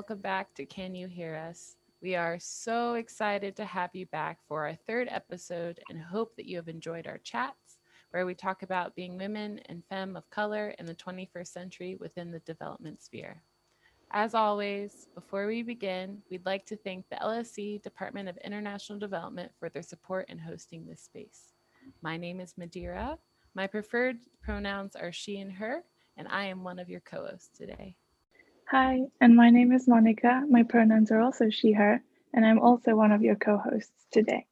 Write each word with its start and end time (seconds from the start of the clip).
welcome 0.00 0.18
back 0.18 0.54
to 0.54 0.64
Can 0.64 0.94
You 0.94 1.08
Hear 1.08 1.36
Us? 1.36 1.76
We 2.00 2.16
are 2.16 2.38
so 2.38 2.94
excited 2.94 3.54
to 3.56 3.66
have 3.66 3.90
you 3.92 4.06
back 4.06 4.38
for 4.48 4.66
our 4.66 4.74
third 4.74 5.08
episode 5.10 5.78
and 5.90 6.00
hope 6.00 6.34
that 6.36 6.46
you 6.46 6.56
have 6.56 6.68
enjoyed 6.68 7.06
our 7.06 7.18
chats 7.18 7.76
where 8.10 8.24
we 8.24 8.34
talk 8.34 8.62
about 8.62 8.96
being 8.96 9.18
women 9.18 9.60
and 9.66 9.84
femme 9.90 10.16
of 10.16 10.30
color 10.30 10.70
in 10.78 10.86
the 10.86 10.94
21st 10.94 11.48
century 11.48 11.96
within 12.00 12.30
the 12.30 12.38
development 12.38 13.02
sphere. 13.02 13.42
As 14.10 14.34
always, 14.34 15.08
before 15.14 15.46
we 15.46 15.62
begin, 15.62 16.22
we'd 16.30 16.46
like 16.46 16.64
to 16.64 16.76
thank 16.76 17.06
the 17.10 17.16
LSE 17.16 17.82
Department 17.82 18.26
of 18.26 18.38
International 18.38 18.98
Development 18.98 19.52
for 19.58 19.68
their 19.68 19.82
support 19.82 20.30
in 20.30 20.38
hosting 20.38 20.86
this 20.86 21.02
space. 21.02 21.52
My 22.00 22.16
name 22.16 22.40
is 22.40 22.56
Madeira. 22.56 23.18
My 23.54 23.66
preferred 23.66 24.20
pronouns 24.40 24.96
are 24.96 25.12
she 25.12 25.40
and 25.40 25.52
her, 25.52 25.84
and 26.16 26.26
I 26.26 26.46
am 26.46 26.64
one 26.64 26.78
of 26.78 26.88
your 26.88 27.00
co 27.00 27.26
hosts 27.26 27.50
today. 27.54 27.96
Hi, 28.70 29.00
and 29.20 29.34
my 29.34 29.50
name 29.50 29.72
is 29.72 29.88
Monica. 29.88 30.44
My 30.48 30.62
pronouns 30.62 31.10
are 31.10 31.20
also 31.20 31.50
she, 31.50 31.72
her, 31.72 32.00
and 32.32 32.46
I'm 32.46 32.60
also 32.60 32.94
one 32.94 33.10
of 33.10 33.20
your 33.20 33.34
co 33.34 33.58
hosts 33.58 34.06
today. 34.12 34.46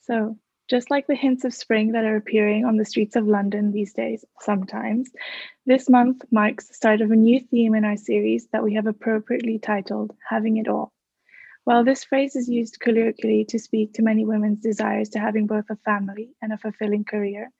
So, 0.00 0.36
just 0.68 0.90
like 0.90 1.06
the 1.06 1.14
hints 1.14 1.44
of 1.44 1.54
spring 1.54 1.92
that 1.92 2.04
are 2.04 2.16
appearing 2.16 2.64
on 2.64 2.76
the 2.76 2.84
streets 2.84 3.14
of 3.14 3.28
London 3.28 3.70
these 3.70 3.92
days, 3.92 4.24
sometimes, 4.40 5.12
this 5.64 5.88
month 5.88 6.24
marks 6.32 6.66
the 6.66 6.74
start 6.74 7.02
of 7.02 7.12
a 7.12 7.14
new 7.14 7.38
theme 7.38 7.76
in 7.76 7.84
our 7.84 7.96
series 7.96 8.48
that 8.52 8.64
we 8.64 8.74
have 8.74 8.88
appropriately 8.88 9.60
titled 9.60 10.12
Having 10.28 10.56
It 10.56 10.66
All. 10.66 10.92
While 11.62 11.84
this 11.84 12.02
phrase 12.02 12.34
is 12.34 12.48
used 12.48 12.80
colloquially 12.80 13.44
to 13.50 13.60
speak 13.60 13.92
to 13.92 14.02
many 14.02 14.24
women's 14.24 14.58
desires 14.58 15.10
to 15.10 15.20
having 15.20 15.46
both 15.46 15.70
a 15.70 15.76
family 15.84 16.30
and 16.42 16.52
a 16.52 16.58
fulfilling 16.58 17.04
career, 17.04 17.52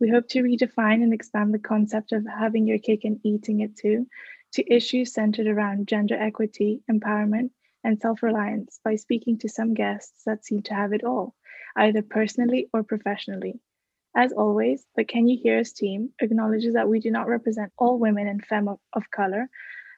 we 0.00 0.08
hope 0.08 0.26
to 0.28 0.42
redefine 0.42 1.02
and 1.02 1.12
expand 1.12 1.52
the 1.52 1.58
concept 1.58 2.12
of 2.12 2.24
having 2.24 2.66
your 2.66 2.78
cake 2.78 3.04
and 3.04 3.20
eating 3.24 3.60
it 3.60 3.76
too 3.76 4.06
to 4.58 4.74
issues 4.74 5.12
centered 5.12 5.46
around 5.46 5.86
gender 5.86 6.16
equity, 6.16 6.82
empowerment, 6.90 7.50
and 7.84 8.00
self 8.00 8.24
reliance 8.24 8.80
by 8.82 8.96
speaking 8.96 9.38
to 9.38 9.48
some 9.48 9.72
guests 9.72 10.24
that 10.26 10.44
seem 10.44 10.62
to 10.62 10.74
have 10.74 10.92
it 10.92 11.04
all 11.04 11.36
either 11.76 12.02
personally 12.02 12.68
or 12.72 12.82
professionally. 12.82 13.60
As 14.16 14.32
always, 14.32 14.84
the 14.96 15.04
Can 15.04 15.28
You 15.28 15.38
Hear 15.40 15.60
Us 15.60 15.72
team 15.72 16.10
acknowledges 16.18 16.74
that 16.74 16.88
we 16.88 16.98
do 16.98 17.08
not 17.08 17.28
represent 17.28 17.72
all 17.78 18.00
women 18.00 18.26
and 18.26 18.44
femme 18.44 18.66
of, 18.66 18.80
of 18.92 19.08
color, 19.12 19.48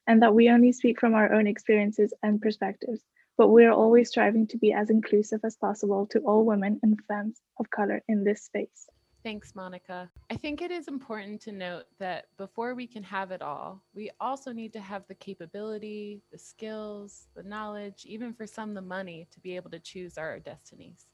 and 0.06 0.20
that 0.20 0.34
we 0.34 0.50
only 0.50 0.72
speak 0.72 1.00
from 1.00 1.14
our 1.14 1.33
own 1.33 1.47
experiences 1.47 2.12
and 2.22 2.42
perspectives, 2.42 3.00
but 3.39 3.48
we 3.48 3.64
are 3.64 3.72
always 3.72 4.11
striving 4.11 4.47
to 4.48 4.58
be 4.58 4.74
as 4.74 4.91
inclusive 4.91 5.41
as 5.42 5.56
possible 5.56 6.06
to 6.08 6.19
all 6.19 6.45
women 6.45 6.78
and 6.83 7.00
femmes 7.08 7.41
of 7.58 7.70
color 7.70 8.02
in 8.08 8.24
this 8.24 8.42
space. 8.42 8.91
Thanks, 9.22 9.54
Monica. 9.54 10.10
I 10.30 10.36
think 10.36 10.62
it 10.62 10.70
is 10.70 10.88
important 10.88 11.42
to 11.42 11.52
note 11.52 11.84
that 11.98 12.26
before 12.38 12.74
we 12.74 12.86
can 12.86 13.02
have 13.02 13.30
it 13.30 13.42
all, 13.42 13.82
we 13.94 14.10
also 14.18 14.50
need 14.50 14.72
to 14.72 14.80
have 14.80 15.06
the 15.08 15.14
capability, 15.14 16.22
the 16.32 16.38
skills, 16.38 17.28
the 17.36 17.42
knowledge, 17.42 18.06
even 18.06 18.32
for 18.32 18.46
some, 18.46 18.72
the 18.72 18.80
money 18.80 19.28
to 19.30 19.40
be 19.40 19.56
able 19.56 19.70
to 19.72 19.78
choose 19.78 20.16
our 20.16 20.38
destinies. 20.38 21.06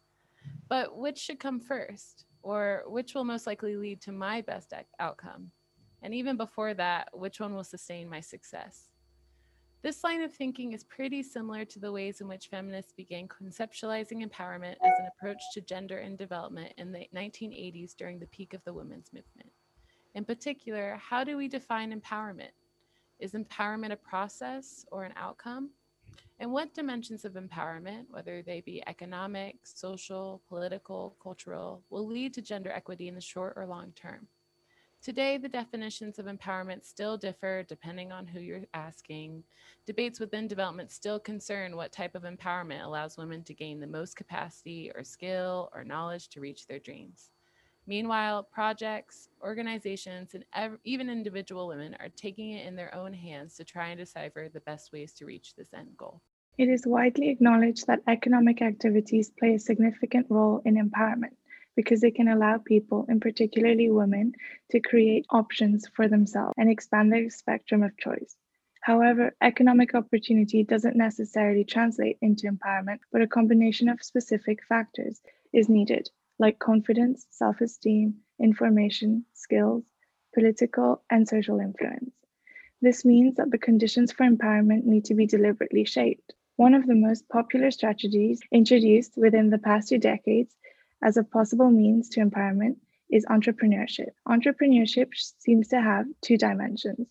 But 0.69 0.97
which 0.97 1.19
should 1.19 1.41
come 1.41 1.59
first? 1.59 2.27
Or 2.43 2.85
which 2.87 3.15
will 3.15 3.25
most 3.25 3.45
likely 3.45 3.77
lead 3.77 4.01
to 4.03 4.13
my 4.13 4.41
best 4.41 4.73
outcome? 5.01 5.51
And 6.01 6.15
even 6.15 6.37
before 6.37 6.75
that, 6.75 7.09
which 7.13 7.41
one 7.41 7.55
will 7.55 7.65
sustain 7.65 8.09
my 8.09 8.21
success? 8.21 8.91
This 9.83 10.03
line 10.03 10.23
of 10.23 10.33
thinking 10.33 10.73
is 10.73 10.85
pretty 10.85 11.23
similar 11.23 11.65
to 11.65 11.79
the 11.79 11.93
ways 11.93 12.21
in 12.21 12.29
which 12.29 12.49
feminists 12.49 12.93
began 12.93 13.29
conceptualizing 13.29 14.27
empowerment 14.27 14.75
as 14.83 14.93
an 14.99 15.09
approach 15.17 15.41
to 15.53 15.61
gender 15.61 15.99
and 15.99 16.19
development 16.19 16.73
in 16.77 16.93
the 16.93 17.07
1980s 17.15 17.95
during 17.97 18.19
the 18.19 18.27
peak 18.27 18.55
of 18.55 18.65
the 18.65 18.73
women's 18.73 19.13
movement. 19.13 19.51
In 20.15 20.25
particular, 20.25 20.99
how 21.01 21.23
do 21.23 21.37
we 21.37 21.47
define 21.47 21.99
empowerment? 21.99 22.51
Is 23.21 23.33
empowerment 23.33 23.93
a 23.93 23.97
process 23.97 24.85
or 24.91 25.05
an 25.05 25.13
outcome? 25.17 25.71
and 26.39 26.53
what 26.53 26.75
dimensions 26.75 27.25
of 27.25 27.33
empowerment, 27.33 28.05
whether 28.11 28.43
they 28.43 28.61
be 28.61 28.83
economic, 28.87 29.57
social, 29.65 30.43
political, 30.49 31.17
cultural, 31.23 31.83
will 31.89 32.07
lead 32.07 32.35
to 32.35 32.43
gender 32.43 32.71
equity 32.71 33.09
in 33.09 33.15
the 33.15 33.21
short 33.21 33.55
or 33.57 33.67
long 33.67 33.93
term. 33.93 34.27
Today, 35.07 35.39
the 35.39 35.49
definitions 35.49 36.19
of 36.19 36.27
empowerment 36.27 36.85
still 36.85 37.17
differ 37.17 37.63
depending 37.63 38.11
on 38.11 38.27
who 38.27 38.41
you're 38.41 38.67
asking. 38.75 39.45
Debates 39.87 40.19
within 40.19 40.49
development 40.49 40.91
still 40.91 41.21
concern 41.21 41.77
what 41.77 41.93
type 41.93 42.17
of 42.17 42.25
empowerment 42.25 42.85
allows 42.85 43.17
women 43.17 43.45
to 43.45 43.55
gain 43.55 43.79
the 43.79 43.87
most 43.87 44.17
capacity 44.17 44.91
or 44.93 45.05
skill 45.05 45.71
or 45.73 45.85
knowledge 45.85 46.27
to 46.31 46.41
reach 46.41 46.67
their 46.67 46.81
dreams. 46.81 47.31
Meanwhile, 47.87 48.49
projects, 48.53 49.29
organizations, 49.43 50.35
and 50.35 50.45
ev- 50.55 50.81
even 50.83 51.09
individual 51.09 51.69
women 51.69 51.97
are 52.01 52.09
taking 52.09 52.51
it 52.51 52.67
in 52.67 52.75
their 52.75 52.93
own 52.93 53.13
hands 53.13 53.55
to 53.59 53.65
try 53.65 53.91
and 53.91 54.01
decipher 54.01 54.49
the 54.53 54.59
best 54.63 54.93
ways 54.93 55.13
to 55.13 55.25
reach 55.25 55.55
this 55.55 55.73
end 55.73 55.97
goal. 55.97 56.21
It 56.59 56.69
is 56.69 56.85
widely 56.85 57.29
acknowledged 57.29 57.87
that 57.87 58.03
economic 58.09 58.61
activities 58.61 59.31
play 59.39 59.55
a 59.55 59.61
significant 59.61 60.27
role 60.31 60.63
in 60.65 60.75
empowerment 60.75 61.37
because 61.77 62.01
they 62.01 62.11
can 62.11 62.27
allow 62.29 62.59
people, 62.59 63.05
and 63.09 63.21
particularly 63.21 63.91
women, 63.91 64.33
to 64.71 64.81
create 64.81 65.27
options 65.31 65.87
for 65.95 66.09
themselves 66.09 66.55
and 66.57 66.71
expand 66.71 67.13
their 67.13 67.31
spectrum 67.31 67.83
of 67.83 67.97
choice. 67.99 68.37
However, 68.81 69.35
economic 69.41 69.95
opportunity 69.95 70.65
doesn't 70.65 70.97
necessarily 70.97 71.65
translate 71.65 72.19
into 72.23 72.49
empowerment, 72.49 73.01
but 73.13 73.23
a 73.23 73.27
combination 73.27 73.89
of 73.89 74.03
specific 74.03 74.65
factors 74.65 75.21
is 75.53 75.69
needed 75.69 76.09
like 76.39 76.59
confidence, 76.59 77.27
self 77.31 77.61
esteem, 77.61 78.17
information, 78.39 79.25
skills, 79.35 79.85
political, 80.35 81.03
and 81.11 81.27
social 81.27 81.61
influence. 81.61 82.15
This 82.83 83.05
means 83.05 83.37
that 83.37 83.51
the 83.51 83.59
conditions 83.59 84.13
for 84.13 84.25
empowerment 84.25 84.85
need 84.85 85.07
to 85.07 85.15
be 85.15 85.27
deliberately 85.27 85.85
shaped. 85.85 86.35
One 86.57 86.75
of 86.75 86.87
the 86.87 86.95
most 86.95 87.29
popular 87.29 87.71
strategies 87.71 88.41
introduced 88.53 89.17
within 89.17 89.51
the 89.51 89.59
past 89.59 89.89
two 89.89 89.99
decades 89.99 90.55
as 91.03 91.17
a 91.17 91.25
possible 91.25 91.71
means 91.71 92.09
to 92.11 92.21
empowerment 92.21 92.77
is 93.11 93.27
entrepreneurship. 93.27 94.11
Entrepreneurship 94.27 95.09
seems 95.39 95.69
to 95.69 95.81
have 95.81 96.07
two 96.23 96.37
dimensions. 96.37 97.07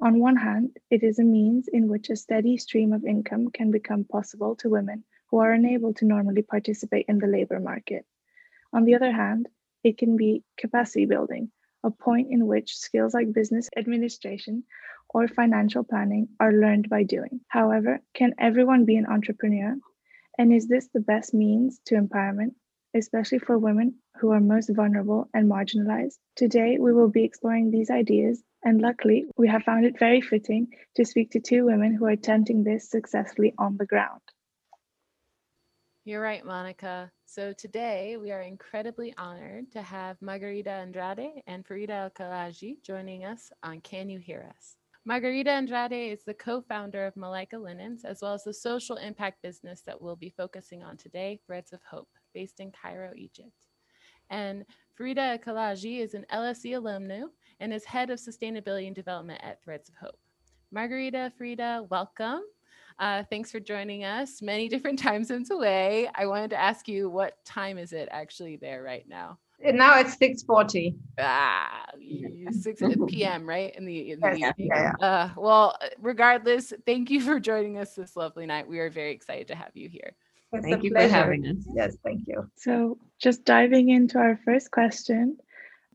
On 0.00 0.20
one 0.20 0.36
hand, 0.36 0.76
it 0.90 1.02
is 1.02 1.18
a 1.18 1.24
means 1.24 1.68
in 1.72 1.88
which 1.88 2.10
a 2.10 2.16
steady 2.16 2.58
stream 2.58 2.92
of 2.92 3.04
income 3.04 3.48
can 3.50 3.70
become 3.70 4.04
possible 4.04 4.56
to 4.56 4.68
women 4.68 5.04
who 5.30 5.38
are 5.38 5.52
unable 5.52 5.94
to 5.94 6.04
normally 6.04 6.42
participate 6.42 7.06
in 7.08 7.18
the 7.18 7.26
labor 7.26 7.60
market. 7.60 8.04
On 8.72 8.84
the 8.84 8.94
other 8.94 9.12
hand, 9.12 9.48
it 9.82 9.98
can 9.98 10.16
be 10.16 10.44
capacity 10.58 11.06
building, 11.06 11.50
a 11.82 11.90
point 11.90 12.28
in 12.30 12.46
which 12.46 12.76
skills 12.76 13.14
like 13.14 13.32
business 13.32 13.68
administration 13.76 14.64
or 15.08 15.28
financial 15.28 15.84
planning 15.84 16.28
are 16.40 16.52
learned 16.52 16.88
by 16.88 17.04
doing. 17.04 17.40
However, 17.48 18.00
can 18.12 18.34
everyone 18.38 18.84
be 18.84 18.96
an 18.96 19.06
entrepreneur? 19.06 19.76
And 20.36 20.52
is 20.52 20.68
this 20.68 20.88
the 20.88 21.00
best 21.00 21.32
means 21.32 21.80
to 21.86 21.94
empowerment, 21.94 22.54
especially 22.96 23.38
for 23.38 23.58
women 23.58 23.94
who 24.20 24.30
are 24.30 24.40
most 24.40 24.70
vulnerable 24.74 25.28
and 25.34 25.50
marginalized? 25.50 26.18
Today, 26.34 26.78
we 26.80 26.92
will 26.92 27.08
be 27.08 27.24
exploring 27.24 27.70
these 27.70 27.90
ideas, 27.90 28.42
and 28.64 28.80
luckily, 28.80 29.26
we 29.36 29.48
have 29.48 29.62
found 29.62 29.84
it 29.84 29.98
very 29.98 30.20
fitting 30.20 30.68
to 30.96 31.04
speak 31.04 31.30
to 31.32 31.40
two 31.40 31.64
women 31.66 31.94
who 31.94 32.06
are 32.06 32.10
attempting 32.10 32.64
this 32.64 32.90
successfully 32.90 33.54
on 33.58 33.76
the 33.76 33.86
ground. 33.86 34.20
You're 36.04 36.22
right, 36.22 36.44
Monica. 36.44 37.10
So 37.24 37.52
today 37.52 38.16
we 38.16 38.30
are 38.30 38.42
incredibly 38.42 39.12
honored 39.18 39.72
to 39.72 39.82
have 39.82 40.22
Margarita 40.22 40.70
Andrade 40.70 41.42
and 41.48 41.66
Farida 41.66 41.90
Al-Kalaji 41.90 42.80
joining 42.84 43.24
us 43.24 43.50
on 43.64 43.80
Can 43.80 44.08
You 44.08 44.20
Hear 44.20 44.48
Us? 44.56 44.76
Margarita 45.04 45.50
Andrade 45.50 46.12
is 46.12 46.22
the 46.24 46.34
co-founder 46.34 47.06
of 47.06 47.14
Malaika 47.14 47.54
Linens, 47.54 48.04
as 48.04 48.22
well 48.22 48.34
as 48.34 48.44
the 48.44 48.54
social 48.54 48.96
impact 48.96 49.42
business 49.42 49.82
that 49.86 50.00
we'll 50.00 50.16
be 50.16 50.34
focusing 50.36 50.82
on 50.82 50.96
today, 50.96 51.40
Threads 51.46 51.72
of 51.72 51.80
Hope, 51.88 52.08
based 52.36 52.60
in 52.60 52.70
Cairo, 52.70 53.12
Egypt. 53.16 53.50
And 54.28 54.66
Farida 54.98 55.42
Kalaji 55.42 56.00
is 56.00 56.12
an 56.12 56.26
LSE 56.30 56.72
alumna 56.72 57.22
and 57.60 57.72
is 57.72 57.82
head 57.86 58.10
of 58.10 58.18
sustainability 58.18 58.86
and 58.86 58.94
development 58.94 59.40
at 59.42 59.64
Threads 59.64 59.88
of 59.88 59.94
Hope. 59.94 60.18
Margarita, 60.70 61.32
Frida, 61.38 61.86
welcome. 61.88 62.42
Uh, 62.98 63.22
thanks 63.30 63.50
for 63.50 63.58
joining 63.58 64.04
us 64.04 64.42
many 64.42 64.68
different 64.74 64.98
time 64.98 65.24
zones 65.24 65.50
away. 65.50 66.10
I 66.14 66.26
wanted 66.26 66.50
to 66.50 66.60
ask 66.60 66.86
you 66.86 67.08
what 67.08 67.42
time 67.46 67.78
is 67.78 67.94
it 67.94 68.10
actually 68.12 68.56
there 68.56 68.82
right 68.82 69.08
now? 69.08 69.38
Now 69.64 69.98
it's 69.98 70.18
6:40. 70.18 70.94
Ah, 71.18 71.86
6 72.50 72.82
p.m. 73.08 73.48
right 73.48 73.74
in 73.74 73.86
the, 73.86 74.10
in 74.10 74.20
the 74.20 74.32
evening. 74.34 74.52
Yeah, 74.58 74.92
yeah. 75.00 75.06
Uh, 75.06 75.30
well, 75.38 75.78
regardless, 75.98 76.74
thank 76.84 77.10
you 77.10 77.22
for 77.22 77.40
joining 77.40 77.78
us 77.78 77.94
this 77.94 78.14
lovely 78.14 78.44
night. 78.44 78.68
We 78.68 78.78
are 78.80 78.90
very 78.90 79.12
excited 79.12 79.48
to 79.48 79.54
have 79.54 79.70
you 79.74 79.88
here. 79.88 80.14
It's 80.52 80.64
thank 80.64 80.84
you 80.84 80.90
pleasure. 80.90 81.08
for 81.08 81.14
having 81.14 81.46
us. 81.46 81.66
Yes, 81.74 81.96
thank 82.04 82.26
you. 82.26 82.50
So, 82.56 82.98
just 83.18 83.44
diving 83.44 83.88
into 83.88 84.18
our 84.18 84.38
first 84.44 84.70
question, 84.70 85.38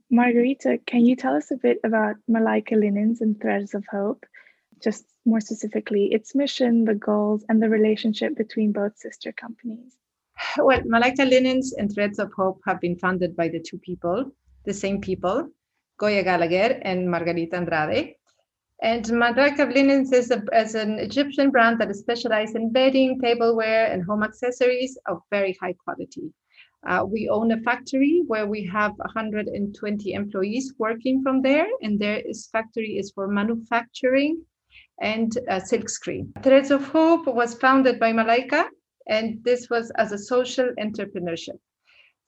Margarita, 0.09 0.79
can 0.85 1.05
you 1.05 1.15
tell 1.15 1.35
us 1.35 1.51
a 1.51 1.57
bit 1.57 1.79
about 1.83 2.17
Malaika 2.29 2.73
Linens 2.73 3.21
and 3.21 3.39
Threads 3.39 3.73
of 3.73 3.85
Hope? 3.89 4.25
Just 4.83 5.05
more 5.25 5.39
specifically, 5.39 6.11
its 6.11 6.35
mission, 6.35 6.85
the 6.85 6.95
goals, 6.95 7.45
and 7.47 7.61
the 7.61 7.69
relationship 7.69 8.35
between 8.35 8.71
both 8.71 8.97
sister 8.97 9.31
companies? 9.31 9.95
Well, 10.57 10.81
Malaika 10.81 11.29
Linens 11.29 11.73
and 11.73 11.93
Threads 11.93 12.19
of 12.19 12.31
Hope 12.33 12.59
have 12.65 12.81
been 12.81 12.97
founded 12.97 13.35
by 13.35 13.47
the 13.47 13.59
two 13.59 13.77
people, 13.77 14.31
the 14.65 14.73
same 14.73 14.99
people, 14.99 15.49
Goya 15.97 16.23
Gallagher 16.23 16.79
and 16.81 17.09
Margarita 17.09 17.55
Andrade. 17.55 18.15
And 18.81 19.05
Malaika 19.05 19.71
Linens 19.71 20.11
is, 20.11 20.31
a, 20.31 20.41
an 20.51 20.97
Egyptian 20.97 21.51
brand 21.51 21.79
that 21.79 21.91
is 21.91 21.99
specialized 21.99 22.55
in 22.55 22.71
bedding, 22.71 23.19
tableware, 23.19 23.91
and 23.91 24.03
home 24.03 24.23
accessories 24.23 24.97
of 25.07 25.21
very 25.29 25.55
high 25.61 25.73
quality. 25.73 26.33
Uh, 26.87 27.05
we 27.07 27.29
own 27.29 27.51
a 27.51 27.61
factory 27.61 28.23
where 28.25 28.47
we 28.47 28.65
have 28.65 28.93
120 28.97 30.13
employees 30.13 30.73
working 30.79 31.21
from 31.21 31.43
there, 31.43 31.67
and 31.83 31.99
their 31.99 32.23
factory 32.51 32.97
is 32.97 33.11
for 33.11 33.27
manufacturing 33.27 34.43
and 34.99 35.37
uh, 35.47 35.59
silkscreen. 35.59 36.31
Threads 36.41 36.71
of 36.71 36.83
Hope 36.87 37.27
was 37.27 37.53
founded 37.53 37.99
by 37.99 38.11
Malaika, 38.13 38.65
and 39.07 39.43
this 39.43 39.69
was 39.69 39.91
as 39.91 40.11
a 40.11 40.17
social 40.17 40.71
entrepreneurship. 40.79 41.59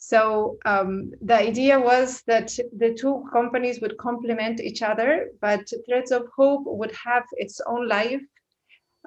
So 0.06 0.58
um, 0.66 1.14
the 1.22 1.36
idea 1.36 1.80
was 1.80 2.24
that 2.28 2.52
the 2.78 2.94
two 2.94 3.24
companies 3.32 3.80
would 3.80 3.98
complement 3.98 4.60
each 4.60 4.82
other, 4.82 5.30
but 5.40 5.72
Threads 5.86 6.12
of 6.12 6.28
Hope 6.36 6.64
would 6.66 6.92
have 6.92 7.24
its 7.38 7.62
own 7.66 7.88
life 7.88 8.22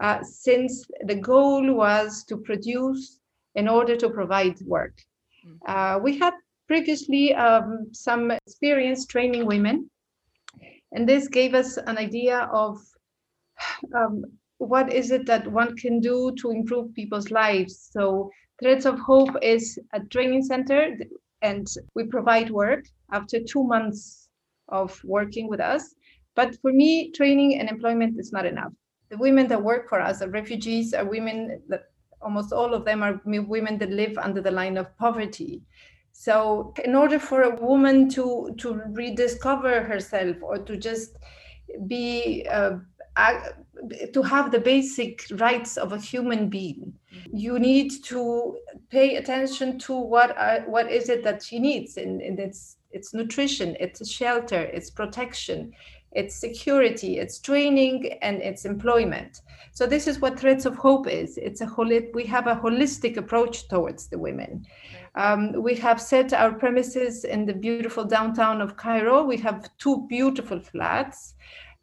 uh, 0.00 0.22
since 0.22 0.86
the 1.04 1.14
goal 1.14 1.74
was 1.74 2.24
to 2.24 2.38
produce 2.38 3.20
in 3.54 3.68
order 3.68 3.94
to 3.94 4.08
provide 4.08 4.58
work. 4.62 4.96
Mm. 5.46 5.58
Uh, 5.66 5.98
we 5.98 6.18
had 6.18 6.32
previously 6.66 7.34
um, 7.34 7.88
some 7.92 8.30
experience 8.30 9.04
training 9.04 9.44
women, 9.44 9.90
and 10.92 11.06
this 11.06 11.28
gave 11.28 11.52
us 11.54 11.76
an 11.76 11.98
idea 11.98 12.48
of 12.50 12.78
um, 13.94 14.24
what 14.56 14.90
is 14.90 15.10
it 15.10 15.26
that 15.26 15.46
one 15.46 15.76
can 15.76 16.00
do 16.00 16.32
to 16.40 16.50
improve 16.52 16.94
people's 16.94 17.30
lives. 17.30 17.90
So 17.92 18.30
Threads 18.60 18.86
of 18.86 18.98
Hope 18.98 19.36
is 19.42 19.78
a 19.92 20.00
training 20.00 20.42
center 20.42 20.96
and 21.42 21.66
we 21.94 22.04
provide 22.04 22.50
work 22.50 22.84
after 23.12 23.38
two 23.42 23.64
months 23.64 24.28
of 24.68 24.98
working 25.04 25.48
with 25.48 25.60
us. 25.60 25.94
But 26.34 26.56
for 26.60 26.72
me, 26.72 27.12
training 27.12 27.58
and 27.58 27.68
employment 27.68 28.18
is 28.18 28.32
not 28.32 28.46
enough. 28.46 28.72
The 29.10 29.18
women 29.18 29.46
that 29.48 29.62
work 29.62 29.88
for 29.88 30.00
us 30.00 30.22
are 30.22 30.28
refugees, 30.28 30.94
are 30.94 31.04
women 31.04 31.62
that 31.68 31.84
almost 32.20 32.52
all 32.52 32.74
of 32.74 32.84
them 32.84 33.02
are 33.02 33.20
women 33.24 33.78
that 33.78 33.90
live 33.90 34.18
under 34.18 34.40
the 34.40 34.50
line 34.50 34.76
of 34.76 34.96
poverty. 34.98 35.62
So, 36.12 36.72
in 36.84 36.94
order 36.94 37.18
for 37.18 37.42
a 37.42 37.54
woman 37.54 38.08
to 38.10 38.54
to 38.58 38.80
rediscover 38.92 39.82
herself 39.82 40.36
or 40.42 40.58
to 40.58 40.76
just 40.76 41.16
be 41.86 42.46
uh, 42.50 42.78
to 44.12 44.22
have 44.22 44.50
the 44.50 44.60
basic 44.60 45.24
rights 45.38 45.76
of 45.76 45.92
a 45.92 45.98
human 45.98 46.48
being 46.48 46.92
you 47.32 47.58
need 47.58 47.90
to 48.04 48.58
pay 48.90 49.16
attention 49.16 49.78
to 49.78 49.94
what 49.94 50.36
are, 50.36 50.60
what 50.66 50.90
is 50.90 51.08
it 51.08 51.22
that 51.24 51.42
she 51.42 51.58
needs. 51.58 51.96
And, 51.96 52.20
and 52.20 52.38
it's 52.38 52.76
it's 52.92 53.12
nutrition 53.12 53.76
it's 53.78 54.08
shelter 54.08 54.62
it's 54.62 54.90
protection 54.90 55.72
it's 56.12 56.34
security 56.34 57.18
it's 57.18 57.40
training 57.40 58.18
and 58.22 58.40
it's 58.40 58.64
employment. 58.64 59.42
So 59.72 59.86
this 59.86 60.06
is 60.06 60.20
what 60.20 60.38
threads 60.38 60.64
of 60.64 60.76
hope 60.76 61.06
is. 61.06 61.36
It's 61.36 61.60
a 61.60 61.66
whole 61.66 61.90
we 62.14 62.24
have 62.24 62.46
a 62.46 62.56
holistic 62.56 63.16
approach 63.18 63.68
towards 63.68 64.08
the 64.08 64.18
women. 64.18 64.64
Um, 65.14 65.62
we 65.62 65.74
have 65.76 66.00
set 66.00 66.32
our 66.32 66.52
premises 66.52 67.24
in 67.24 67.44
the 67.44 67.54
beautiful 67.54 68.04
downtown 68.04 68.60
of 68.60 68.76
cairo. 68.76 69.24
We 69.24 69.36
have 69.38 69.68
two 69.78 70.06
beautiful 70.08 70.60
flats 70.60 71.34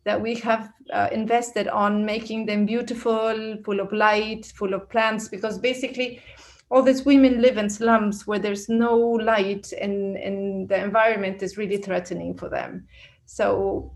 that 0.06 0.22
we 0.22 0.36
have 0.36 0.72
uh, 0.92 1.08
invested 1.12 1.68
on 1.68 2.06
making 2.06 2.46
them 2.46 2.66
beautiful, 2.66 3.58
full 3.64 3.80
of 3.80 3.92
light, 3.94 4.52
full 4.56 4.74
of 4.74 4.90
plants, 4.90 5.28
because 5.30 5.58
basically 5.58 6.22
all 6.70 6.82
these 6.82 7.06
women 7.06 7.42
live 7.42 7.58
in 7.58 7.70
slums 7.70 8.26
where 8.26 8.40
there's 8.40 8.68
no 8.68 8.98
light 8.98 9.72
and, 9.74 10.18
and 10.18 10.68
the 10.68 10.84
environment 10.84 11.44
is 11.44 11.58
really 11.58 11.78
threatening 11.78 12.36
for 12.36 12.50
them. 12.50 12.88
So 13.26 13.94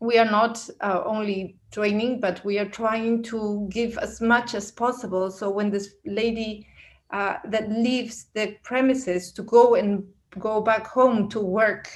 we 0.00 0.16
are 0.16 0.30
not 0.30 0.66
uh, 0.80 1.02
only 1.04 1.58
training, 1.72 2.20
but 2.20 2.44
we 2.44 2.58
are 2.58 2.68
trying 2.68 3.22
to 3.24 3.68
give 3.70 3.98
as 3.98 4.20
much 4.20 4.54
as 4.54 4.70
possible. 4.70 5.30
So 5.30 5.50
when 5.50 5.70
this 5.70 5.94
lady 6.06 6.66
uh, 7.10 7.38
that 7.46 7.70
leaves 7.70 8.26
the 8.34 8.56
premises 8.62 9.32
to 9.32 9.42
go 9.42 9.74
and 9.74 10.04
go 10.38 10.60
back 10.60 10.86
home 10.86 11.28
to 11.30 11.40
work 11.40 11.88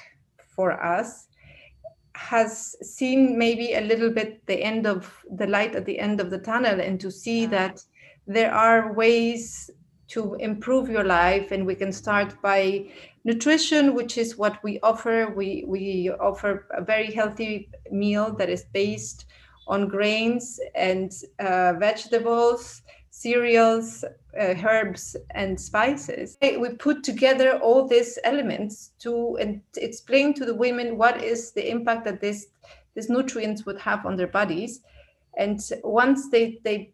for 0.48 0.72
us, 0.82 1.28
has 2.14 2.76
seen 2.82 3.38
maybe 3.38 3.74
a 3.74 3.80
little 3.80 4.10
bit 4.10 4.44
the 4.46 4.62
end 4.62 4.86
of 4.86 5.24
the 5.36 5.46
light 5.46 5.74
at 5.74 5.86
the 5.86 5.98
end 5.98 6.20
of 6.20 6.30
the 6.30 6.38
tunnel 6.38 6.80
and 6.80 7.00
to 7.00 7.10
see 7.10 7.46
that 7.46 7.82
there 8.26 8.52
are 8.52 8.92
ways 8.92 9.70
to 10.08 10.34
improve 10.34 10.88
your 10.88 11.04
life. 11.04 11.52
And 11.52 11.66
we 11.66 11.74
can 11.74 11.92
start 11.92 12.40
by 12.42 12.90
nutrition 13.24 13.94
which 13.94 14.18
is 14.18 14.36
what 14.36 14.62
we 14.62 14.78
offer. 14.80 15.32
We 15.34 15.64
we 15.66 16.10
offer 16.10 16.66
a 16.76 16.82
very 16.82 17.10
healthy 17.10 17.70
meal 17.90 18.34
that 18.36 18.50
is 18.50 18.64
based 18.72 19.26
on 19.66 19.88
grains 19.88 20.60
and 20.74 21.12
uh, 21.38 21.74
vegetables 21.78 22.82
cereals, 23.12 24.04
uh, 24.38 24.54
herbs, 24.66 25.16
and 25.30 25.60
spices. 25.60 26.36
We 26.40 26.68
put 26.70 27.04
together 27.04 27.58
all 27.58 27.86
these 27.86 28.18
elements 28.24 28.92
to 29.00 29.36
and 29.40 29.60
explain 29.76 30.34
to 30.34 30.44
the 30.44 30.54
women 30.54 30.98
what 30.98 31.22
is 31.22 31.52
the 31.52 31.68
impact 31.70 32.04
that 32.04 32.20
this 32.20 32.46
these 32.94 33.08
nutrients 33.08 33.64
would 33.64 33.78
have 33.80 34.04
on 34.04 34.16
their 34.16 34.28
bodies. 34.28 34.80
And 35.36 35.60
once 35.82 36.30
they 36.30 36.58
they 36.64 36.92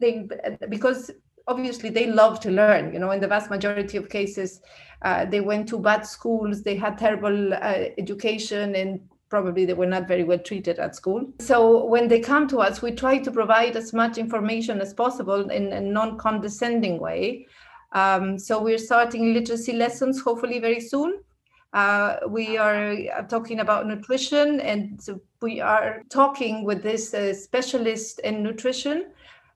they 0.00 0.28
because 0.68 1.10
obviously 1.46 1.90
they 1.90 2.06
love 2.06 2.40
to 2.40 2.50
learn 2.50 2.92
you 2.92 2.98
know 2.98 3.10
in 3.10 3.20
the 3.20 3.26
vast 3.26 3.50
majority 3.50 3.96
of 3.96 4.08
cases 4.08 4.60
uh, 5.02 5.24
they 5.24 5.40
went 5.40 5.68
to 5.68 5.78
bad 5.78 6.06
schools 6.06 6.62
they 6.62 6.76
had 6.76 6.96
terrible 6.96 7.52
uh, 7.54 7.84
education 7.98 8.76
and 8.76 9.00
probably 9.32 9.64
they 9.64 9.72
were 9.72 9.86
not 9.86 10.06
very 10.06 10.24
well 10.24 10.38
treated 10.38 10.78
at 10.78 10.94
school. 10.94 11.20
So 11.40 11.86
when 11.86 12.06
they 12.06 12.20
come 12.20 12.46
to 12.48 12.58
us, 12.58 12.82
we 12.82 12.90
try 12.92 13.16
to 13.16 13.30
provide 13.30 13.74
as 13.76 13.94
much 13.94 14.18
information 14.18 14.78
as 14.82 14.92
possible 14.92 15.48
in 15.48 15.72
a 15.72 15.80
non-condescending 15.80 17.00
way. 17.00 17.46
Um, 17.92 18.38
so 18.38 18.62
we're 18.62 18.84
starting 18.90 19.32
literacy 19.32 19.72
lessons 19.72 20.20
hopefully 20.20 20.58
very 20.58 20.80
soon. 20.80 21.10
Uh, 21.72 22.16
we 22.28 22.58
are 22.58 22.92
uh, 22.92 23.22
talking 23.22 23.60
about 23.60 23.86
nutrition 23.86 24.60
and 24.60 25.00
we 25.40 25.62
are 25.62 26.02
talking 26.10 26.62
with 26.62 26.82
this 26.82 27.14
uh, 27.14 27.32
specialist 27.32 28.20
in 28.24 28.42
nutrition 28.42 29.06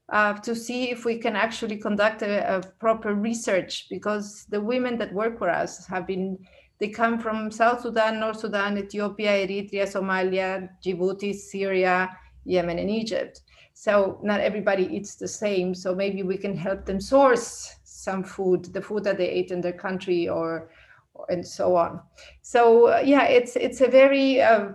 uh, 0.09 0.33
to 0.47 0.55
see 0.55 0.91
if 0.91 1.05
we 1.05 1.19
can 1.19 1.37
actually 1.37 1.77
conduct 1.77 2.23
a, 2.23 2.57
a, 2.57 2.61
proper 2.79 3.13
research 3.13 3.89
because 3.91 4.47
the 4.49 4.61
women 4.73 4.97
that 4.97 5.13
work 5.13 5.37
for 5.37 5.51
us 5.51 5.87
have 5.87 6.07
been 6.07 6.39
they 6.79 6.89
come 6.89 7.19
from 7.19 7.51
South 7.51 7.81
Sudan, 7.81 8.21
North 8.21 8.41
Sudan, 8.41 8.77
Ethiopia, 8.77 9.47
Eritrea, 9.47 9.87
Somalia, 9.87 10.69
Djibouti, 10.85 11.35
Syria, 11.35 12.17
Yemen, 12.45 12.79
and 12.79 12.91
Egypt. 12.91 13.41
So 13.73 14.21
not 14.23 14.41
everybody 14.41 14.85
eats 14.85 15.15
the 15.15 15.29
same. 15.29 15.75
So 15.75 15.95
maybe 15.95 16.23
we 16.23 16.37
can 16.37 16.57
help 16.57 16.85
them 16.85 17.01
source 17.01 17.77
some 17.85 18.23
food, 18.23 18.65
the 18.73 18.83
food 18.83 19.05
that 19.05 19.19
they 19.19 19.29
ate 19.29 19.51
in 19.51 19.61
their 19.61 19.73
country, 19.73 20.29
or, 20.29 20.71
or 21.15 21.27
and 21.31 21.47
so 21.47 21.77
on. 21.77 22.01
So 22.43 22.89
uh, 22.89 23.03
yeah, 23.05 23.25
it's 23.25 23.57
it's 23.57 23.81
a 23.81 23.89
very 23.89 24.41
uh, 24.41 24.73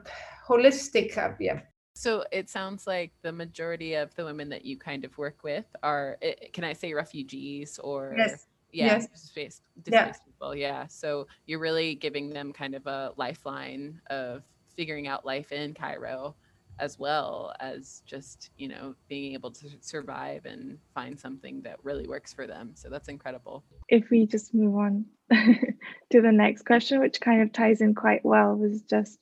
holistic 0.48 1.18
uh, 1.18 1.34
yeah. 1.40 1.62
So 1.94 2.26
it 2.32 2.50
sounds 2.50 2.88
like 2.88 3.12
the 3.22 3.32
majority 3.32 3.94
of 3.94 4.14
the 4.16 4.26
women 4.26 4.50
that 4.50 4.66
you 4.66 4.78
kind 4.78 5.06
of 5.06 5.16
work 5.18 5.44
with 5.44 5.66
are, 5.84 6.18
eh, 6.22 6.34
can 6.52 6.64
I 6.64 6.74
say 6.74 6.94
refugees 6.94 7.80
or? 7.80 8.16
Yes 8.18 8.48
yeah 8.72 8.86
yes. 8.86 9.08
displaced, 9.08 9.62
displaced 9.84 10.22
yeah. 10.26 10.26
people 10.26 10.56
yeah 10.56 10.88
so 10.88 11.28
you're 11.46 11.60
really 11.60 11.96
giving 11.96 12.30
them 12.30 12.54
kind 12.54 12.76
of 12.76 12.86
a 12.88 13.12
lifeline 13.18 14.00
of 14.10 14.44
figuring 14.76 15.08
out 15.08 15.26
life 15.26 15.52
in 15.52 15.74
cairo 15.74 16.36
as 16.80 16.98
well 16.98 17.54
as 17.60 18.02
just 18.06 18.50
you 18.58 18.68
know 18.68 18.96
being 19.08 19.34
able 19.34 19.52
to 19.52 19.68
survive 19.82 20.46
and 20.46 20.78
find 20.94 21.20
something 21.20 21.62
that 21.62 21.78
really 21.84 22.08
works 22.08 22.34
for 22.34 22.48
them 22.48 22.72
so 22.74 22.90
that's 22.90 23.08
incredible 23.08 23.64
if 23.88 24.10
we 24.10 24.26
just 24.26 24.54
move 24.54 24.76
on 24.76 25.06
to 25.32 26.22
the 26.22 26.32
next 26.32 26.64
question 26.64 27.00
which 27.00 27.22
kind 27.22 27.42
of 27.42 27.52
ties 27.52 27.82
in 27.82 27.94
quite 27.94 28.26
well 28.26 28.56
was 28.56 28.82
just 28.84 29.20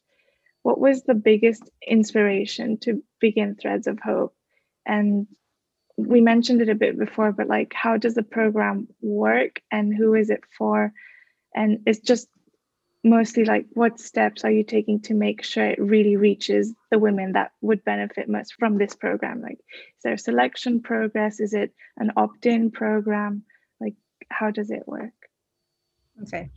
what 0.62 0.80
was 0.80 1.04
the 1.04 1.16
biggest 1.16 1.70
inspiration 1.86 2.78
to 2.78 3.04
begin 3.20 3.56
threads 3.56 3.88
of 3.88 4.00
hope 4.00 4.36
and 4.86 5.28
we 6.08 6.22
mentioned 6.22 6.62
it 6.62 6.70
a 6.70 6.76
bit 6.76 6.98
before, 6.98 7.32
but 7.32 7.48
like, 7.48 7.74
how 7.74 7.98
does 7.98 8.16
the 8.16 8.24
program 8.24 8.88
work 9.02 9.62
and 9.72 9.94
who 9.94 10.14
is 10.16 10.30
it 10.30 10.44
for? 10.58 10.94
And 11.54 11.80
it's 11.86 12.00
just 12.00 12.28
mostly 13.04 13.46
like, 13.46 13.66
what 13.74 14.00
steps 14.00 14.44
are 14.44 14.52
you 14.52 14.64
taking 14.64 15.02
to 15.02 15.14
make 15.14 15.44
sure 15.44 15.66
it 15.66 15.82
really 15.82 16.16
reaches 16.16 16.74
the 16.92 17.00
women 17.00 17.34
that 17.34 17.52
would 17.62 17.84
benefit 17.84 18.30
most 18.30 18.54
from 18.54 18.78
this 18.78 18.96
program? 18.96 19.42
Like, 19.42 19.60
is 19.60 20.04
there 20.04 20.14
a 20.14 20.18
selection 20.18 20.82
progress? 20.82 21.40
Is 21.40 21.54
it 21.54 21.74
an 21.98 22.12
opt 22.16 22.46
in 22.46 22.72
program? 22.72 23.44
Like, 23.80 23.96
how 24.30 24.52
does 24.52 24.72
it 24.72 24.88
work? 24.88 25.14
Okay, 26.24 26.50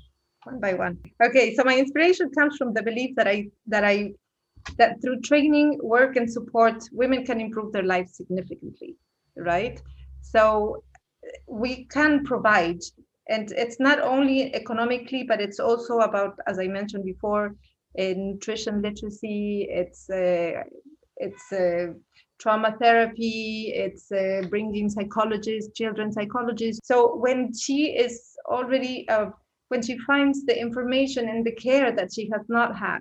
one 0.45 0.61
by 0.61 0.75
one. 0.75 0.99
Okay, 1.23 1.55
so 1.55 1.65
my 1.65 1.77
inspiration 1.77 2.31
comes 2.31 2.57
from 2.57 2.75
the 2.75 2.83
belief 2.83 3.17
that 3.17 3.29
I, 3.29 3.49
that 3.67 3.85
I, 3.85 4.13
that 4.79 5.01
through 5.03 5.21
training, 5.21 5.79
work, 5.83 6.17
and 6.17 6.31
support, 6.31 6.85
women 6.93 7.25
can 7.25 7.41
improve 7.41 7.73
their 7.73 7.83
lives 7.83 8.17
significantly 8.17 8.97
right? 9.37 9.81
So 10.21 10.83
we 11.47 11.85
can 11.85 12.25
provide, 12.25 12.81
and 13.29 13.51
it's 13.53 13.79
not 13.79 14.01
only 14.01 14.55
economically, 14.55 15.25
but 15.25 15.41
it's 15.41 15.61
also 15.61 15.99
about, 16.01 16.39
as 16.47 16.59
I 16.59 16.67
mentioned 16.67 17.05
before, 17.05 17.55
in 17.95 18.33
nutrition 18.33 18.83
literacy. 18.83 19.69
It's 19.71 20.09
uh, 20.11 20.63
it's 21.17 21.53
uh, 21.53 21.93
trauma 22.41 22.77
therapy, 22.81 23.73
it's 23.75 24.11
uh, 24.11 24.43
bringing 24.49 24.89
psychologists, 24.89 25.73
children 25.77 26.11
psychologists. 26.13 26.81
So 26.87 27.17
when 27.17 27.53
she 27.55 27.93
is 27.93 28.35
already, 28.47 29.09
uh, 29.09 29.27
when 29.69 29.83
she 29.83 29.97
finds 29.99 30.45
the 30.45 30.59
information 30.59 31.29
and 31.29 31.47
the 31.47 31.53
care 31.53 31.93
that 31.93 32.13
she 32.13 32.29
has 32.33 32.43
not 32.49 32.77
had, 32.77 33.01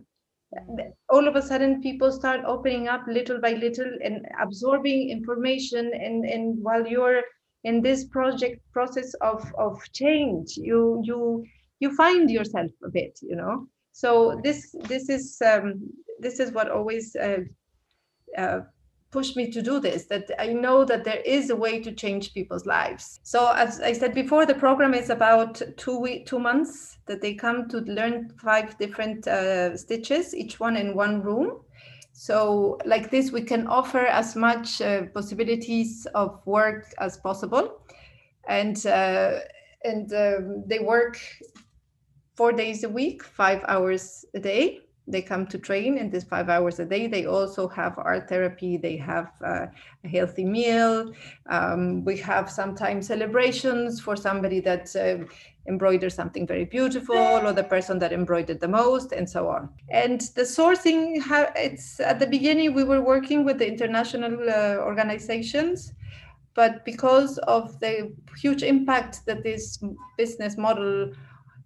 all 1.09 1.27
of 1.27 1.35
a 1.35 1.41
sudden 1.41 1.81
people 1.81 2.11
start 2.11 2.41
opening 2.45 2.87
up 2.87 3.01
little 3.07 3.39
by 3.39 3.53
little 3.53 3.91
and 4.03 4.25
absorbing 4.41 5.09
information 5.09 5.91
and, 5.93 6.25
and 6.25 6.61
while 6.61 6.85
you're 6.85 7.21
in 7.63 7.81
this 7.81 8.05
project 8.05 8.61
process 8.73 9.13
of, 9.21 9.43
of 9.57 9.79
change, 9.93 10.57
you 10.57 11.01
you 11.03 11.45
you 11.79 11.95
find 11.95 12.29
yourself 12.29 12.71
a 12.83 12.89
bit, 12.89 13.19
you 13.21 13.35
know. 13.35 13.67
So 13.91 14.39
this 14.43 14.73
this 14.87 15.09
is 15.09 15.37
um, 15.45 15.81
this 16.19 16.39
is 16.39 16.51
what 16.51 16.71
always 16.71 17.15
uh, 17.15 17.41
uh, 18.37 18.61
pushed 19.11 19.35
me 19.35 19.51
to 19.51 19.61
do 19.61 19.79
this 19.79 20.05
that 20.05 20.29
i 20.39 20.47
know 20.47 20.85
that 20.85 21.03
there 21.03 21.21
is 21.25 21.49
a 21.49 21.55
way 21.55 21.79
to 21.79 21.91
change 21.91 22.33
people's 22.33 22.65
lives. 22.65 23.19
So 23.23 23.51
as 23.51 23.81
i 23.81 23.93
said 23.93 24.13
before 24.13 24.45
the 24.45 24.55
program 24.55 24.93
is 24.93 25.09
about 25.09 25.61
two 25.77 25.99
week 25.99 26.25
two 26.25 26.39
months 26.39 26.97
that 27.07 27.21
they 27.21 27.33
come 27.33 27.67
to 27.69 27.79
learn 27.79 28.29
five 28.37 28.77
different 28.77 29.27
uh, 29.27 29.75
stitches 29.77 30.33
each 30.33 30.59
one 30.59 30.77
in 30.77 30.95
one 30.95 31.21
room. 31.21 31.61
So 32.13 32.77
like 32.85 33.09
this 33.11 33.31
we 33.31 33.41
can 33.41 33.67
offer 33.67 34.05
as 34.05 34.35
much 34.35 34.81
uh, 34.81 35.03
possibilities 35.13 36.07
of 36.15 36.39
work 36.45 36.85
as 36.99 37.17
possible. 37.17 37.81
And 38.47 38.85
uh, 38.85 39.39
and 39.83 40.13
um, 40.13 40.63
they 40.67 40.79
work 40.79 41.19
four 42.35 42.51
days 42.51 42.83
a 42.83 42.89
week 42.89 43.23
five 43.23 43.61
hours 43.67 44.25
a 44.33 44.39
day 44.39 44.79
they 45.11 45.21
come 45.21 45.45
to 45.47 45.57
train 45.57 45.97
in 45.97 46.09
this 46.09 46.23
five 46.23 46.49
hours 46.49 46.79
a 46.79 46.85
day. 46.85 47.07
They 47.07 47.25
also 47.25 47.67
have 47.67 47.97
art 47.97 48.29
therapy. 48.29 48.77
They 48.77 48.97
have 48.97 49.31
uh, 49.43 49.67
a 50.03 50.07
healthy 50.07 50.45
meal. 50.45 51.13
Um, 51.49 52.03
we 52.03 52.17
have 52.17 52.49
sometimes 52.49 53.07
celebrations 53.07 53.99
for 53.99 54.15
somebody 54.15 54.59
that 54.61 54.95
uh, 54.95 55.25
embroidered 55.67 56.13
something 56.13 56.47
very 56.47 56.65
beautiful 56.65 57.15
or 57.15 57.53
the 57.53 57.63
person 57.63 57.99
that 57.99 58.11
embroidered 58.11 58.59
the 58.59 58.67
most 58.67 59.11
and 59.11 59.29
so 59.29 59.47
on. 59.47 59.69
And 59.89 60.21
the 60.35 60.41
sourcing, 60.41 61.21
it's 61.55 61.99
at 61.99 62.19
the 62.19 62.27
beginning 62.27 62.73
we 62.73 62.83
were 62.83 63.01
working 63.01 63.45
with 63.45 63.59
the 63.59 63.67
international 63.67 64.49
uh, 64.49 64.77
organizations 64.77 65.93
but 66.53 66.83
because 66.83 67.37
of 67.39 67.79
the 67.79 68.13
huge 68.37 68.63
impact 68.63 69.25
that 69.25 69.43
this 69.43 69.81
business 70.17 70.57
model 70.57 71.13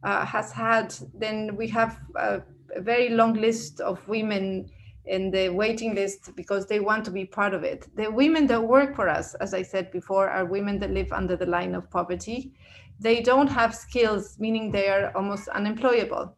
uh, 0.04 0.26
has 0.26 0.52
had, 0.52 0.94
then 1.14 1.56
we 1.56 1.68
have 1.68 2.00
uh, 2.16 2.40
a 2.76 2.82
very 2.82 3.10
long 3.10 3.34
list 3.34 3.80
of 3.80 4.06
women 4.08 4.70
in 5.06 5.30
the 5.32 5.50
waiting 5.50 5.94
list 5.94 6.36
because 6.36 6.66
they 6.66 6.80
want 6.80 7.06
to 7.06 7.12
be 7.12 7.26
part 7.26 7.54
of 7.54 7.64
it. 7.64 7.88
The 7.96 8.10
women 8.12 8.48
that 8.48 8.62
work 8.62 8.96
for 8.96 9.08
us, 9.08 9.36
as 9.36 9.54
I 9.54 9.62
said 9.62 9.92
before, 9.92 10.30
are 10.30 10.46
women 10.46 10.80
that 10.80 10.92
live 10.92 11.12
under 11.12 11.36
the 11.36 11.46
line 11.46 11.76
of 11.76 11.90
poverty. 11.92 12.54
They 13.00 13.22
don't 13.22 13.48
have 13.48 13.76
skills, 13.76 14.38
meaning 14.40 14.72
they 14.72 14.88
are 14.90 15.16
almost 15.16 15.48
unemployable. 15.50 16.36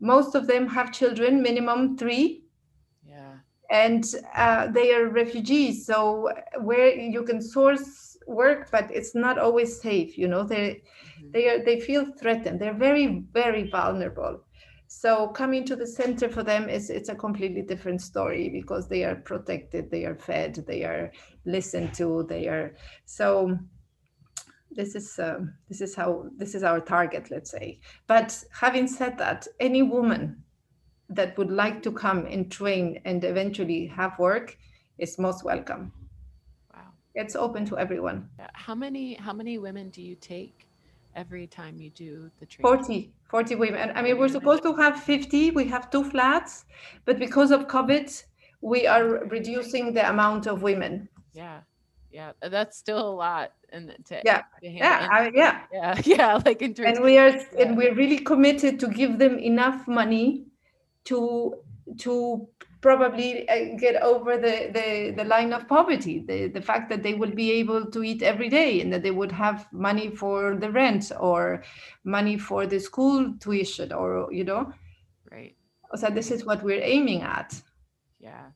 Most 0.00 0.34
of 0.34 0.46
them 0.46 0.68
have 0.68 0.92
children, 0.92 1.42
minimum 1.42 1.96
three. 1.96 2.44
Yeah. 3.04 3.38
And 3.70 4.04
uh, 4.34 4.68
they 4.68 4.94
are 4.94 5.08
refugees. 5.08 5.86
So 5.86 6.30
where 6.60 6.94
you 6.94 7.24
can 7.24 7.40
source 7.40 8.16
work, 8.26 8.70
but 8.70 8.90
it's 8.90 9.14
not 9.14 9.38
always 9.38 9.80
safe. 9.80 10.18
You 10.18 10.28
know, 10.28 10.44
they 10.44 10.82
mm-hmm. 11.18 11.30
they 11.32 11.48
are 11.48 11.64
they 11.64 11.80
feel 11.80 12.04
threatened. 12.20 12.60
They're 12.60 12.74
very 12.74 13.24
very 13.32 13.70
vulnerable 13.70 14.45
so 14.88 15.28
coming 15.28 15.64
to 15.64 15.76
the 15.76 15.86
center 15.86 16.28
for 16.28 16.42
them 16.42 16.68
is 16.68 16.90
it's 16.90 17.08
a 17.08 17.14
completely 17.14 17.62
different 17.62 18.00
story 18.00 18.48
because 18.48 18.88
they 18.88 19.04
are 19.04 19.16
protected 19.16 19.90
they 19.90 20.04
are 20.04 20.16
fed 20.16 20.54
they 20.66 20.84
are 20.84 21.10
listened 21.44 21.92
to 21.92 22.24
they 22.28 22.46
are 22.46 22.74
so 23.04 23.58
this 24.76 24.94
is 24.94 25.18
uh, 25.18 25.38
this 25.68 25.80
is 25.80 25.94
how 25.94 26.26
this 26.36 26.54
is 26.54 26.62
our 26.62 26.80
target 26.80 27.30
let's 27.30 27.50
say. 27.50 27.80
But 28.06 28.44
having 28.52 28.86
said 28.86 29.18
that 29.18 29.46
any 29.58 29.82
woman 29.82 30.44
that 31.08 31.36
would 31.38 31.50
like 31.50 31.82
to 31.82 31.92
come 31.92 32.26
and 32.26 32.50
train 32.50 33.00
and 33.04 33.24
eventually 33.24 33.86
have 33.86 34.18
work 34.18 34.58
is 34.98 35.18
most 35.18 35.44
welcome. 35.44 35.92
Wow. 36.74 36.88
It's 37.14 37.36
open 37.36 37.64
to 37.66 37.78
everyone. 37.78 38.28
How 38.52 38.74
many 38.74 39.14
how 39.14 39.32
many 39.32 39.58
women 39.58 39.90
do 39.90 40.02
you 40.02 40.14
take 40.14 40.65
every 41.16 41.46
time 41.46 41.80
you 41.80 41.90
do 41.90 42.30
the 42.38 42.46
training 42.46 42.78
40 42.78 43.12
40 43.28 43.54
women. 43.56 43.92
I 43.94 44.02
mean, 44.02 44.18
we're 44.18 44.28
supposed 44.28 44.62
to 44.62 44.74
have 44.76 45.02
50. 45.02 45.50
We 45.50 45.66
have 45.66 45.90
two 45.90 46.04
flats, 46.04 46.64
but 47.04 47.18
because 47.18 47.50
of 47.50 47.66
COVID, 47.66 48.24
we 48.60 48.86
are 48.86 49.04
reducing 49.26 49.92
the 49.92 50.08
amount 50.08 50.46
of 50.46 50.62
women. 50.62 51.08
Yeah. 51.34 51.60
Yeah. 52.12 52.32
Uh, 52.40 52.48
that's 52.48 52.78
still 52.78 52.98
a 52.98 53.10
lot. 53.10 53.52
And 53.70 53.94
to, 54.06 54.20
yeah. 54.24 54.42
To 54.62 54.68
yeah. 54.68 55.08
I, 55.10 55.30
yeah. 55.34 55.62
Yeah. 55.72 56.00
Yeah. 56.04 56.40
Like 56.46 56.62
in 56.62 56.72
terms 56.72 56.96
and 56.96 57.04
we 57.04 57.18
are, 57.18 57.30
yeah. 57.30 57.62
and 57.62 57.76
we're 57.76 57.94
really 57.94 58.18
committed 58.18 58.78
to 58.80 58.88
give 58.88 59.18
them 59.18 59.38
enough 59.38 59.88
money 59.88 60.44
to, 61.04 61.56
to 61.98 62.48
probably 62.86 63.48
uh, 63.48 63.76
get 63.76 64.00
over 64.00 64.36
the, 64.36 64.70
the, 64.72 65.12
the 65.16 65.24
line 65.24 65.52
of 65.52 65.66
poverty, 65.66 66.20
the, 66.20 66.46
the 66.46 66.60
fact 66.60 66.88
that 66.88 67.02
they 67.02 67.14
will 67.14 67.32
be 67.32 67.50
able 67.50 67.84
to 67.84 68.04
eat 68.04 68.22
every 68.22 68.48
day 68.48 68.80
and 68.80 68.92
that 68.92 69.02
they 69.02 69.10
would 69.10 69.32
have 69.32 69.66
money 69.72 70.08
for 70.08 70.54
the 70.54 70.70
rent 70.70 71.10
or 71.18 71.64
money 72.04 72.38
for 72.38 72.64
the 72.64 72.78
school 72.78 73.34
tuition 73.40 73.92
or, 73.92 74.32
you 74.32 74.44
know. 74.44 74.72
Right. 75.32 75.56
So 75.96 76.10
this 76.10 76.30
is 76.30 76.44
what 76.44 76.62
we're 76.62 76.82
aiming 76.82 77.22
at. 77.22 77.60
Yeah 78.20 78.46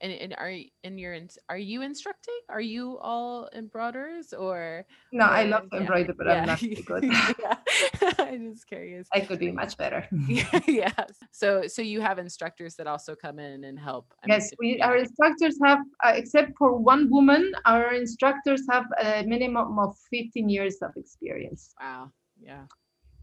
and, 0.00 0.12
and 0.12 0.34
are 0.38 0.54
in 0.84 0.98
your 0.98 1.18
are 1.48 1.58
you 1.58 1.82
instructing 1.82 2.38
are 2.48 2.60
you 2.60 2.98
all 2.98 3.48
embroiderers 3.54 4.32
or 4.32 4.84
no 5.12 5.24
or, 5.24 5.28
i 5.28 5.42
love 5.44 5.68
to 5.70 5.80
yeah. 5.80 6.04
but 6.16 6.26
yeah. 6.26 6.34
i'm 6.34 6.46
not 6.46 6.60
good 6.86 7.04
yeah. 7.04 8.12
I'm 8.38 8.52
just 8.52 8.66
curious 8.66 9.08
i 9.12 9.20
could 9.20 9.38
be 9.38 9.50
much 9.52 9.76
better. 9.76 10.06
Yeah 10.66 11.04
so 11.32 11.66
so 11.66 11.82
you 11.82 12.00
have 12.00 12.18
instructors 12.18 12.74
that 12.76 12.86
also 12.86 13.14
come 13.14 13.38
in 13.38 13.64
and 13.64 13.78
help. 13.78 14.14
I 14.22 14.26
yes 14.28 14.50
we 14.58 14.80
our 14.80 14.96
instructors 14.96 15.58
have 15.64 15.80
uh, 16.04 16.12
except 16.14 16.52
for 16.58 16.76
one 16.76 17.10
woman 17.10 17.52
our 17.64 17.94
instructors 17.94 18.62
have 18.70 18.86
a 19.02 19.24
minimum 19.24 19.78
of 19.78 19.96
15 20.10 20.48
years 20.48 20.76
of 20.82 20.90
experience. 20.96 21.74
Wow 21.80 22.12
yeah. 22.40 22.64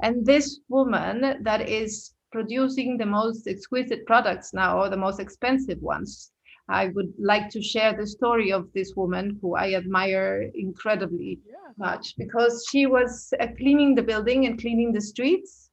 And 0.02 0.26
this 0.26 0.60
woman 0.70 1.44
that 1.44 1.70
is 1.70 2.14
producing 2.32 2.98
the 2.98 3.06
most 3.06 3.48
exquisite 3.48 4.06
products 4.06 4.54
now 4.54 4.80
or 4.80 4.90
the 4.90 4.98
most 4.98 5.20
expensive 5.20 5.82
ones 5.82 6.32
I 6.68 6.88
would 6.88 7.14
like 7.20 7.50
to 7.52 7.62
share 7.62 7.94
the 7.94 8.08
story 8.08 8.52
of 8.52 8.72
this 8.74 8.96
woman 8.96 9.38
who 9.42 9.56
I 9.56 9.76
admire 9.76 10.50
incredibly 10.56 11.40
yeah. 11.48 11.72
much 11.78 12.16
because 12.18 12.66
she 12.70 12.88
was 12.88 13.34
uh, 13.40 13.48
cleaning 13.58 13.94
the 13.94 14.02
building 14.02 14.46
and 14.46 14.60
cleaning 14.60 14.92
the 14.92 15.02
streets. 15.02 15.70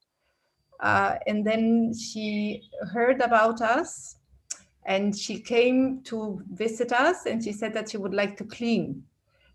Uh, 0.80 1.16
and 1.26 1.46
then 1.46 1.94
she 1.94 2.62
heard 2.92 3.20
about 3.20 3.62
us 3.62 4.16
and 4.84 5.16
she 5.16 5.40
came 5.40 6.02
to 6.02 6.42
visit 6.52 6.92
us 6.92 7.24
and 7.26 7.42
she 7.42 7.52
said 7.52 7.72
that 7.72 7.88
she 7.88 7.96
would 7.96 8.12
like 8.12 8.36
to 8.36 8.44
clean. 8.44 9.02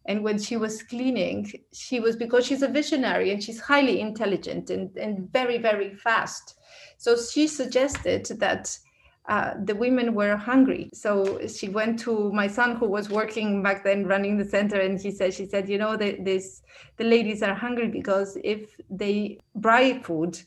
And 0.05 0.23
when 0.23 0.39
she 0.39 0.55
was 0.55 0.81
cleaning, 0.83 1.51
she 1.73 1.99
was 1.99 2.15
because 2.15 2.45
she's 2.45 2.61
a 2.61 2.67
visionary 2.67 3.31
and 3.31 3.43
she's 3.43 3.59
highly 3.59 3.99
intelligent 3.99 4.69
and, 4.69 4.95
and 4.95 5.31
very, 5.33 5.57
very 5.57 5.95
fast. 5.95 6.55
So 6.97 7.17
she 7.17 7.45
suggested 7.47 8.25
that 8.39 8.79
uh, 9.27 9.53
the 9.65 9.75
women 9.75 10.13
were 10.13 10.37
hungry. 10.37 10.89
So 10.93 11.45
she 11.47 11.67
went 11.67 11.99
to 11.99 12.31
my 12.31 12.47
son, 12.47 12.77
who 12.77 12.87
was 12.87 13.09
working 13.09 13.61
back 13.61 13.83
then, 13.83 14.05
running 14.05 14.37
the 14.37 14.45
center, 14.45 14.79
and 14.79 14.99
he 14.99 15.11
said, 15.11 15.33
"She 15.33 15.45
said, 15.45 15.67
you 15.67 15.77
know, 15.77 15.97
the, 15.97 16.17
this 16.21 16.61
the 16.95 17.03
ladies 17.03 17.43
are 17.43 17.53
hungry 17.53 17.89
because 17.89 18.37
if 18.43 18.79
they 18.89 19.39
buy 19.55 19.99
food, 20.03 20.39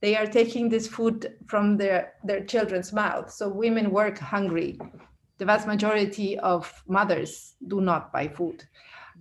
they 0.00 0.16
are 0.16 0.26
taking 0.26 0.68
this 0.68 0.86
food 0.86 1.34
from 1.46 1.76
their 1.76 2.14
their 2.22 2.44
children's 2.44 2.92
mouth. 2.92 3.32
So 3.32 3.48
women 3.48 3.90
work 3.90 4.18
hungry. 4.18 4.78
The 5.38 5.46
vast 5.46 5.66
majority 5.66 6.38
of 6.38 6.70
mothers 6.86 7.54
do 7.66 7.80
not 7.80 8.12
buy 8.12 8.28
food 8.28 8.62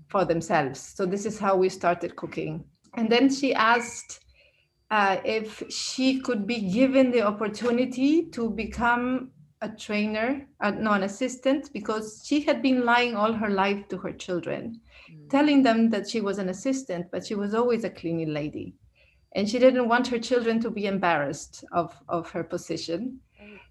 for 0.10 0.24
themselves. 0.26 0.80
So 0.80 1.06
this 1.06 1.26
is 1.26 1.40
how 1.40 1.56
we 1.56 1.70
started 1.70 2.16
cooking. 2.16 2.64
And 2.94 3.12
then 3.12 3.34
she 3.34 3.56
asked." 3.56 4.20
Uh, 4.92 5.18
if 5.24 5.64
she 5.70 6.20
could 6.20 6.48
be 6.48 6.62
given 6.72 7.12
the 7.12 7.22
opportunity 7.22 8.26
to 8.26 8.50
become 8.50 9.32
a 9.62 9.70
trainer, 9.70 10.48
uh, 10.62 10.72
no, 10.72 10.94
an 10.94 11.04
assistant, 11.04 11.70
because 11.74 12.24
she 12.26 12.42
had 12.42 12.62
been 12.62 12.86
lying 12.86 13.16
all 13.16 13.34
her 13.34 13.50
life 13.50 13.88
to 13.90 13.98
her 13.98 14.14
children, 14.14 14.80
mm. 15.12 15.30
telling 15.30 15.62
them 15.64 15.90
that 15.90 16.10
she 16.10 16.22
was 16.22 16.38
an 16.38 16.50
assistant, 16.50 17.06
but 17.12 17.26
she 17.26 17.36
was 17.36 17.54
always 17.54 17.84
a 17.84 17.90
cleaning 17.90 18.34
lady. 18.34 18.74
And 19.34 19.48
she 19.48 19.60
didn't 19.60 19.88
want 19.88 20.08
her 20.08 20.18
children 20.18 20.60
to 20.62 20.72
be 20.72 20.88
embarrassed 20.88 21.64
of, 21.72 21.94
of 22.08 22.32
her 22.32 22.44
position. 22.44 23.20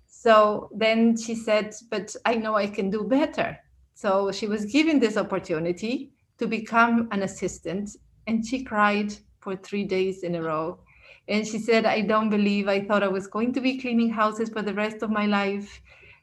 So 0.07 0.71
then 0.75 1.17
she 1.17 1.35
said, 1.35 1.75
But 1.91 2.15
I 2.25 2.35
know 2.35 2.55
I 2.55 2.67
can 2.67 2.91
do 2.91 3.03
better. 3.05 3.59
So 3.95 4.31
she 4.31 4.47
was 4.47 4.67
given 4.67 5.01
this 5.01 5.17
opportunity 5.17 6.13
to 6.39 6.47
become 6.47 7.09
an 7.11 7.23
assistant, 7.23 7.91
and 8.27 8.47
she 8.47 8.63
cried 8.63 9.15
for 9.41 9.57
three 9.57 9.85
days 9.85 10.23
in 10.23 10.37
a 10.37 10.43
row 10.43 10.79
and 11.29 11.47
she 11.47 11.59
said, 11.59 11.85
I 11.85 12.01
don't 12.01 12.31
believe 12.31 12.69
I 12.69 12.81
thought 12.81 13.03
I 13.03 13.09
was 13.09 13.27
going 13.27 13.53
to 13.53 13.61
be 13.61 13.79
cleaning 13.79 14.11
houses 14.11 14.49
for 14.49 14.63
the 14.63 14.75
rest 14.75 15.03
of 15.03 15.11
my 15.11 15.27
life. 15.27 15.81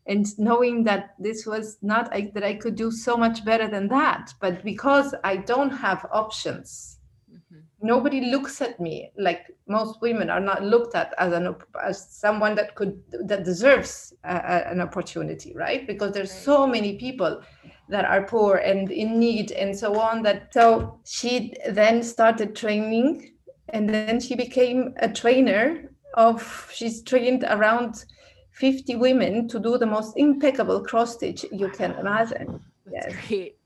and 0.08 0.38
knowing 0.38 0.84
that 0.84 1.16
this 1.20 1.46
was 1.46 1.78
not 1.82 2.14
I, 2.14 2.32
that 2.34 2.44
i 2.44 2.54
could 2.54 2.76
do 2.76 2.92
so 2.92 3.18
much 3.18 3.44
better 3.44 3.68
than 3.68 3.88
that 3.90 4.34
but 4.40 4.64
because 4.64 5.16
i 5.24 5.36
don't 5.36 5.72
have 5.72 6.06
options 6.12 7.00
mm-hmm. 7.32 7.60
nobody 7.82 8.22
looks 8.22 8.62
at 8.62 8.80
me 8.80 9.12
like 9.18 9.48
most 9.68 10.02
women 10.02 10.30
are 10.30 10.40
not 10.40 10.64
looked 10.64 10.96
at 10.96 11.14
as 11.18 11.34
an 11.34 11.56
as 11.84 12.08
someone 12.10 12.56
that 12.56 12.76
could 12.76 13.02
that 13.26 13.44
deserves 13.44 14.14
a, 14.24 14.36
a, 14.36 14.72
an 14.72 14.82
opportunity 14.82 15.54
right 15.56 15.88
because 15.88 16.12
there's 16.14 16.32
so 16.32 16.68
many 16.68 16.98
people 16.98 17.42
that 17.90 18.06
are 18.06 18.24
poor 18.24 18.58
and 18.58 18.92
in 18.92 19.20
need 19.20 19.52
and 19.52 19.78
so 19.78 20.00
on 20.00 20.24
that 20.24 20.54
so 20.54 21.00
she 21.06 21.54
then 21.70 22.02
started 22.04 22.56
training 22.56 23.35
and 23.70 23.90
then 23.90 24.20
she 24.20 24.36
became 24.36 24.94
a 24.98 25.10
trainer 25.10 25.92
of 26.16 26.70
she's 26.74 27.04
trained 27.04 27.44
around 27.44 28.06
50 28.52 28.96
women 28.96 29.48
to 29.50 29.60
do 29.60 29.78
the 29.78 29.86
most 29.86 30.18
impeccable 30.18 30.82
cross 30.82 31.16
stitch 31.16 31.46
you 31.52 31.70
can 31.70 31.92
imagine. 31.94 32.60
That's 32.86 33.14
yes. 33.14 33.28
great. 33.28 33.58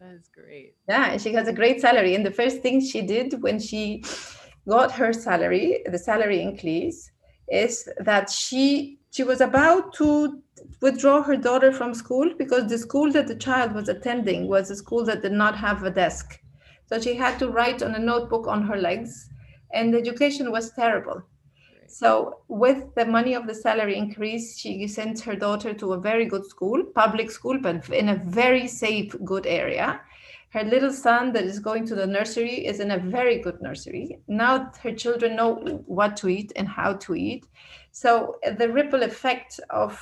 That 0.00 0.14
is 0.14 0.28
great. 0.34 0.74
Yeah 0.88 1.12
and 1.12 1.20
she 1.20 1.32
has 1.32 1.48
a 1.48 1.52
great 1.52 1.80
salary. 1.80 2.14
And 2.14 2.26
the 2.26 2.32
first 2.32 2.60
thing 2.60 2.80
she 2.80 3.02
did 3.02 3.40
when 3.42 3.60
she 3.60 4.04
got 4.68 4.90
her 4.92 5.12
salary 5.12 5.82
the 5.86 5.98
salary 5.98 6.40
increase 6.40 7.10
is 7.48 7.88
that 7.98 8.30
she 8.30 8.98
she 9.10 9.22
was 9.22 9.40
about 9.40 9.92
to 9.94 10.42
withdraw 10.80 11.22
her 11.22 11.36
daughter 11.36 11.70
from 11.70 11.92
school 11.92 12.32
because 12.38 12.66
the 12.66 12.78
school 12.78 13.12
that 13.12 13.28
the 13.28 13.36
child 13.36 13.72
was 13.74 13.88
attending 13.88 14.48
was 14.48 14.70
a 14.70 14.76
school 14.76 15.04
that 15.04 15.22
did 15.22 15.32
not 15.32 15.54
have 15.56 15.82
a 15.82 15.90
desk. 15.90 16.40
So 16.86 17.00
she 17.00 17.14
had 17.14 17.38
to 17.38 17.48
write 17.48 17.82
on 17.82 17.94
a 17.94 17.98
notebook 17.98 18.46
on 18.46 18.62
her 18.66 18.78
legs 18.78 19.28
and 19.72 19.92
the 19.92 19.98
education 19.98 20.50
was 20.50 20.72
terrible 20.72 21.22
so 21.92 22.38
with 22.48 22.94
the 22.94 23.04
money 23.04 23.34
of 23.34 23.46
the 23.46 23.54
salary 23.54 23.98
increase, 23.98 24.58
she 24.58 24.88
sent 24.88 25.20
her 25.20 25.36
daughter 25.36 25.74
to 25.74 25.92
a 25.92 26.00
very 26.00 26.24
good 26.24 26.46
school, 26.46 26.82
public 26.94 27.30
school, 27.30 27.58
but 27.60 27.86
in 27.90 28.08
a 28.08 28.22
very 28.24 28.66
safe, 28.66 29.14
good 29.26 29.46
area. 29.46 30.00
Her 30.54 30.64
little 30.64 30.92
son 30.92 31.34
that 31.34 31.44
is 31.44 31.58
going 31.58 31.86
to 31.88 31.94
the 31.94 32.06
nursery 32.06 32.64
is 32.64 32.80
in 32.80 32.92
a 32.92 32.98
very 32.98 33.42
good 33.42 33.60
nursery. 33.60 34.20
Now 34.26 34.72
her 34.82 34.92
children 34.94 35.36
know 35.36 35.56
what 35.86 36.16
to 36.18 36.28
eat 36.28 36.50
and 36.56 36.66
how 36.66 36.94
to 36.94 37.14
eat. 37.14 37.44
So 37.90 38.36
the 38.56 38.70
ripple 38.70 39.02
effect 39.02 39.60
of 39.68 40.00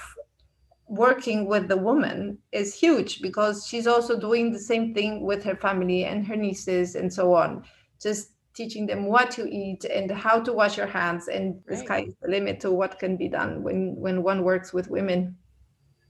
working 0.87 1.47
with 1.47 1.67
the 1.67 1.77
woman 1.77 2.39
is 2.53 2.73
huge 2.73 3.21
because 3.21 3.67
she's 3.67 3.89
also 3.89 4.19
doing 4.19 4.53
the 4.53 4.61
same 4.61 4.95
thing 4.95 5.23
with 5.23 5.43
her 5.43 5.57
family 5.57 6.05
and 6.05 6.25
her 6.25 6.37
nieces 6.37 6.95
and 6.95 7.13
so 7.13 7.35
on. 7.35 7.65
Just 8.01 8.31
teaching 8.61 8.85
them 8.87 9.07
what 9.07 9.31
to 9.31 9.43
eat 9.49 9.83
and 9.87 10.11
how 10.11 10.37
to 10.47 10.53
wash 10.53 10.77
your 10.77 10.87
hands 10.87 11.29
and 11.29 11.47
right. 11.55 11.65
the 11.69 11.77
sky 11.85 12.01
is 12.09 12.15
the 12.21 12.29
limit 12.29 12.61
to 12.61 12.71
what 12.71 12.99
can 12.99 13.17
be 13.17 13.29
done 13.39 13.63
when 13.63 13.81
when 14.05 14.23
one 14.23 14.45
works 14.45 14.71
with 14.77 14.87
women 14.91 15.35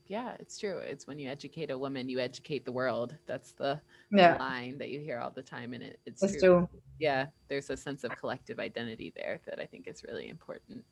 yeah 0.09 0.33
it's 0.41 0.59
true 0.59 0.79
it's 0.79 1.07
when 1.07 1.17
you 1.21 1.29
educate 1.31 1.71
a 1.71 1.79
woman 1.79 2.09
you 2.09 2.19
educate 2.19 2.65
the 2.65 2.73
world 2.73 3.15
that's 3.31 3.53
the, 3.53 3.81
yeah. 4.11 4.37
line 4.39 4.77
that 4.79 4.89
you 4.89 4.99
hear 4.99 5.21
all 5.21 5.31
the 5.31 5.47
time 5.57 5.73
and 5.75 5.83
it, 5.85 6.01
it's 6.07 6.21
true. 6.21 6.41
true. 6.41 6.69
yeah 6.99 7.27
there's 7.49 7.71
a 7.71 7.77
sense 7.77 8.03
of 8.03 8.11
collective 8.19 8.59
identity 8.59 9.13
there 9.15 9.39
that 9.47 9.61
i 9.61 9.67
think 9.71 9.87
is 9.87 10.03
really 10.09 10.29
important 10.29 10.83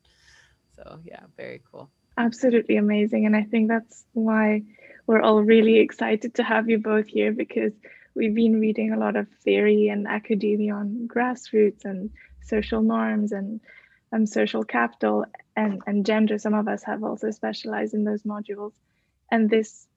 so 0.77 0.83
yeah 1.03 1.23
very 1.35 1.61
cool 1.69 1.89
absolutely 2.17 2.77
amazing 2.77 3.25
and 3.25 3.35
i 3.35 3.43
think 3.43 3.67
that's 3.67 4.05
why 4.13 4.61
we're 5.07 5.21
all 5.27 5.43
really 5.43 5.79
excited 5.79 6.35
to 6.35 6.43
have 6.43 6.69
you 6.69 6.77
both 6.77 7.07
here 7.07 7.33
because 7.33 7.73
we've 8.15 8.35
been 8.35 8.59
reading 8.59 8.91
a 8.93 8.99
lot 8.99 9.15
of 9.15 9.27
theory 9.43 9.89
and 9.89 10.07
academia 10.07 10.73
on 10.73 11.07
grassroots 11.07 11.85
and 11.85 12.09
social 12.41 12.81
norms 12.81 13.31
and 13.31 13.59
um, 14.11 14.25
social 14.25 14.63
capital 14.63 15.25
and, 15.55 15.81
and 15.85 16.05
gender. 16.05 16.37
Some 16.39 16.53
of 16.53 16.67
us 16.67 16.83
have 16.83 17.03
also 17.03 17.31
specialized 17.31 17.93
in 17.93 18.03
those 18.03 18.23
modules. 18.23 18.73
And 19.31 19.49
this 19.49 19.87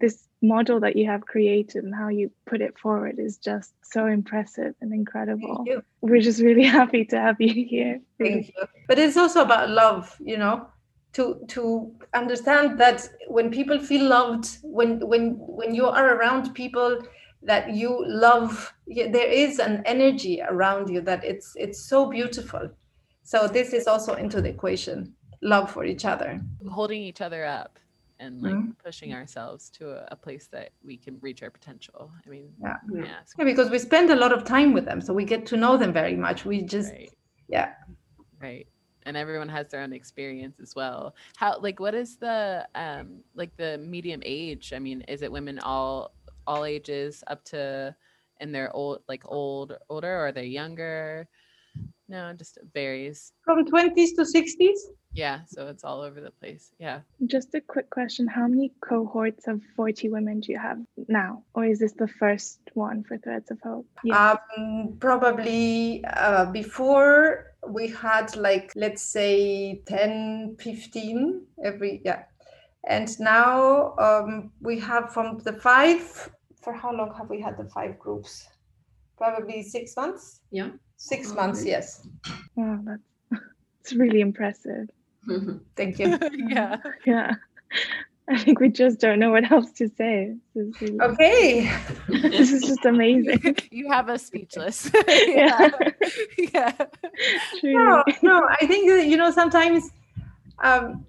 this 0.00 0.26
model 0.40 0.80
that 0.80 0.96
you 0.96 1.06
have 1.06 1.20
created 1.20 1.84
and 1.84 1.94
how 1.94 2.08
you 2.08 2.30
put 2.46 2.62
it 2.62 2.78
forward 2.78 3.18
is 3.18 3.36
just 3.36 3.74
so 3.82 4.06
impressive 4.06 4.74
and 4.80 4.94
incredible. 4.94 5.64
We're 6.00 6.22
just 6.22 6.40
really 6.40 6.64
happy 6.78 7.04
to 7.04 7.20
have 7.20 7.38
you 7.38 7.66
here. 7.66 8.00
Thank 8.18 8.48
you. 8.48 8.64
But 8.88 8.98
it's 8.98 9.18
also 9.18 9.42
about 9.42 9.68
love, 9.68 10.16
you 10.18 10.38
know, 10.38 10.66
to 11.12 11.44
to 11.48 11.92
understand 12.14 12.80
that 12.80 13.08
when 13.28 13.50
people 13.50 13.78
feel 13.78 14.08
loved, 14.08 14.58
when 14.62 15.06
when 15.06 15.34
when 15.38 15.74
you 15.74 15.86
are 15.86 16.14
around 16.14 16.54
people 16.54 16.98
that 17.42 17.74
you 17.74 18.04
love 18.06 18.72
there 18.86 19.28
is 19.28 19.58
an 19.58 19.82
energy 19.86 20.42
around 20.46 20.88
you 20.88 21.00
that 21.00 21.24
it's 21.24 21.54
it's 21.56 21.82
so 21.82 22.06
beautiful. 22.10 22.70
So 23.22 23.46
this 23.46 23.72
is 23.72 23.86
also 23.86 24.14
into 24.14 24.40
the 24.40 24.48
equation 24.48 25.14
love 25.42 25.70
for 25.70 25.84
each 25.84 26.04
other. 26.04 26.40
Holding 26.68 27.02
each 27.02 27.20
other 27.20 27.44
up 27.44 27.78
and 28.18 28.42
like 28.42 28.52
mm-hmm. 28.52 28.70
pushing 28.84 29.14
ourselves 29.14 29.70
to 29.70 29.92
a, 29.92 30.08
a, 30.10 30.16
place 30.16 30.46
that 30.52 30.70
we 30.84 30.96
can 30.96 31.16
reach 31.22 31.42
our 31.42 31.50
potential. 31.50 32.10
I 32.24 32.28
mean 32.28 32.52
yeah. 32.60 32.76
yeah. 32.92 33.04
yeah 33.38 33.44
because 33.44 33.70
we 33.70 33.78
spend 33.78 34.10
a 34.10 34.16
lot 34.16 34.32
of 34.32 34.44
time 34.44 34.74
with 34.74 34.84
them 34.84 35.00
so 35.00 35.14
we 35.14 35.24
get 35.24 35.46
to 35.46 35.56
know 35.56 35.76
them 35.76 35.92
very 35.92 36.16
much. 36.16 36.44
We 36.44 36.62
just 36.62 36.92
right. 36.92 37.10
yeah. 37.48 37.72
Right. 38.40 38.66
And 39.04 39.16
everyone 39.16 39.48
has 39.48 39.68
their 39.68 39.80
own 39.80 39.94
experience 39.94 40.60
as 40.60 40.74
well. 40.74 41.14
How 41.36 41.58
like 41.58 41.80
what 41.80 41.94
is 41.94 42.16
the 42.16 42.66
um 42.74 43.20
like 43.34 43.56
the 43.56 43.78
medium 43.78 44.20
age? 44.24 44.72
I 44.74 44.78
mean 44.78 45.00
is 45.02 45.22
it 45.22 45.32
women 45.32 45.58
all 45.60 46.12
all 46.46 46.64
ages 46.64 47.22
up 47.26 47.44
to 47.46 47.94
and 48.40 48.54
they're 48.54 48.74
old 48.74 49.02
like 49.08 49.22
old 49.26 49.76
older 49.88 50.24
or 50.24 50.32
they're 50.32 50.44
younger. 50.44 51.28
No 52.08 52.32
just 52.32 52.58
varies. 52.74 53.32
From 53.44 53.64
20s 53.64 54.14
to 54.16 54.22
60s 54.22 54.78
yeah 55.12 55.40
so 55.46 55.66
it's 55.66 55.84
all 55.84 56.00
over 56.00 56.20
the 56.20 56.30
place. 56.30 56.72
Yeah. 56.78 57.00
Just 57.26 57.54
a 57.54 57.60
quick 57.60 57.90
question. 57.90 58.26
How 58.26 58.46
many 58.46 58.72
cohorts 58.80 59.46
of 59.48 59.60
40 59.76 60.08
women 60.08 60.40
do 60.40 60.52
you 60.52 60.58
have 60.58 60.78
now? 61.08 61.42
Or 61.54 61.64
is 61.64 61.80
this 61.80 61.92
the 61.92 62.08
first 62.08 62.60
one 62.74 63.02
for 63.02 63.18
threads 63.18 63.50
of 63.50 63.58
hope? 63.62 63.86
Yeah. 64.04 64.36
um, 64.56 64.96
probably 65.00 66.04
uh, 66.04 66.46
before 66.46 67.46
we 67.68 67.88
had 67.88 68.34
like 68.36 68.72
let's 68.74 69.02
say 69.02 69.82
10 69.86 70.56
15 70.58 71.42
every 71.64 72.00
yeah 72.04 72.22
and 72.88 73.18
now 73.20 73.94
um, 73.98 74.50
we 74.60 74.78
have 74.78 75.12
from 75.12 75.38
the 75.38 75.52
five 75.52 76.30
for 76.62 76.72
how 76.72 76.92
long 76.92 77.12
have 77.16 77.28
we 77.28 77.40
had 77.40 77.56
the 77.56 77.64
five 77.64 77.98
groups 77.98 78.46
probably 79.16 79.62
six 79.62 79.96
months 79.96 80.40
yeah 80.50 80.70
six 80.96 81.32
months 81.34 81.64
yes 81.64 82.06
wow 82.56 82.78
that's 82.84 83.02
it's 83.80 83.92
really 83.92 84.20
impressive 84.20 84.88
thank 85.76 85.98
you 85.98 86.18
yeah 86.48 86.76
yeah 87.06 87.34
I 88.28 88.38
think 88.38 88.60
we 88.60 88.68
just 88.68 89.00
don't 89.00 89.18
know 89.18 89.30
what 89.30 89.50
else 89.50 89.72
to 89.72 89.88
say. 89.88 90.36
This 90.54 90.80
really, 90.80 91.00
okay. 91.00 91.78
this 92.08 92.52
is 92.52 92.62
just 92.62 92.84
amazing. 92.84 93.56
You 93.72 93.90
have 93.90 94.08
us 94.08 94.24
speechless. 94.24 94.88
yeah. 95.08 95.68
yeah. 96.38 96.72
No, 97.64 98.04
no, 98.22 98.46
I 98.48 98.66
think, 98.66 98.86
you 98.86 99.16
know, 99.16 99.32
sometimes 99.32 99.90
um, 100.62 101.04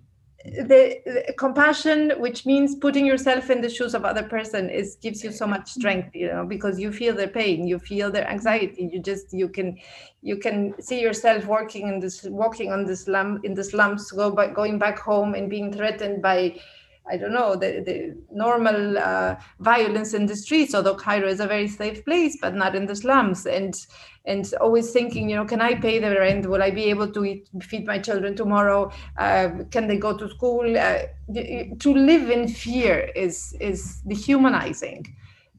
the, 0.45 0.99
the, 1.05 1.33
compassion 1.37 2.11
which 2.17 2.45
means 2.45 2.75
putting 2.75 3.05
yourself 3.05 3.49
in 3.49 3.61
the 3.61 3.69
shoes 3.69 3.93
of 3.93 4.05
other 4.05 4.23
person 4.23 4.69
is 4.69 4.95
gives 4.95 5.23
you 5.23 5.31
so 5.31 5.45
much 5.45 5.69
strength 5.69 6.15
you 6.15 6.27
know 6.27 6.45
because 6.45 6.79
you 6.79 6.91
feel 6.91 7.15
their 7.15 7.27
pain 7.27 7.67
you 7.67 7.77
feel 7.79 8.11
their 8.11 8.27
anxiety. 8.27 8.89
You 8.91 8.99
just 8.99 9.33
you 9.33 9.49
can 9.49 9.77
you 10.21 10.37
can 10.37 10.73
see 10.81 11.01
yourself 11.01 11.45
working 11.45 11.87
in 11.87 11.99
this 11.99 12.23
walking 12.23 12.71
on 12.71 12.85
this 12.85 13.01
slum 13.01 13.39
in 13.43 13.53
the 13.53 13.63
slums 13.63 14.11
go 14.11 14.31
by, 14.31 14.47
going 14.47 14.79
back 14.79 14.99
home 14.99 15.35
and 15.35 15.49
being 15.49 15.71
threatened 15.71 16.21
by 16.21 16.59
I 17.11 17.17
don't 17.17 17.33
know, 17.33 17.55
the, 17.55 17.83
the 17.85 18.17
normal 18.31 18.97
uh, 18.97 19.35
violence 19.59 20.13
in 20.13 20.25
the 20.25 20.35
streets, 20.35 20.73
although 20.73 20.95
Cairo 20.95 21.27
is 21.27 21.41
a 21.41 21.47
very 21.47 21.67
safe 21.67 22.05
place, 22.05 22.37
but 22.41 22.55
not 22.55 22.75
in 22.75 22.85
the 22.85 22.95
slums. 22.95 23.45
And 23.45 23.75
and 24.25 24.53
always 24.61 24.91
thinking, 24.91 25.29
you 25.29 25.35
know, 25.35 25.45
can 25.45 25.61
I 25.61 25.73
pay 25.73 25.97
the 25.97 26.11
rent? 26.11 26.47
Will 26.47 26.61
I 26.61 26.69
be 26.69 26.83
able 26.85 27.11
to 27.11 27.25
eat, 27.25 27.49
feed 27.63 27.87
my 27.87 27.97
children 27.97 28.35
tomorrow? 28.35 28.91
Uh, 29.17 29.49
can 29.71 29.87
they 29.87 29.97
go 29.97 30.15
to 30.15 30.29
school? 30.29 30.77
Uh, 30.77 30.99
to 31.79 31.93
live 31.93 32.29
in 32.29 32.47
fear 32.47 33.11
is 33.15 33.55
is 33.59 34.01
dehumanizing. 34.07 35.05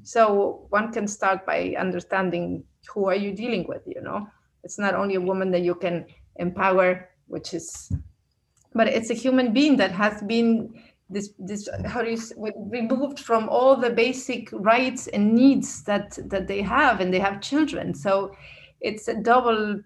So 0.05 0.67
one 0.71 0.93
can 0.93 1.07
start 1.07 1.45
by 1.45 1.75
understanding 1.79 2.65
who 2.93 3.09
are 3.09 3.17
you 3.17 3.33
dealing 3.33 3.67
with. 3.69 3.83
You 3.87 4.03
know, 4.03 4.29
it's 4.65 4.79
not 4.79 4.95
only 4.95 5.17
a 5.17 5.21
woman 5.21 5.51
that 5.51 5.63
you 5.63 5.75
can 5.75 6.07
empower, 6.37 7.09
which 7.27 7.55
is, 7.55 7.93
but 8.75 8.87
it's 8.87 9.11
a 9.11 9.15
human 9.15 9.53
being 9.53 9.77
that 9.77 9.93
has 9.93 10.23
been 10.23 10.73
this 11.11 11.31
this 11.39 11.69
how 11.85 12.03
do 12.03 12.11
you 12.11 12.53
removed 12.71 13.19
from 13.19 13.49
all 13.49 13.77
the 13.77 13.91
basic 13.91 14.49
rights 14.53 15.09
and 15.09 15.35
needs 15.35 15.83
that 15.85 16.19
that 16.31 16.49
they 16.49 16.63
have 16.63 17.01
and 17.01 17.13
they 17.13 17.19
have 17.19 17.41
children. 17.41 17.95
So 17.95 18.35
it's 18.81 19.09
a 19.09 19.21
double 19.21 19.81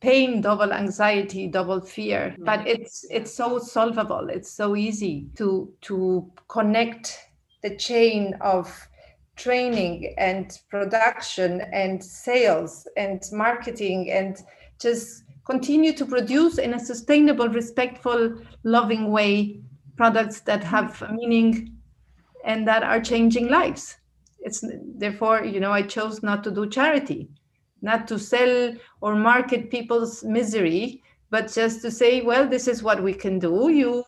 pain 0.00 0.42
double 0.42 0.72
anxiety 0.72 1.48
double 1.48 1.80
fear 1.80 2.30
mm-hmm. 2.32 2.44
but 2.44 2.66
it's 2.66 3.06
it's 3.10 3.32
so 3.34 3.58
solvable. 3.58 4.28
It's 4.30 4.50
so 4.50 4.76
easy 4.76 5.28
to 5.36 5.72
to 5.82 6.30
connect 6.48 7.18
the 7.62 7.76
chain 7.76 8.34
of 8.40 8.88
training 9.36 10.14
and 10.16 10.58
production 10.70 11.60
and 11.72 12.02
sales 12.02 12.88
and 12.96 13.22
marketing 13.32 14.10
and 14.10 14.42
just 14.80 15.24
continue 15.44 15.92
to 15.92 16.04
produce 16.04 16.58
in 16.58 16.74
a 16.74 16.80
sustainable 16.80 17.48
respectful 17.48 18.34
loving 18.64 19.10
way 19.10 19.60
products 19.96 20.40
that 20.40 20.62
have 20.62 21.02
meaning 21.12 21.76
and 22.44 22.66
that 22.68 22.82
are 22.82 23.00
changing 23.00 23.48
lives. 23.48 23.96
It's 24.40 24.64
therefore 24.98 25.44
you 25.44 25.58
know 25.58 25.72
i 25.72 25.82
chose 25.82 26.22
not 26.22 26.44
to 26.44 26.50
do 26.52 26.68
charity 26.68 27.28
not 27.82 28.06
to 28.08 28.18
sell 28.18 28.74
or 29.00 29.14
market 29.16 29.70
people's 29.70 30.22
misery 30.24 31.02
but 31.30 31.52
just 31.52 31.82
to 31.82 31.90
say 31.90 32.22
well 32.22 32.48
this 32.48 32.68
is 32.68 32.82
what 32.82 33.02
we 33.02 33.12
can 33.12 33.38
do. 33.38 33.68
You 33.68 34.04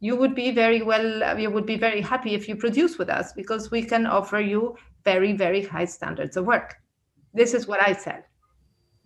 you 0.00 0.16
would 0.16 0.34
be 0.34 0.50
very 0.50 0.82
well 0.82 1.38
you 1.38 1.50
would 1.50 1.66
be 1.66 1.76
very 1.76 2.00
happy 2.00 2.34
if 2.34 2.48
you 2.48 2.56
produce 2.56 2.98
with 2.98 3.10
us 3.10 3.32
because 3.32 3.70
we 3.70 3.82
can 3.82 4.06
offer 4.06 4.40
you 4.40 4.76
very 5.04 5.32
very 5.32 5.62
high 5.62 5.84
standards 5.84 6.36
of 6.36 6.46
work. 6.46 6.76
This 7.34 7.52
is 7.52 7.66
what 7.66 7.82
i 7.82 7.92
said. 7.92 8.24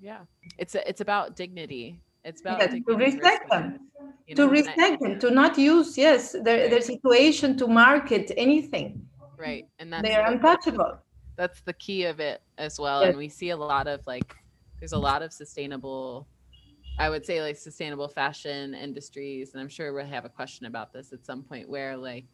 Yeah. 0.01 0.21
It's 0.59 0.75
a, 0.75 0.89
it's 0.89 1.01
about 1.01 1.35
dignity 1.35 2.01
it's 2.25 2.41
about 2.41 2.61
to 2.61 2.83
respect 2.97 3.51
them 3.51 3.79
you 4.27 4.35
know, 4.35 4.47
to 4.47 4.51
respect 4.51 5.03
I, 5.03 5.09
them 5.09 5.19
to 5.21 5.31
not 5.31 5.57
use 5.59 5.97
yes 5.97 6.33
their, 6.33 6.63
right. 6.63 6.71
their 6.71 6.81
situation 6.81 7.57
to 7.59 7.67
market 7.67 8.31
anything 8.37 9.07
right 9.37 9.67
and 9.79 9.93
that's 9.93 10.07
they're 10.07 10.27
untouchable 10.27 10.99
that's 11.37 11.61
the 11.63 11.73
key 11.75 12.05
of 12.05 12.21
it 12.21 12.43
as 12.59 12.79
well 12.79 13.01
yes. 13.01 13.11
and 13.11 13.19
we 13.19 13.29
see 13.29 13.51
a 13.51 13.57
lot 13.57 13.87
of 13.87 14.01
like 14.07 14.35
there's 14.81 14.93
a 14.93 14.99
lot 14.99 15.23
of 15.23 15.33
sustainable 15.33 16.27
I 17.01 17.09
would 17.09 17.25
say 17.25 17.41
like 17.41 17.57
sustainable 17.57 18.09
fashion 18.09 18.75
industries, 18.75 19.53
and 19.55 19.61
I'm 19.61 19.69
sure 19.69 19.93
we'll 19.93 20.05
have 20.05 20.25
a 20.25 20.29
question 20.29 20.67
about 20.67 20.93
this 20.93 21.13
at 21.13 21.25
some 21.25 21.45
point 21.45 21.69
where 21.69 21.97
like 21.97 22.27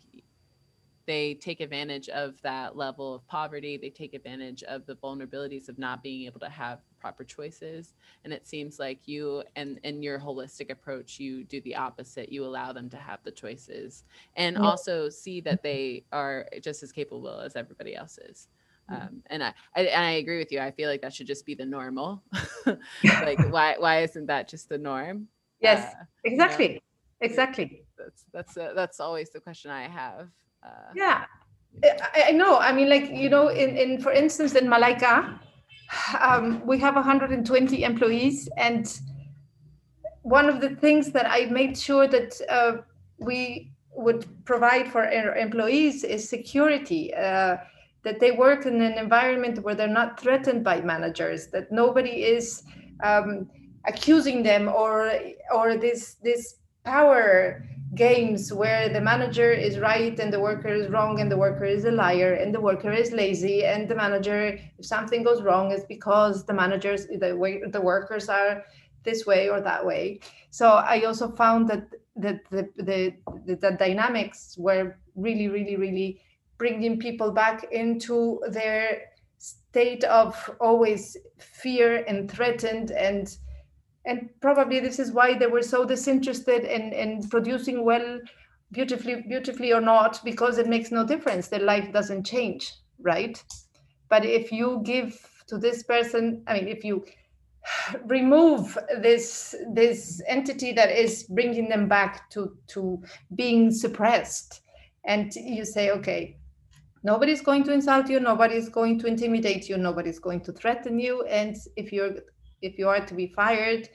they 1.07 1.35
take 1.35 1.61
advantage 1.61 2.09
of 2.09 2.41
that 2.43 2.75
level 2.75 3.15
of 3.15 3.27
poverty. 3.27 3.77
They 3.77 3.91
take 3.91 4.15
advantage 4.15 4.63
of 4.63 4.87
the 4.87 4.97
vulnerabilities 4.97 5.69
of 5.69 5.79
not 5.79 6.03
being 6.03 6.25
able 6.25 6.41
to 6.41 6.49
have 6.49 6.79
proper 7.05 7.23
choices. 7.23 7.93
And 8.25 8.33
it 8.33 8.47
seems 8.47 8.79
like 8.79 9.07
you 9.07 9.43
and 9.57 9.79
in 9.85 10.03
your 10.03 10.19
holistic 10.19 10.71
approach, 10.71 11.21
you 11.21 11.45
do 11.45 11.61
the 11.61 11.77
opposite. 11.77 12.33
You 12.33 12.47
allow 12.47 12.73
them 12.73 12.89
to 12.89 12.97
have 12.97 13.21
the 13.25 13.31
choices 13.31 14.05
and 14.37 14.57
also 14.57 15.11
see 15.11 15.43
that 15.43 15.63
they 15.63 16.05
are 16.13 16.47
just 16.63 16.83
as 16.83 16.93
capable 16.93 17.41
as 17.41 17.57
everybody 17.57 17.95
else 17.95 18.17
is. 18.17 18.49
Um, 18.89 19.23
and 19.27 19.45
I, 19.45 19.53
I, 19.77 19.87
I 19.89 20.11
agree 20.23 20.39
with 20.39 20.51
you. 20.51 20.61
I 20.61 20.71
feel 20.71 20.89
like 20.89 21.03
that 21.03 21.13
should 21.13 21.27
just 21.27 21.45
be 21.45 21.55
the 21.55 21.67
normal. 21.67 22.23
like 23.29 23.41
why 23.51 23.77
why 23.79 24.03
isn't 24.03 24.27
that 24.27 24.49
just 24.49 24.69
the 24.69 24.79
norm? 24.79 25.29
Yes, 25.61 25.95
uh, 25.95 26.05
exactly, 26.25 26.69
you 26.69 26.75
know, 26.75 26.81
exactly. 27.29 27.87
That's 27.99 28.25
that's 28.33 28.57
uh, 28.57 28.73
that's 28.75 29.01
always 29.01 29.31
the 29.31 29.41
question 29.41 29.71
I 29.71 29.89
have. 29.89 30.29
Uh, 30.63 30.93
yeah, 30.95 31.25
I, 31.83 32.25
I, 32.29 32.33
know. 32.33 32.59
I 32.59 32.73
mean, 32.73 32.91
like 32.91 33.11
you 33.11 33.31
know, 33.31 33.49
in 33.49 33.77
in 33.77 34.01
for 34.03 34.13
instance, 34.13 34.55
in 34.55 34.67
Malaika, 34.67 35.39
um, 36.21 36.65
we 36.67 36.79
have 36.79 36.95
120 36.95 37.83
employees, 37.83 38.49
and 38.57 39.01
one 40.23 40.49
of 40.49 40.61
the 40.61 40.71
things 40.77 41.13
that 41.13 41.27
I 41.29 41.47
made 41.47 41.77
sure 41.79 42.07
that 42.09 42.41
uh, 42.49 42.83
we 43.19 43.73
would 43.97 44.27
provide 44.45 44.91
for 44.91 45.05
our 45.07 45.37
employees 45.37 46.05
is 46.05 46.29
security. 46.29 47.15
Uh, 47.15 47.57
that 48.05 48.21
they 48.21 48.31
work 48.31 48.67
in 48.67 48.83
an 48.83 48.99
environment 48.99 49.63
where 49.65 49.75
they're 49.75 49.89
not 49.89 50.21
threatened 50.21 50.63
by 50.63 50.81
managers, 50.83 51.47
that 51.49 51.73
nobody 51.73 52.23
is 52.23 52.63
um, 53.03 53.49
accusing 53.87 54.43
them 54.43 54.69
or 54.69 55.13
or 55.53 55.77
this 55.77 56.17
this 56.23 56.57
power 56.85 57.65
games 57.95 58.53
where 58.53 58.89
the 58.89 59.01
manager 59.01 59.51
is 59.51 59.79
right 59.79 60.19
and 60.19 60.33
the 60.33 60.41
worker 60.41 60.69
is 60.69 60.89
wrong 60.89 61.21
and 61.21 61.31
the 61.31 61.37
worker 61.37 61.65
is 61.65 61.85
a 61.85 61.91
liar 61.91 62.35
and 62.35 62.55
the 62.55 62.61
worker 62.61 62.93
is 62.93 63.13
lazy 63.13 63.65
and 63.65 63.89
the 63.89 63.95
manager 63.95 64.59
if 64.79 64.85
something 64.85 65.23
goes 65.23 65.43
wrong 65.43 65.71
is 65.71 65.85
because 65.85 66.45
the 66.45 66.53
managers 66.53 67.07
the 67.07 67.37
way 67.37 67.63
the 67.71 67.81
workers 67.81 68.29
are 68.29 68.65
this 69.05 69.27
way 69.27 69.49
or 69.51 69.61
that 69.61 69.85
way. 69.85 70.19
So 70.51 70.69
i 70.69 71.03
also 71.03 71.31
found 71.31 71.69
that 71.69 71.89
that 72.17 72.41
the 72.51 72.69
the, 72.77 73.15
the, 73.47 73.55
the 73.57 73.71
dynamics 73.73 74.57
were 74.59 74.97
really 75.15 75.49
really 75.49 75.77
really 75.77 76.21
bringing 76.59 76.99
people 76.99 77.31
back 77.33 77.67
into 77.73 78.41
their 78.49 79.03
state 79.39 80.05
of 80.05 80.51
always 80.61 81.17
fear 81.39 82.05
and 82.09 82.31
threatened 82.31 82.91
and 82.93 83.37
and 84.07 84.29
probably 84.41 84.81
this 84.81 84.99
is 84.99 85.13
why 85.13 85.37
they 85.37 85.47
were 85.47 85.63
so 85.63 85.85
disinterested 85.85 86.65
in 86.65 86.93
in 86.93 87.29
producing 87.29 87.85
well 87.85 88.21
beautifully 88.73 89.23
beautifully 89.29 89.73
or 89.73 89.81
not 89.81 90.21
because 90.25 90.59
it 90.59 90.69
makes 90.69 90.91
no 90.91 91.07
difference. 91.07 91.49
Their 91.49 91.61
life 91.61 91.93
doesn't 91.93 92.25
change 92.25 92.73
right? 93.01 93.43
But 94.09 94.25
if 94.25 94.53
you 94.53 94.81
give 94.85 95.19
to 95.47 95.59
this 95.59 95.83
person 95.83 96.43
i 96.47 96.55
mean 96.55 96.69
if 96.69 96.85
you 96.85 97.05
remove 98.07 98.77
this 99.01 99.55
this 99.73 100.23
entity 100.27 100.73
that 100.73 100.91
is 100.91 101.25
bringing 101.25 101.69
them 101.69 101.89
back 101.89 102.31
to 102.31 102.57
to 102.67 103.03
being 103.35 103.71
suppressed 103.71 104.63
and 105.05 105.35
you 105.35 105.65
say 105.65 105.91
okay 105.91 106.37
nobody's 107.03 107.43
going 107.43 107.65
to 107.65 107.73
insult 107.73 108.09
you 108.09 108.21
nobody's 108.21 108.69
going 108.69 108.99
to 108.99 109.07
intimidate 109.07 109.69
you 109.69 109.77
nobody's 109.77 110.19
going 110.19 110.41
to 110.41 110.53
threaten 110.53 110.99
you 110.99 111.23
and 111.25 111.57
if 111.77 111.93
you're 111.93 112.15
if 112.65 112.79
you 112.79 112.89
are 112.89 113.05
to 113.05 113.15
be 113.15 113.27
fired 113.27 113.89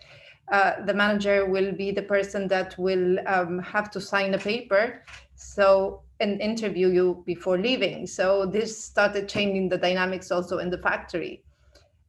uh, 0.51 0.83
the 0.85 0.93
manager 0.93 1.45
will 1.45 1.71
be 1.71 1.91
the 1.91 2.01
person 2.01 2.47
that 2.47 2.75
will 2.77 3.19
um, 3.27 3.59
have 3.59 3.91
to 3.91 4.01
sign 4.01 4.33
a 4.33 4.37
paper. 4.37 5.03
So 5.35 6.01
and 6.19 6.41
interview 6.41 6.89
you 6.89 7.23
before 7.25 7.57
leaving. 7.57 8.05
So 8.05 8.45
this 8.45 8.83
started 8.83 9.29
changing 9.29 9.69
the 9.69 9.77
dynamics 9.77 10.31
also 10.31 10.57
in 10.57 10.69
the 10.69 10.77
factory. 10.77 11.43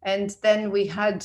And 0.03 0.35
then 0.43 0.71
we 0.71 0.87
had 0.87 1.25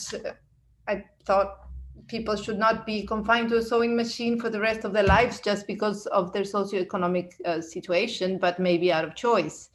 i 0.88 1.04
thought 1.24 1.62
people 2.08 2.36
should 2.36 2.60
not 2.60 2.86
be 2.86 3.08
confined 3.08 3.50
to 3.50 3.58
a 3.58 3.62
sewing 3.62 3.96
machine 3.96 4.40
for 4.40 4.50
the 4.52 4.60
rest 4.60 4.84
of 4.84 4.94
their 4.94 5.06
lives 5.06 5.40
just 5.40 5.66
because 5.66 6.06
of 6.08 6.32
their 6.34 6.44
socioeconomic 6.44 7.32
uh, 7.46 7.62
situation, 7.62 8.38
but 8.38 8.60
maybe 8.60 8.92
out 8.92 9.04
of 9.04 9.16
choice. 9.16 9.70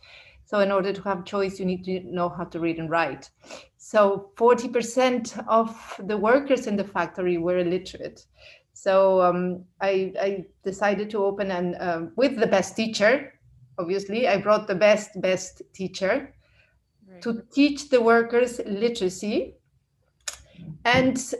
So, 0.50 0.58
in 0.58 0.72
order 0.72 0.92
to 0.92 1.02
have 1.02 1.24
choice, 1.24 1.60
you 1.60 1.64
need 1.64 1.84
to 1.84 2.00
know 2.00 2.28
how 2.28 2.42
to 2.42 2.58
read 2.58 2.80
and 2.80 2.90
write. 2.90 3.30
So, 3.76 4.32
40% 4.34 5.44
of 5.46 6.00
the 6.02 6.16
workers 6.16 6.66
in 6.66 6.74
the 6.74 6.82
factory 6.82 7.38
were 7.38 7.58
illiterate. 7.58 8.26
So, 8.72 9.22
um, 9.22 9.62
I, 9.80 10.12
I, 10.20 10.46
decided 10.64 11.08
to 11.10 11.18
open 11.18 11.52
and 11.52 11.76
uh, 11.76 12.06
with 12.16 12.34
the 12.34 12.48
best 12.48 12.74
teacher. 12.74 13.32
Obviously, 13.78 14.26
I 14.26 14.38
brought 14.38 14.66
the 14.66 14.74
best 14.74 15.20
best 15.20 15.62
teacher 15.72 16.34
right. 17.08 17.22
to 17.22 17.44
teach 17.52 17.88
the 17.88 18.00
workers 18.00 18.60
literacy 18.66 19.54
and 20.84 21.32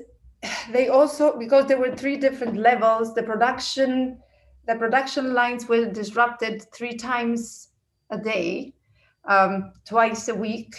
they 0.71 0.87
also 0.87 1.37
because 1.37 1.67
there 1.67 1.81
were 1.81 1.97
three 1.97 2.17
different 2.17 2.57
levels 2.57 3.13
the 3.15 3.23
production 3.23 4.19
the 4.69 4.77
production 4.77 5.35
lines 5.35 5.69
were 5.69 5.85
disrupted 5.87 6.65
three 6.73 6.97
times 6.97 7.69
a 8.11 8.17
day 8.19 8.73
um, 9.27 9.73
twice 9.85 10.29
a 10.29 10.35
week. 10.35 10.75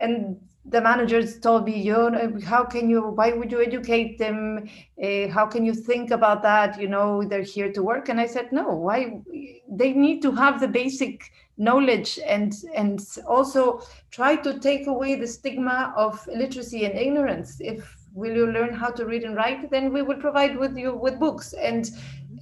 And 0.00 0.40
the 0.68 0.80
managers 0.80 1.38
told 1.38 1.64
me 1.64 1.80
you 1.80 2.10
know 2.10 2.38
how 2.44 2.64
can 2.64 2.90
you 2.90 3.00
why 3.00 3.32
would 3.32 3.52
you 3.52 3.62
educate 3.62 4.18
them? 4.18 4.68
Uh, 5.02 5.28
how 5.28 5.46
can 5.46 5.64
you 5.64 5.72
think 5.72 6.10
about 6.10 6.42
that? 6.42 6.80
You 6.80 6.88
know 6.88 7.22
they're 7.22 7.42
here 7.42 7.72
to 7.72 7.82
work. 7.82 8.08
And 8.08 8.20
i 8.20 8.26
said 8.26 8.50
no 8.52 8.74
why 8.74 9.20
they 9.68 9.92
need 9.92 10.22
to 10.22 10.32
have 10.32 10.60
the 10.60 10.68
basic 10.68 11.30
knowledge 11.56 12.18
and 12.26 12.52
and 12.74 13.00
also 13.26 13.80
try 14.10 14.36
to 14.36 14.58
take 14.58 14.86
away 14.86 15.14
the 15.14 15.26
stigma 15.26 15.94
of 15.96 16.20
illiteracy 16.32 16.84
and 16.84 16.98
ignorance. 16.98 17.58
If 17.60 17.96
will 18.12 18.34
you 18.34 18.50
learn 18.50 18.74
how 18.74 18.90
to 18.90 19.04
read 19.04 19.24
and 19.24 19.36
write 19.36 19.70
then 19.70 19.92
we 19.92 20.02
will 20.02 20.16
provide 20.16 20.56
with 20.56 20.76
you 20.76 20.94
with 20.94 21.20
books. 21.20 21.52
And 21.52 21.88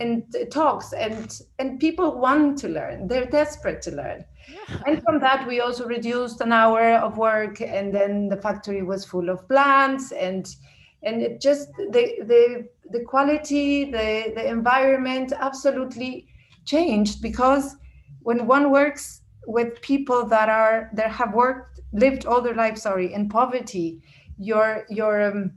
and 0.01 0.23
talks 0.51 0.93
and 0.93 1.41
and 1.59 1.79
people 1.81 2.19
want 2.19 2.59
to 2.59 2.69
learn 2.69 3.07
they're 3.07 3.27
desperate 3.27 3.81
to 3.83 3.91
learn 3.91 4.25
yeah. 4.49 4.81
and 4.87 5.03
from 5.03 5.21
that 5.21 5.47
we 5.47 5.61
also 5.61 5.87
reduced 5.87 6.41
an 6.41 6.53
hour 6.53 6.95
of 6.95 7.17
work 7.17 7.61
and 7.61 7.95
then 7.95 8.29
the 8.29 8.37
factory 8.37 8.83
was 8.83 9.05
full 9.05 9.29
of 9.29 9.47
plants 9.49 10.13
and 10.13 10.57
and 11.03 11.23
it 11.23 11.41
just 11.41 11.69
the 11.77 12.15
the 12.27 12.69
the 12.91 13.05
quality 13.05 13.85
the 13.85 14.33
the 14.35 14.47
environment 14.47 15.33
absolutely 15.39 16.27
changed 16.65 17.21
because 17.23 17.77
when 18.21 18.47
one 18.47 18.71
works 18.71 19.23
with 19.47 19.81
people 19.83 20.25
that 20.27 20.49
are 20.49 20.91
that 20.95 21.11
have 21.11 21.35
worked 21.35 21.81
lived 21.93 22.27
all 22.27 22.41
their 22.41 22.55
life 22.55 22.79
sorry 22.79 23.13
in 23.13 23.29
poverty 23.29 24.01
your 24.39 24.85
your 24.89 25.23
um, 25.23 25.53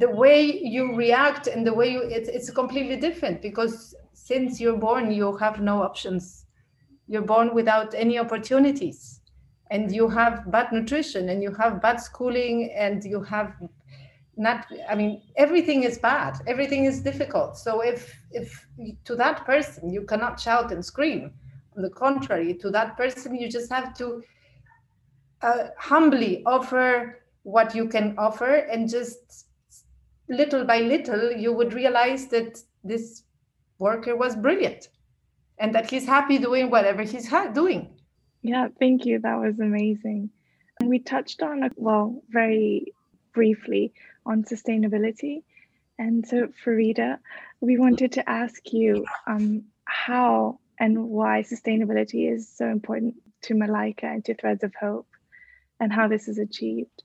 the 0.00 0.08
way 0.08 0.58
you 0.62 0.94
react 0.96 1.46
and 1.46 1.66
the 1.66 1.74
way 1.74 1.92
you 1.92 2.00
it's, 2.00 2.28
it's 2.28 2.50
completely 2.50 2.96
different 2.96 3.42
because 3.42 3.94
since 4.14 4.58
you're 4.58 4.78
born 4.78 5.10
you 5.12 5.36
have 5.36 5.60
no 5.60 5.82
options. 5.82 6.46
You're 7.06 7.28
born 7.34 7.54
without 7.54 7.92
any 7.94 8.18
opportunities 8.18 9.20
and 9.70 9.92
you 9.92 10.08
have 10.08 10.50
bad 10.50 10.72
nutrition 10.72 11.28
and 11.28 11.42
you 11.42 11.52
have 11.54 11.82
bad 11.82 12.00
schooling 12.00 12.72
and 12.74 13.04
you 13.04 13.20
have 13.22 13.52
not 14.36 14.66
i 14.88 14.94
mean 14.94 15.20
everything 15.36 15.82
is 15.82 15.98
bad. 15.98 16.34
Everything 16.46 16.86
is 16.86 17.02
difficult. 17.02 17.58
So 17.58 17.80
if 17.82 18.00
if 18.30 18.66
to 19.04 19.16
that 19.16 19.44
person 19.44 19.92
you 19.92 20.02
cannot 20.02 20.40
shout 20.40 20.72
and 20.72 20.82
scream 20.82 21.32
on 21.76 21.82
the 21.82 21.90
contrary 21.90 22.54
to 22.54 22.70
that 22.70 22.96
person 22.96 23.34
you 23.34 23.50
just 23.50 23.70
have 23.70 23.92
to 23.98 24.22
uh, 25.42 25.68
humbly 25.76 26.42
offer 26.46 27.18
what 27.42 27.74
you 27.74 27.86
can 27.88 28.14
offer 28.18 28.54
and 28.72 28.88
just 28.88 29.46
little 30.30 30.64
by 30.64 30.78
little 30.78 31.32
you 31.32 31.52
would 31.52 31.74
realize 31.74 32.28
that 32.28 32.62
this 32.84 33.24
worker 33.78 34.16
was 34.16 34.36
brilliant 34.36 34.88
and 35.58 35.74
that 35.74 35.90
he's 35.90 36.06
happy 36.06 36.38
doing 36.38 36.70
whatever 36.70 37.02
he's 37.02 37.28
ha- 37.28 37.48
doing. 37.48 37.90
Yeah, 38.42 38.68
thank 38.78 39.04
you. 39.04 39.18
That 39.18 39.38
was 39.38 39.58
amazing. 39.58 40.30
And 40.78 40.88
We 40.88 41.00
touched 41.00 41.42
on, 41.42 41.70
well, 41.76 42.22
very 42.30 42.94
briefly 43.34 43.92
on 44.24 44.44
sustainability. 44.44 45.42
And 45.98 46.26
so, 46.26 46.48
Farida, 46.64 47.18
we 47.60 47.76
wanted 47.76 48.12
to 48.12 48.28
ask 48.28 48.72
you 48.72 49.04
um, 49.26 49.64
how 49.84 50.60
and 50.78 51.08
why 51.08 51.42
sustainability 51.42 52.32
is 52.32 52.48
so 52.48 52.66
important 52.66 53.16
to 53.42 53.54
Malaika 53.54 54.04
and 54.04 54.24
to 54.24 54.34
Threads 54.34 54.64
of 54.64 54.74
Hope 54.74 55.06
and 55.78 55.92
how 55.92 56.08
this 56.08 56.28
is 56.28 56.38
achieved. 56.38 57.02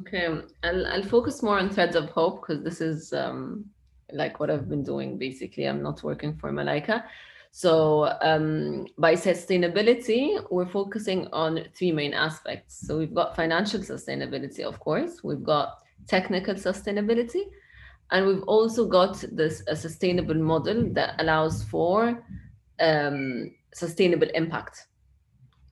Okay, 0.00 0.26
I'll, 0.62 0.86
I'll 0.86 1.02
focus 1.02 1.42
more 1.42 1.58
on 1.58 1.70
Threads 1.70 1.96
of 1.96 2.10
Hope 2.10 2.42
because 2.42 2.62
this 2.62 2.80
is 2.80 3.12
um, 3.12 3.64
like 4.12 4.38
what 4.38 4.50
I've 4.50 4.68
been 4.68 4.82
doing 4.82 5.18
basically. 5.18 5.64
I'm 5.64 5.82
not 5.82 6.02
working 6.02 6.36
for 6.36 6.52
Malaika. 6.52 7.04
So 7.50 8.12
um, 8.20 8.86
by 8.98 9.14
sustainability, 9.14 10.44
we're 10.50 10.68
focusing 10.68 11.26
on 11.32 11.64
three 11.74 11.90
main 11.90 12.12
aspects. 12.12 12.86
So 12.86 12.98
we've 12.98 13.14
got 13.14 13.34
financial 13.34 13.80
sustainability, 13.80 14.60
of 14.60 14.78
course, 14.78 15.24
we've 15.24 15.42
got 15.42 15.78
technical 16.06 16.54
sustainability, 16.54 17.44
and 18.10 18.26
we've 18.26 18.42
also 18.42 18.86
got 18.86 19.24
this 19.32 19.62
a 19.68 19.74
sustainable 19.74 20.34
model 20.34 20.92
that 20.92 21.14
allows 21.18 21.64
for 21.64 22.22
um, 22.78 23.54
sustainable 23.72 24.28
impact. 24.34 24.86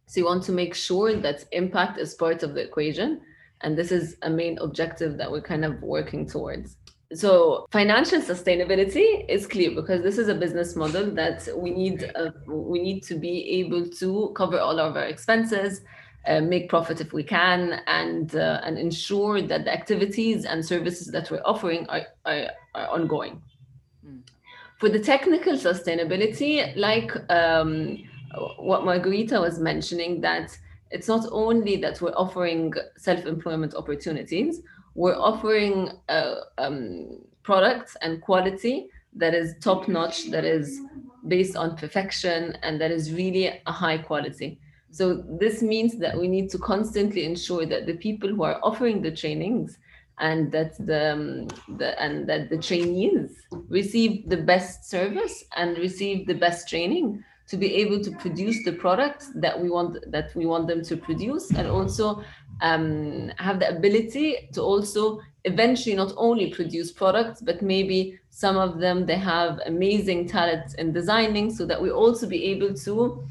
So 0.07 0.21
you 0.21 0.27
want 0.27 0.43
to 0.45 0.53
make 0.53 0.75
sure 0.75 1.15
that 1.17 1.45
impact 1.53 1.99
is 1.99 2.15
part 2.15 2.43
of 2.43 2.55
the 2.55 2.63
equation. 2.63 3.21
And 3.65 3.77
this 3.77 3.91
is 3.91 4.17
a 4.23 4.31
main 4.31 4.59
objective 4.59 5.17
that 5.17 5.31
we're 5.33 5.41
kind 5.41 5.65
of 5.65 5.83
working 5.83 6.29
towards. 6.29 6.77
So 7.15 7.67
financial 7.71 8.21
sustainability 8.21 9.25
is 9.29 9.47
clear 9.47 9.71
because 9.71 10.03
this 10.03 10.19
is 10.19 10.29
a 10.29 10.35
business 10.35 10.77
model 10.77 11.11
that 11.13 11.49
we 11.57 11.71
need 11.71 12.11
uh, 12.15 12.31
we 12.47 12.83
need 12.83 13.03
to 13.05 13.15
be 13.15 13.37
able 13.61 13.89
to 14.01 14.33
cover 14.37 14.59
all 14.59 14.79
of 14.81 14.97
our 14.97 15.05
expenses, 15.05 15.81
uh, 16.27 16.41
make 16.41 16.69
profit 16.69 17.01
if 17.01 17.13
we 17.13 17.23
can, 17.23 17.81
and 17.87 18.35
uh, 18.37 18.61
and 18.65 18.79
ensure 18.79 19.41
that 19.43 19.65
the 19.65 19.73
activities 19.73 20.45
and 20.45 20.65
services 20.65 21.07
that 21.09 21.31
we're 21.31 21.43
offering 21.45 21.87
are, 21.89 22.07
are, 22.27 22.49
are 22.75 22.89
ongoing. 22.89 23.41
Mm. 24.07 24.23
For 24.79 24.89
the 24.89 24.99
technical 24.99 25.55
sustainability, 25.55 26.77
like 26.77 27.13
um, 27.31 28.03
what 28.59 28.85
Margarita 28.85 29.41
was 29.41 29.59
mentioning, 29.59 30.21
that 30.23 30.59
it's 30.95 31.09
not 31.09 31.27
only 31.33 31.77
that 31.85 32.01
we're 32.01 32.19
offering 32.25 32.73
self-employment 32.97 33.75
opportunities, 33.75 34.61
we're 34.95 35.19
offering 35.31 35.91
uh, 36.09 36.37
um, 36.57 37.19
products 37.43 37.97
and 38.01 38.23
quality 38.23 38.87
that 39.17 39.35
is 39.35 39.57
top 39.61 39.89
notch, 39.89 40.31
that 40.31 40.45
is 40.45 40.81
based 41.27 41.57
on 41.57 41.77
perfection, 41.77 42.57
and 42.63 42.81
that 42.81 42.93
is 42.93 43.13
really 43.13 43.61
a 43.67 43.73
high 43.73 43.99
quality. 43.99 44.61
So 44.91 45.25
this 45.29 45.63
means 45.63 45.99
that 45.99 46.17
we 46.17 46.29
need 46.29 46.49
to 46.51 46.59
constantly 46.59 47.25
ensure 47.25 47.67
that 47.67 47.87
the 47.87 47.97
people 47.97 48.29
who 48.29 48.45
are 48.45 48.61
offering 48.63 49.03
the 49.03 49.11
trainings 49.11 49.79
and 50.21 50.53
that 50.53 50.73
the, 50.87 51.13
um, 51.13 51.49
the 51.77 52.01
and 52.01 52.29
that 52.29 52.51
the 52.51 52.59
trainees 52.59 53.31
receive 53.69 54.29
the 54.29 54.37
best 54.37 54.89
service 54.89 55.45
and 55.57 55.77
receive 55.77 56.29
the 56.29 56.35
best 56.35 56.69
training 56.69 57.25
to 57.49 57.57
be 57.57 57.75
able 57.75 58.01
to 58.03 58.11
produce 58.13 58.65
the 58.65 58.73
products 58.73 59.31
that 59.35 59.61
we 59.61 59.69
want 59.69 59.99
that 60.11 60.35
we 60.35 60.47
want 60.47 60.67
them 60.67 60.83
to 60.83 60.97
produce 60.97 61.51
and 61.51 61.69
also 61.69 62.23
um, 62.63 63.31
have 63.39 63.59
the 63.61 63.69
ability 63.69 64.49
to 64.53 64.63
also 64.63 65.21
eventually 65.45 65.95
not 65.95 66.13
only 66.17 66.51
produce 66.51 66.91
products 66.91 67.43
but 67.43 67.61
maybe 67.61 68.19
some 68.31 68.57
of 68.57 68.79
them 68.79 69.05
they 69.05 69.17
have 69.17 69.61
amazing 69.67 70.27
talent 70.27 70.75
in 70.79 70.93
designing 70.93 71.55
so 71.55 71.67
that 71.67 71.81
we 71.81 71.91
also 71.91 72.27
be 72.27 72.45
able 72.45 72.73
to 72.73 73.23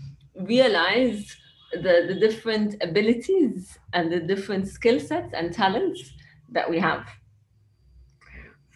realize 0.42 1.36
the, 1.72 2.06
the 2.08 2.16
different 2.20 2.76
abilities 2.82 3.80
and 3.94 4.12
the 4.12 4.20
different 4.20 4.68
skill 4.68 5.00
sets 5.00 5.34
and 5.34 5.52
talents 5.54 6.14
that 6.52 6.70
we 6.70 6.80
have 6.80 7.08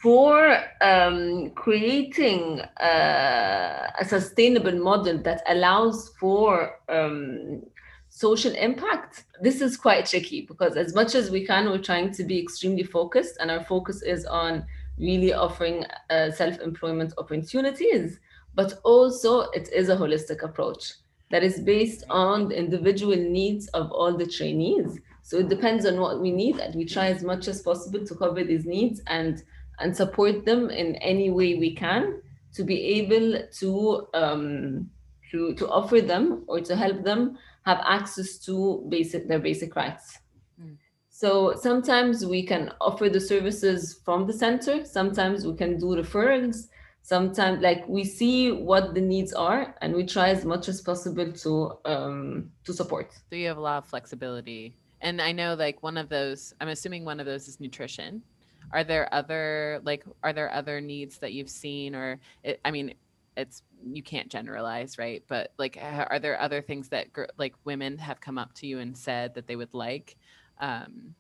for 0.08 0.64
um, 0.80 1.50
creating 1.50 2.62
uh, 2.62 3.92
a 4.00 4.06
sustainable 4.06 4.72
model 4.72 5.18
that 5.18 5.44
allows 5.50 6.14
for 6.18 6.80
um, 6.88 7.62
social 8.08 8.54
impact, 8.56 9.26
this 9.42 9.60
is 9.60 9.76
quite 9.76 10.06
tricky 10.06 10.46
because 10.46 10.78
as 10.78 10.96
much 10.96 11.14
as 11.14 11.30
we 11.30 11.46
can, 11.46 11.66
we're 11.66 11.78
trying 11.78 12.10
to 12.10 12.24
be 12.24 12.40
extremely 12.40 12.84
focused, 12.84 13.36
and 13.42 13.52
our 13.52 13.66
focus 13.66 14.02
is 14.02 14.26
on 14.26 14.66
really 14.98 15.34
offering 15.34 15.84
uh, 16.10 16.32
self-employment 16.32 17.14
opportunities, 17.18 18.22
but 18.56 18.80
also 18.86 19.42
it 19.52 19.68
is 19.74 19.90
a 19.90 19.98
holistic 19.98 20.42
approach 20.42 20.94
that 21.32 21.44
is 21.44 21.60
based 21.60 22.06
on 22.10 22.48
the 22.48 22.58
individual 22.58 23.18
needs 23.18 23.68
of 23.80 23.92
all 23.92 24.16
the 24.16 24.26
trainees. 24.26 25.00
So 25.22 25.40
it 25.40 25.50
depends 25.50 25.86
on 25.86 26.00
what 26.00 26.22
we 26.22 26.32
need, 26.32 26.60
and 26.60 26.74
we 26.76 26.86
try 26.86 27.08
as 27.08 27.24
much 27.24 27.50
as 27.50 27.62
possible 27.62 28.06
to 28.06 28.16
cover 28.16 28.46
these 28.46 28.66
needs 28.66 29.02
and 29.08 29.44
and 29.80 29.96
support 29.96 30.46
them 30.46 30.70
in 30.70 30.96
any 30.98 31.30
way 31.30 31.56
we 31.56 31.76
can 31.76 32.22
to 32.54 32.64
be 32.64 32.82
able 33.00 33.44
to 33.60 34.08
um, 34.14 34.90
to 35.32 35.54
to 35.56 35.68
offer 35.70 36.02
them 36.02 36.44
or 36.48 36.60
to 36.62 36.76
help 36.76 37.04
them 37.04 37.38
have 37.66 37.80
access 37.86 38.38
to 38.40 38.86
basic 38.90 39.28
their 39.28 39.40
basic 39.40 39.76
rights. 39.76 40.20
Mm. 40.62 40.78
So 41.10 41.56
sometimes 41.56 42.26
we 42.26 42.44
can 42.44 42.72
offer 42.80 43.10
the 43.10 43.20
services 43.20 44.00
from 44.06 44.26
the 44.28 44.34
center. 44.34 44.86
Sometimes 44.86 45.46
we 45.46 45.56
can 45.56 45.78
do 45.78 45.88
referrals. 45.88 46.68
Sometimes, 47.02 47.62
like 47.62 47.88
we 47.88 48.04
see 48.04 48.52
what 48.52 48.94
the 48.94 49.00
needs 49.00 49.32
are, 49.32 49.74
and 49.82 49.96
we 49.96 50.06
try 50.06 50.28
as 50.30 50.44
much 50.44 50.68
as 50.68 50.82
possible 50.82 51.32
to 51.44 51.78
um, 51.86 52.52
to 52.66 52.74
support. 52.74 53.14
So 53.30 53.36
you 53.36 53.48
have 53.48 53.58
a 53.58 53.62
lot 53.62 53.78
of 53.78 53.86
flexibility, 53.86 54.76
and 55.00 55.22
I 55.22 55.32
know 55.32 55.54
like 55.54 55.82
one 55.84 55.98
of 55.98 56.10
those. 56.10 56.54
I'm 56.60 56.68
assuming 56.68 57.06
one 57.06 57.22
of 57.22 57.26
those 57.26 57.48
is 57.48 57.62
nutrition 57.62 58.24
are 58.72 58.84
there 58.84 59.14
other 59.14 59.80
like 59.84 60.04
are 60.24 60.34
there 60.34 60.54
other 60.54 60.82
needs 60.82 61.18
that 61.20 61.34
you've 61.34 61.50
seen 61.50 61.96
or 61.96 62.20
it, 62.44 62.60
i 62.66 62.72
mean 62.72 62.94
it's 63.38 63.62
you 63.86 64.02
can't 64.02 64.28
generalize 64.28 64.98
right? 64.98 65.24
But 65.28 65.54
like 65.58 65.78
are 65.82 66.20
there 66.20 66.42
other 66.42 66.62
things 66.62 66.90
that 66.90 67.08
like 67.38 67.54
women 67.64 67.98
have 68.00 68.20
come 68.20 68.38
up 68.38 68.54
to 68.56 68.68
you 68.68 68.80
and 68.80 68.98
said 68.98 69.36
that 69.36 69.48
they 69.48 69.56
would 69.56 69.74
like? 69.74 70.18
Um 70.60 71.16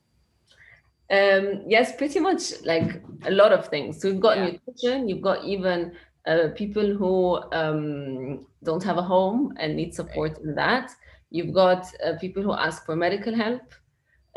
um 1.09 1.63
yes 1.67 1.95
pretty 1.95 2.19
much 2.19 2.61
like 2.65 3.01
a 3.25 3.31
lot 3.31 3.53
of 3.53 3.67
things. 3.67 4.01
So 4.01 4.07
you've 4.09 4.19
got 4.19 4.37
yeah. 4.37 4.45
nutrition 4.49 5.07
you've 5.07 5.21
got 5.21 5.45
even 5.45 5.93
uh, 6.25 6.49
people 6.55 6.93
who 6.93 7.41
um, 7.53 8.45
don't 8.61 8.83
have 8.83 8.97
a 8.97 9.01
home 9.01 9.53
and 9.57 9.77
need 9.77 9.93
support 9.93 10.31
right. 10.33 10.41
in 10.41 10.55
that. 10.55 10.91
You've 11.29 11.53
got 11.53 11.87
uh, 12.05 12.17
people 12.19 12.43
who 12.43 12.51
ask 12.51 12.85
for 12.85 12.97
medical 12.97 13.33
help 13.33 13.61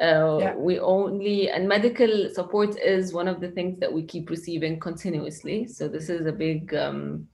uh, 0.01 0.39
yeah. 0.41 0.55
We 0.55 0.79
only, 0.81 1.51
and 1.51 1.69
medical 1.69 2.31
support 2.33 2.79
is 2.79 3.13
one 3.13 3.29
of 3.29 3.41
the 3.41 3.51
things 3.51 3.79
that 3.81 3.93
we 3.93 4.03
keep 4.03 4.31
receiving 4.31 4.81
continuously. 4.81 5.67
So 5.67 5.89
this 5.89 6.09
is 6.09 6.27
a 6.27 6.33
big, 6.33 6.75
um, 6.75 7.29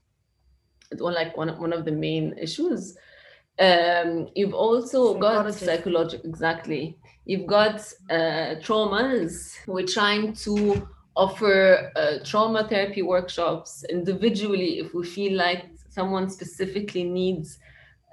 one 0.97 1.13
like 1.13 1.37
one, 1.37 1.49
one 1.59 1.71
of 1.71 1.85
the 1.85 1.91
main 1.91 2.37
issues. 2.37 2.97
Um, 3.59 4.27
you've 4.35 4.53
also 4.53 5.17
got 5.17 5.53
psychological, 5.53 6.29
exactly. 6.29 6.97
You've 7.25 7.47
got 7.47 7.79
uh, 8.09 8.59
traumas. 8.61 9.55
We're 9.65 9.87
trying 9.87 10.33
to 10.33 10.87
offer 11.15 11.91
uh, 11.95 12.23
trauma 12.23 12.67
therapy 12.67 13.01
workshops 13.01 13.83
individually 13.89 14.79
if 14.79 14.93
we 14.93 15.05
feel 15.05 15.37
like 15.37 15.65
someone 15.89 16.29
specifically 16.29 17.03
needs 17.03 17.59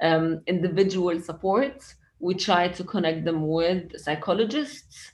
um, 0.00 0.40
individual 0.46 1.20
support 1.20 1.84
we 2.26 2.32
try 2.48 2.64
to 2.68 2.82
connect 2.84 3.24
them 3.24 3.40
with 3.48 3.82
psychologists 4.04 5.12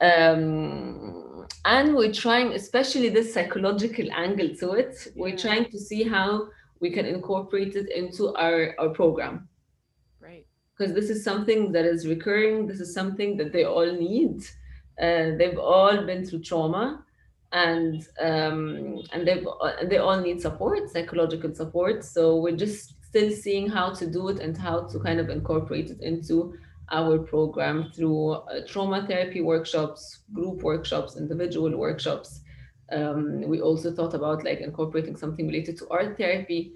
um, 0.00 1.46
and 1.64 1.94
we're 1.94 2.16
trying 2.26 2.48
especially 2.62 3.08
this 3.08 3.28
psychological 3.34 4.06
angle 4.26 4.50
to 4.60 4.72
it 4.82 4.94
we're 5.14 5.40
trying 5.46 5.66
to 5.72 5.78
see 5.78 6.02
how 6.16 6.48
we 6.80 6.90
can 6.90 7.04
incorporate 7.04 7.76
it 7.76 7.90
into 7.90 8.34
our, 8.34 8.74
our 8.78 8.88
program. 8.88 9.48
Right. 10.20 10.46
Because 10.76 10.94
this 10.94 11.10
is 11.10 11.22
something 11.22 11.72
that 11.72 11.84
is 11.84 12.08
recurring 12.08 12.66
this 12.66 12.80
is 12.80 12.92
something 12.92 13.36
that 13.36 13.52
they 13.52 13.64
all 13.64 13.92
need. 13.92 14.42
Uh, 15.00 15.36
they've 15.38 15.58
all 15.58 16.04
been 16.04 16.26
through 16.26 16.40
trauma 16.40 17.04
and 17.52 18.06
um, 18.20 19.02
and 19.12 19.26
they've 19.26 19.46
they 19.88 19.98
all 19.98 20.20
need 20.20 20.40
support 20.40 20.90
psychological 20.90 21.54
support. 21.54 22.04
So 22.04 22.36
we're 22.36 22.56
just 22.56 22.94
still 23.10 23.30
seeing 23.30 23.68
how 23.68 23.92
to 23.92 24.06
do 24.06 24.28
it 24.28 24.38
and 24.38 24.56
how 24.56 24.86
to 24.86 24.98
kind 25.00 25.18
of 25.20 25.28
incorporate 25.28 25.90
it 25.90 26.00
into 26.00 26.54
our 26.92 27.18
program 27.18 27.90
through 27.94 28.32
uh, 28.32 28.60
trauma 28.66 29.06
therapy 29.06 29.40
workshops, 29.40 30.20
group 30.32 30.62
workshops, 30.62 31.16
individual 31.16 31.76
workshops. 31.76 32.40
Um, 32.92 33.42
we 33.52 33.60
also 33.60 33.92
thought 33.92 34.14
about 34.14 34.44
like 34.44 34.60
incorporating 34.60 35.16
something 35.16 35.46
related 35.46 35.76
to 35.78 35.88
art 35.88 36.16
therapy. 36.16 36.72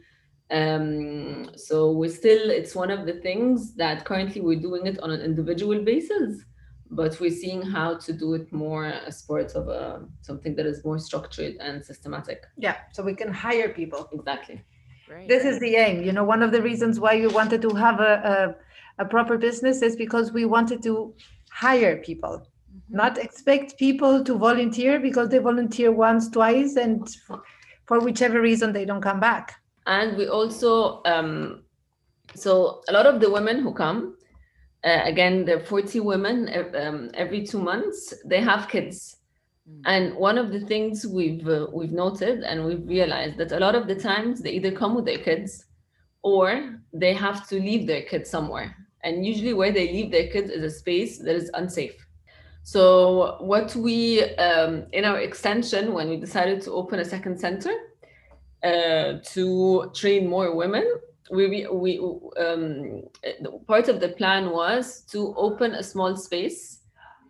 Um, 0.51 1.51
so 1.57 1.93
we're 1.93 2.11
still, 2.11 2.51
it's 2.51 2.75
one 2.75 2.91
of 2.91 3.07
the 3.07 3.15
things 3.27 3.75
that 3.77 4.05
currently 4.05 4.41
we're 4.41 4.61
doing 4.61 4.87
it 4.87 4.99
on 5.01 5.11
an 5.11 5.21
individual 5.21 5.81
basis, 5.83 6.43
but 6.91 7.19
we're 7.21 7.31
seeing 7.31 7.63
how 7.63 7.97
to 7.99 8.13
do 8.13 8.35
it 8.35 8.53
more 8.53 8.87
as 8.87 9.23
part 9.23 9.53
of 9.55 9.69
a, 9.69 10.07
something 10.21 10.55
that 10.57 10.67
is 10.67 10.85
more 10.85 10.99
structured 10.99 11.55
and 11.61 11.85
systematic. 11.85 12.45
Yeah, 12.57 12.77
so 12.93 13.03
we 13.03 13.15
can 13.15 13.33
hire 13.33 13.71
people. 13.71 14.09
Exactly. 14.13 14.63
Right. 15.09 15.29
This 15.29 15.45
is 15.45 15.59
the 15.61 15.77
aim. 15.77 16.03
You 16.03 16.13
know, 16.13 16.25
one 16.25 16.43
of 16.43 16.51
the 16.51 16.63
reasons 16.63 16.99
why 16.99 17.17
we 17.17 17.27
wanted 17.27 17.61
to 17.63 17.75
have 17.75 18.01
a, 18.01 18.57
a, 18.99 19.03
a 19.03 19.07
proper 19.07 19.37
business 19.37 19.83
is 19.83 19.97
because 19.97 20.33
we 20.33 20.45
wanted 20.47 20.83
to 20.85 21.15
hire 21.51 21.99
people, 21.99 22.47
mm-hmm. 22.75 22.97
not 22.97 23.19
expect 23.19 23.79
people 23.79 24.25
to 24.25 24.37
volunteer 24.37 24.99
because 24.99 25.29
they 25.29 25.39
volunteer 25.39 25.93
once, 25.93 26.29
twice, 26.29 26.77
and 26.77 27.09
for 27.87 28.01
whichever 28.01 28.41
reason 28.41 28.73
they 28.73 28.85
don't 28.85 29.03
come 29.03 29.21
back. 29.21 29.61
And 29.87 30.17
we 30.17 30.29
also, 30.29 31.03
um, 31.05 31.65
so 32.35 32.83
a 32.89 32.93
lot 32.93 33.07
of 33.07 33.21
the 33.21 33.31
women 33.31 33.61
who 33.61 33.75
come, 33.75 34.17
uh, 34.85 35.01
again, 35.05 35.45
there 35.45 35.59
are 35.59 35.65
40 35.65 36.01
women 36.01 36.49
um, 36.75 37.11
every 37.15 37.47
two 37.47 37.59
months, 37.59 38.15
they 38.25 38.41
have 38.41 38.69
kids. 38.69 39.17
Mm. 39.69 39.83
And 39.87 40.17
one 40.17 40.39
of 40.39 40.53
the 40.53 40.61
things 40.61 41.07
we've 41.07 41.47
uh, 41.49 41.67
we've 41.73 41.93
noted 41.93 42.43
and 42.43 42.65
we've 42.65 42.87
realized 42.87 43.39
that 43.39 43.53
a 43.53 43.61
lot 43.61 43.75
of 43.75 43.87
the 43.87 43.95
times 43.95 44.41
they 44.41 44.51
either 44.51 44.73
come 44.73 44.95
with 44.95 45.07
their 45.07 45.19
kids 45.19 45.65
or 46.23 46.79
they 46.93 47.15
have 47.15 47.49
to 47.49 47.57
leave 47.57 47.87
their 47.87 48.03
kids 48.03 48.31
somewhere. 48.31 48.77
And 49.03 49.25
usually 49.25 49.53
where 49.53 49.73
they 49.73 49.93
leave 49.93 50.11
their 50.11 50.29
kids 50.29 50.51
is 50.51 50.63
a 50.63 50.71
space 50.71 51.19
that 51.19 51.35
is 51.35 51.51
unsafe. 51.55 51.97
So 52.63 53.37
what 53.41 53.77
we 53.77 54.23
um, 54.37 54.87
in 54.93 55.05
our 55.05 55.21
extension 55.21 55.93
when 55.93 56.09
we 56.09 56.17
decided 56.17 56.63
to 56.63 56.73
open 56.73 56.99
a 56.99 57.05
second 57.05 57.39
center 57.39 57.73
uh, 58.63 59.19
to 59.33 59.91
train 59.95 60.27
more 60.29 60.55
women, 60.55 60.87
we 61.31 61.67
we 61.71 61.99
um, 62.39 63.03
part 63.67 63.89
of 63.89 64.01
the 64.01 64.11
plan 64.11 64.51
was 64.51 65.03
to 65.13 65.35
open 65.37 65.75
a 65.75 65.83
small 65.83 66.17
space 66.17 66.81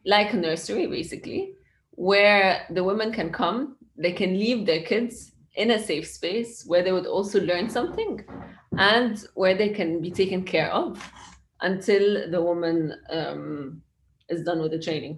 like 0.06 0.32
a 0.34 0.36
nursery 0.36 0.86
basically 0.86 1.54
where 1.96 2.66
the 2.70 2.82
women 2.82 3.12
can 3.12 3.30
come, 3.30 3.76
they 3.96 4.12
can 4.12 4.38
leave 4.38 4.66
their 4.66 4.82
kids 4.82 5.32
in 5.54 5.70
a 5.70 5.78
safe 5.78 6.06
space 6.06 6.64
where 6.66 6.82
they 6.82 6.92
would 6.92 7.06
also 7.06 7.40
learn 7.40 7.70
something 7.70 8.24
and 8.78 9.24
where 9.34 9.54
they 9.54 9.68
can 9.68 10.00
be 10.00 10.10
taken 10.10 10.42
care 10.42 10.70
of 10.72 11.12
until 11.60 12.30
the 12.30 12.42
woman 12.42 12.94
um, 13.10 13.80
is 14.28 14.42
done 14.42 14.60
with 14.60 14.72
the 14.72 14.78
training. 14.78 15.16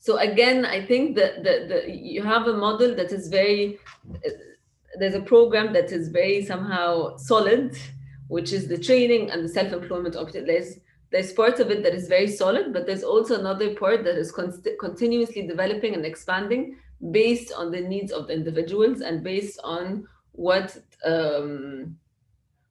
So 0.00 0.16
again, 0.18 0.64
I 0.64 0.84
think 0.86 1.16
that 1.16 1.44
the, 1.44 1.66
the, 1.68 1.94
you 1.94 2.22
have 2.22 2.46
a 2.46 2.54
model 2.56 2.94
that 2.94 3.12
is 3.12 3.28
very, 3.28 3.78
there's 4.98 5.14
a 5.14 5.20
program 5.20 5.72
that 5.74 5.92
is 5.92 6.08
very 6.08 6.44
somehow 6.44 7.16
solid, 7.18 7.76
which 8.28 8.52
is 8.52 8.68
the 8.68 8.78
training 8.78 9.30
and 9.30 9.44
the 9.44 9.48
self-employment 9.48 10.16
opportunities 10.16 10.80
there's 11.10 11.32
parts 11.32 11.60
of 11.60 11.70
it 11.70 11.82
that 11.82 11.94
is 11.94 12.06
very 12.06 12.28
solid, 12.28 12.72
but 12.72 12.86
there's 12.86 13.02
also 13.02 13.38
another 13.38 13.74
part 13.74 14.04
that 14.04 14.16
is 14.16 14.32
continuously 14.32 15.46
developing 15.46 15.94
and 15.94 16.04
expanding 16.04 16.76
based 17.10 17.52
on 17.52 17.70
the 17.70 17.80
needs 17.80 18.12
of 18.12 18.26
the 18.26 18.34
individuals 18.34 19.00
and 19.00 19.22
based 19.22 19.58
on 19.64 20.06
what 20.32 20.76
um, 21.04 21.96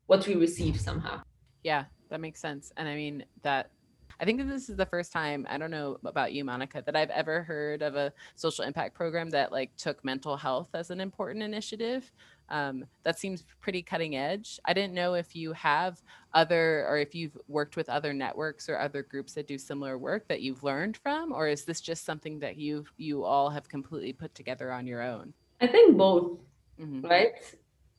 what 0.05 0.25
we 0.27 0.35
receive 0.35 0.79
somehow. 0.79 1.21
Yeah, 1.63 1.85
that 2.09 2.21
makes 2.21 2.39
sense. 2.39 2.71
And 2.77 2.87
I 2.87 2.95
mean 2.95 3.25
that 3.41 3.71
I 4.19 4.25
think 4.25 4.39
that 4.39 4.47
this 4.47 4.69
is 4.69 4.75
the 4.75 4.85
first 4.85 5.11
time, 5.11 5.45
I 5.49 5.57
don't 5.57 5.69
know 5.69 5.97
about 6.03 6.33
you, 6.33 6.43
Monica, 6.43 6.81
that 6.85 6.95
I've 6.95 7.11
ever 7.11 7.43
heard 7.43 7.83
of 7.83 7.95
a 7.95 8.11
social 8.35 8.65
impact 8.65 8.95
program 8.95 9.29
that 9.29 9.51
like 9.51 9.75
took 9.77 10.03
mental 10.03 10.35
health 10.35 10.69
as 10.73 10.89
an 10.89 10.99
important 10.99 11.43
initiative. 11.43 12.11
Um, 12.49 12.85
that 13.03 13.19
seems 13.19 13.43
pretty 13.59 13.81
cutting 13.81 14.15
edge. 14.15 14.59
I 14.65 14.73
didn't 14.73 14.93
know 14.93 15.15
if 15.15 15.35
you 15.35 15.53
have 15.53 16.01
other 16.33 16.85
or 16.87 16.97
if 16.97 17.13
you've 17.13 17.37
worked 17.47 17.75
with 17.75 17.89
other 17.89 18.13
networks 18.13 18.69
or 18.69 18.77
other 18.79 19.03
groups 19.03 19.33
that 19.33 19.47
do 19.47 19.57
similar 19.57 19.97
work 19.97 20.27
that 20.27 20.41
you've 20.41 20.63
learned 20.63 20.97
from, 20.97 21.31
or 21.31 21.47
is 21.47 21.65
this 21.65 21.81
just 21.81 22.05
something 22.05 22.39
that 22.39 22.57
you 22.57 22.85
you 22.97 23.23
all 23.23 23.49
have 23.49 23.67
completely 23.67 24.13
put 24.13 24.33
together 24.35 24.71
on 24.71 24.87
your 24.87 25.01
own? 25.01 25.33
I 25.59 25.67
think 25.67 25.97
both, 25.97 26.39
mm-hmm. 26.79 27.01
right? 27.05 27.33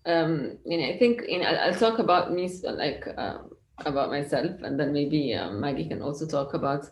Um, 0.06 0.58
you 0.64 0.78
know, 0.78 0.86
I 0.86 0.98
think 0.98 1.22
you 1.28 1.40
know, 1.40 1.46
I'll 1.46 1.74
talk 1.74 1.98
about 1.98 2.32
me 2.32 2.48
like 2.64 3.06
um, 3.16 3.50
about 3.84 4.08
myself, 4.08 4.62
and 4.62 4.78
then 4.78 4.92
maybe 4.92 5.34
um, 5.34 5.60
Maggie 5.60 5.88
can 5.88 6.02
also 6.02 6.26
talk 6.26 6.54
about 6.54 6.86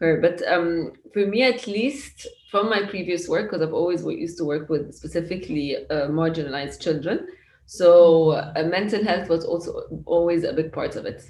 her. 0.00 0.20
But 0.20 0.42
um, 0.46 0.92
for 1.12 1.26
me, 1.26 1.42
at 1.42 1.66
least, 1.66 2.26
from 2.50 2.70
my 2.70 2.86
previous 2.86 3.28
work, 3.28 3.50
because 3.50 3.62
I've 3.66 3.74
always 3.74 4.02
used 4.04 4.38
to 4.38 4.44
work 4.44 4.68
with 4.68 4.94
specifically 4.94 5.76
uh, 5.90 6.08
marginalized 6.08 6.80
children, 6.80 7.26
so 7.66 8.30
uh, 8.30 8.64
mental 8.64 9.04
health 9.04 9.28
was 9.28 9.44
also 9.44 9.82
always 10.06 10.44
a 10.44 10.52
big 10.52 10.72
part 10.72 10.96
of 10.96 11.04
it, 11.04 11.22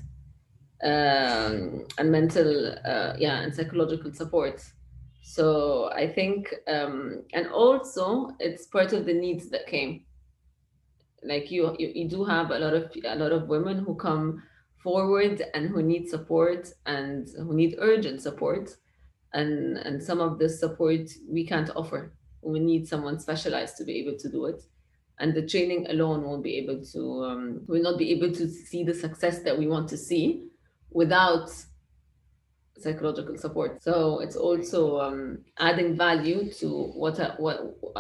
um, 0.85 1.87
and 1.99 2.13
mental, 2.13 2.77
uh, 2.85 3.15
yeah, 3.19 3.41
and 3.41 3.55
psychological 3.55 4.13
support. 4.13 4.63
So 5.23 5.91
I 5.93 6.09
think, 6.09 6.55
um, 6.69 7.25
and 7.35 7.49
also 7.49 8.31
it's 8.39 8.67
part 8.67 8.93
of 8.93 9.05
the 9.05 9.13
needs 9.13 9.51
that 9.51 9.67
came. 9.67 10.05
Like 11.23 11.51
you, 11.51 11.75
you, 11.79 11.93
you 11.95 12.09
do 12.09 12.25
have 12.25 12.51
a 12.53 12.59
lot 12.59 12.75
of 12.75 12.93
a 13.05 13.17
lot 13.17 13.33
of 13.33 13.49
women 13.49 13.81
who 13.85 13.97
come 13.97 14.43
forward 14.89 15.43
and 15.53 15.69
who 15.69 15.83
need 15.83 16.09
support 16.09 16.73
and 16.87 17.29
who 17.37 17.53
need 17.55 17.77
urgent 17.79 18.23
support. 18.23 18.67
And 19.35 19.77
and 19.87 20.03
some 20.03 20.21
of 20.27 20.39
the 20.39 20.49
support 20.49 21.05
we 21.37 21.47
can't 21.47 21.71
offer. 21.77 22.01
We 22.41 22.61
need 22.61 22.89
someone 22.89 23.21
specialized 23.21 23.77
to 23.77 23.85
be 23.85 23.95
able 24.01 24.17
to 24.19 24.29
do 24.37 24.47
it. 24.47 24.61
And 25.21 25.35
the 25.35 25.47
training 25.53 25.83
alone 25.91 26.23
won't 26.23 26.45
be 26.51 26.57
able 26.63 26.81
to 26.93 27.01
um, 27.29 27.61
will 27.69 27.83
not 27.83 27.99
be 27.99 28.09
able 28.17 28.33
to 28.41 28.49
see 28.49 28.83
the 28.85 28.95
success 28.95 29.43
that 29.45 29.59
we 29.59 29.67
want 29.67 29.87
to 29.91 29.99
see 29.99 30.25
without 30.91 31.51
psychological 32.79 33.37
support. 33.37 33.83
So 33.83 34.21
it's 34.21 34.37
also 34.37 35.01
um, 35.07 35.45
adding 35.59 35.99
value 35.99 36.51
to 36.61 36.69
what 37.03 37.17
what 37.39 37.59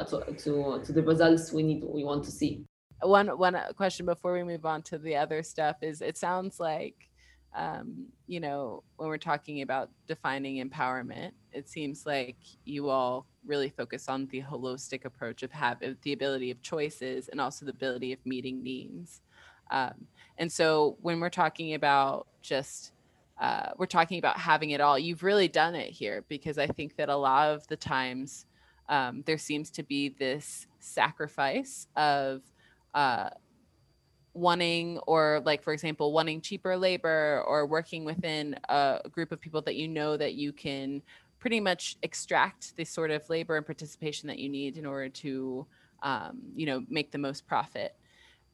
to 0.08 0.80
to 0.86 0.92
the 0.96 1.02
results 1.02 1.52
we 1.52 1.62
need 1.62 1.82
we 1.84 2.04
want 2.04 2.24
to 2.24 2.30
see 2.30 2.64
one 3.02 3.28
one 3.38 3.54
uh, 3.54 3.72
question 3.76 4.06
before 4.06 4.32
we 4.32 4.42
move 4.42 4.66
on 4.66 4.82
to 4.82 4.98
the 4.98 5.16
other 5.16 5.42
stuff 5.42 5.76
is 5.82 6.00
it 6.00 6.16
sounds 6.16 6.58
like 6.58 7.08
um, 7.56 8.06
you 8.26 8.40
know 8.40 8.82
when 8.96 9.08
we're 9.08 9.18
talking 9.18 9.62
about 9.62 9.90
defining 10.06 10.64
empowerment 10.64 11.32
it 11.52 11.68
seems 11.68 12.06
like 12.06 12.36
you 12.64 12.88
all 12.88 13.26
really 13.46 13.70
focus 13.70 14.08
on 14.08 14.26
the 14.26 14.42
holistic 14.42 15.04
approach 15.04 15.42
of 15.42 15.50
have 15.50 15.78
the 16.02 16.12
ability 16.12 16.50
of 16.50 16.60
choices 16.62 17.28
and 17.28 17.40
also 17.40 17.64
the 17.64 17.72
ability 17.72 18.12
of 18.12 18.18
meeting 18.24 18.62
needs. 18.62 19.22
Um, 19.70 20.06
and 20.36 20.50
so 20.52 20.96
when 21.00 21.20
we're 21.20 21.30
talking 21.30 21.74
about 21.74 22.26
just 22.42 22.92
uh, 23.40 23.70
we're 23.76 23.86
talking 23.86 24.18
about 24.18 24.36
having 24.36 24.70
it 24.70 24.80
all 24.80 24.98
you've 24.98 25.22
really 25.22 25.46
done 25.46 25.76
it 25.76 25.90
here 25.90 26.24
because 26.28 26.58
i 26.58 26.66
think 26.66 26.96
that 26.96 27.08
a 27.08 27.16
lot 27.16 27.48
of 27.50 27.64
the 27.68 27.76
times 27.76 28.46
um, 28.88 29.22
there 29.26 29.38
seems 29.38 29.70
to 29.70 29.84
be 29.84 30.08
this 30.08 30.66
sacrifice 30.80 31.86
of 31.94 32.42
uh, 32.94 33.30
wanting 34.34 34.98
or 35.06 35.42
like 35.44 35.62
for 35.62 35.72
example 35.72 36.12
wanting 36.12 36.40
cheaper 36.40 36.76
labor 36.76 37.42
or 37.46 37.66
working 37.66 38.04
within 38.04 38.54
a 38.68 39.00
group 39.10 39.32
of 39.32 39.40
people 39.40 39.60
that 39.62 39.74
you 39.74 39.88
know 39.88 40.16
that 40.16 40.34
you 40.34 40.52
can 40.52 41.02
pretty 41.38 41.60
much 41.60 41.96
extract 42.02 42.76
the 42.76 42.84
sort 42.84 43.10
of 43.10 43.28
labor 43.28 43.56
and 43.56 43.66
participation 43.66 44.28
that 44.28 44.38
you 44.38 44.48
need 44.48 44.76
in 44.76 44.86
order 44.86 45.08
to 45.08 45.66
um, 46.02 46.38
you 46.54 46.66
know 46.66 46.84
make 46.88 47.10
the 47.10 47.18
most 47.18 47.46
profit. 47.46 47.94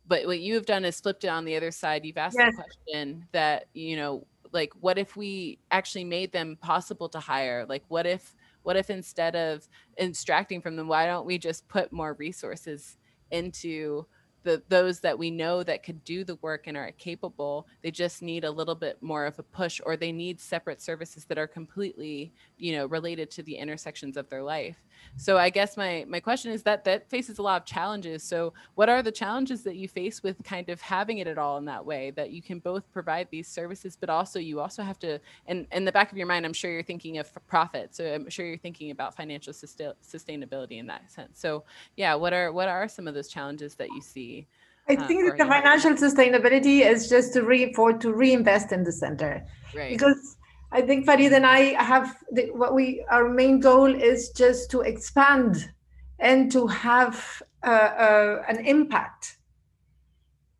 But 0.06 0.26
what 0.26 0.40
you 0.40 0.54
have 0.54 0.66
done 0.66 0.84
is 0.84 1.00
flipped 1.00 1.24
it 1.24 1.28
on 1.28 1.44
the 1.44 1.56
other 1.56 1.70
side. 1.70 2.04
You've 2.04 2.18
asked 2.18 2.36
yes. 2.38 2.54
the 2.54 2.62
question 2.62 3.26
that 3.32 3.66
you 3.74 3.96
know 3.96 4.26
like 4.52 4.72
what 4.80 4.98
if 4.98 5.16
we 5.16 5.58
actually 5.70 6.04
made 6.04 6.32
them 6.32 6.56
possible 6.60 7.08
to 7.10 7.20
hire? 7.20 7.66
Like 7.68 7.84
what 7.88 8.06
if 8.06 8.34
what 8.62 8.76
if 8.76 8.90
instead 8.90 9.36
of 9.36 9.68
extracting 9.98 10.60
from 10.60 10.76
them 10.76 10.88
why 10.88 11.06
don't 11.06 11.26
we 11.26 11.38
just 11.38 11.68
put 11.68 11.92
more 11.92 12.14
resources 12.14 12.96
into 13.30 14.06
the 14.44 14.62
those 14.68 15.00
that 15.00 15.18
we 15.18 15.30
know 15.30 15.62
that 15.62 15.82
could 15.82 16.04
do 16.04 16.22
the 16.22 16.36
work 16.36 16.66
and 16.66 16.76
are 16.76 16.92
capable 16.92 17.66
they 17.82 17.90
just 17.90 18.22
need 18.22 18.44
a 18.44 18.50
little 18.50 18.74
bit 18.74 19.02
more 19.02 19.26
of 19.26 19.38
a 19.38 19.42
push 19.42 19.80
or 19.84 19.96
they 19.96 20.12
need 20.12 20.40
separate 20.40 20.80
services 20.80 21.24
that 21.24 21.38
are 21.38 21.46
completely 21.46 22.32
you 22.56 22.72
know 22.72 22.86
related 22.86 23.30
to 23.30 23.42
the 23.42 23.56
intersections 23.56 24.16
of 24.16 24.28
their 24.28 24.42
life 24.42 24.76
so 25.16 25.38
i 25.38 25.48
guess 25.50 25.76
my 25.76 26.04
my 26.08 26.20
question 26.20 26.52
is 26.52 26.62
that 26.62 26.84
that 26.84 27.08
faces 27.08 27.38
a 27.38 27.42
lot 27.42 27.60
of 27.60 27.66
challenges. 27.66 28.22
So 28.22 28.52
what 28.74 28.88
are 28.88 29.02
the 29.02 29.12
challenges 29.12 29.62
that 29.64 29.76
you 29.76 29.88
face 29.88 30.22
with 30.22 30.42
kind 30.44 30.68
of 30.68 30.80
having 30.80 31.18
it 31.18 31.26
at 31.26 31.38
all 31.38 31.58
in 31.58 31.64
that 31.66 31.84
way 31.84 32.10
that 32.12 32.30
you 32.30 32.42
can 32.42 32.58
both 32.58 32.90
provide 32.92 33.28
these 33.30 33.48
services 33.48 33.96
but 33.96 34.10
also 34.10 34.38
you 34.38 34.60
also 34.60 34.82
have 34.82 34.98
to 35.00 35.20
and 35.46 35.66
in 35.72 35.84
the 35.84 35.92
back 35.92 36.10
of 36.12 36.18
your 36.18 36.26
mind 36.26 36.44
i'm 36.46 36.52
sure 36.52 36.70
you're 36.70 36.82
thinking 36.82 37.18
of 37.18 37.30
profit. 37.46 37.94
So 37.94 38.14
i'm 38.14 38.28
sure 38.30 38.46
you're 38.46 38.58
thinking 38.58 38.90
about 38.90 39.16
financial 39.16 39.52
sustainability 39.52 40.78
in 40.78 40.86
that 40.86 41.10
sense. 41.10 41.40
So 41.40 41.64
yeah 41.96 42.14
what 42.14 42.32
are 42.32 42.52
what 42.52 42.68
are 42.68 42.88
some 42.88 43.08
of 43.08 43.14
those 43.14 43.28
challenges 43.28 43.74
that 43.76 43.88
you 43.88 44.00
see 44.00 44.46
I 44.88 44.96
uh, 44.96 45.06
think 45.06 45.24
that 45.24 45.38
the 45.38 45.46
financial 45.46 45.92
sustainability 45.92 46.84
is 46.84 47.08
just 47.08 47.32
to 47.34 47.42
re 47.42 47.72
for 47.72 47.94
to 47.94 48.12
reinvest 48.12 48.70
in 48.70 48.84
the 48.84 48.92
center, 48.92 49.42
right. 49.74 49.90
because 49.90 50.36
I 50.72 50.82
think 50.82 51.06
Farid 51.06 51.32
and 51.32 51.46
I 51.46 51.80
have 51.82 52.16
the, 52.32 52.50
what 52.52 52.74
we 52.74 53.04
our 53.10 53.28
main 53.28 53.60
goal 53.60 53.94
is 53.94 54.30
just 54.30 54.70
to 54.72 54.80
expand 54.80 55.70
and 56.18 56.50
to 56.52 56.66
have 56.66 57.42
uh, 57.62 57.70
uh, 57.70 58.42
an 58.48 58.64
impact. 58.66 59.38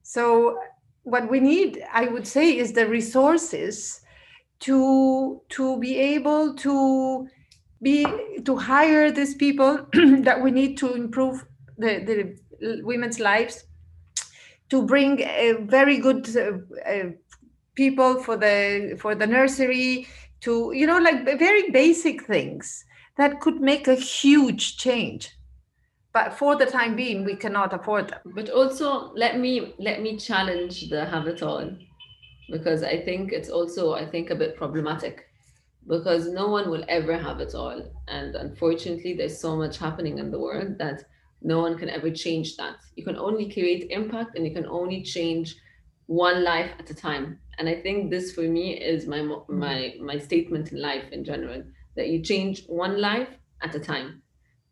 So 0.02 0.58
what 1.02 1.28
we 1.30 1.40
need, 1.40 1.82
I 1.92 2.06
would 2.06 2.26
say, 2.26 2.56
is 2.56 2.72
the 2.72 2.86
resources 2.86 4.00
to 4.60 5.42
to 5.50 5.78
be 5.78 5.98
able 5.98 6.54
to 6.54 7.28
be 7.82 8.06
to 8.44 8.56
hire 8.56 9.10
these 9.10 9.34
people 9.34 9.86
that 9.92 10.40
we 10.42 10.50
need 10.50 10.78
to 10.78 10.94
improve 10.94 11.44
the, 11.76 12.36
the 12.60 12.82
women's 12.82 13.20
lives 13.20 13.64
to 14.70 14.82
bring 14.82 15.20
a 15.20 15.52
very 15.60 15.98
good 15.98 16.24
uh, 16.36 16.58
uh, 16.88 17.10
people 17.74 18.22
for 18.22 18.36
the 18.36 18.96
for 18.98 19.14
the 19.14 19.26
nursery 19.26 20.06
to 20.40 20.72
you 20.74 20.86
know 20.86 20.98
like 20.98 21.24
very 21.24 21.70
basic 21.70 22.24
things 22.24 22.84
that 23.16 23.40
could 23.40 23.60
make 23.60 23.88
a 23.88 23.94
huge 23.94 24.76
change. 24.76 25.30
But 26.12 26.34
for 26.38 26.54
the 26.56 26.66
time 26.66 26.94
being 26.94 27.24
we 27.24 27.36
cannot 27.36 27.72
afford 27.72 28.08
them. 28.08 28.20
But 28.34 28.50
also 28.50 29.12
let 29.14 29.38
me 29.38 29.74
let 29.78 30.02
me 30.02 30.16
challenge 30.16 30.88
the 30.90 31.04
have 31.06 31.26
it 31.26 31.42
all 31.42 31.70
because 32.50 32.82
i 32.82 33.00
think 33.00 33.32
it's 33.32 33.48
also 33.48 33.94
i 33.94 34.04
think 34.04 34.28
a 34.28 34.34
bit 34.34 34.54
problematic 34.54 35.24
because 35.86 36.28
no 36.28 36.48
one 36.48 36.70
will 36.70 36.84
ever 36.88 37.16
have 37.16 37.40
it 37.40 37.54
all. 37.54 37.82
And 38.08 38.34
unfortunately 38.34 39.14
there's 39.14 39.38
so 39.38 39.56
much 39.56 39.78
happening 39.78 40.18
in 40.18 40.30
the 40.30 40.38
world 40.38 40.78
that 40.78 41.04
no 41.42 41.60
one 41.60 41.76
can 41.76 41.90
ever 41.90 42.10
change 42.10 42.56
that. 42.56 42.76
You 42.96 43.04
can 43.04 43.16
only 43.16 43.52
create 43.52 43.90
impact 43.90 44.36
and 44.36 44.46
you 44.46 44.54
can 44.54 44.66
only 44.66 45.02
change 45.02 45.56
one 46.06 46.42
life 46.42 46.70
at 46.78 46.90
a 46.90 46.94
time 46.94 47.38
and 47.58 47.68
i 47.68 47.74
think 47.74 48.10
this 48.10 48.32
for 48.32 48.42
me 48.42 48.78
is 48.80 49.06
my 49.06 49.22
my 49.48 49.94
my 50.00 50.18
statement 50.18 50.72
in 50.72 50.80
life 50.80 51.04
in 51.12 51.24
general 51.24 51.62
that 51.96 52.08
you 52.08 52.22
change 52.22 52.64
one 52.66 53.00
life 53.00 53.28
at 53.62 53.74
a 53.74 53.80
time 53.80 54.22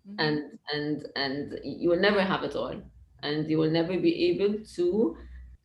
mm-hmm. 0.08 0.20
and 0.20 0.58
and 0.72 1.06
and 1.16 1.58
you 1.64 1.88
will 1.88 2.00
never 2.00 2.22
have 2.22 2.42
it 2.42 2.56
all 2.56 2.74
and 3.22 3.48
you 3.48 3.58
will 3.58 3.70
never 3.70 3.98
be 3.98 4.30
able 4.30 4.58
to 4.74 5.16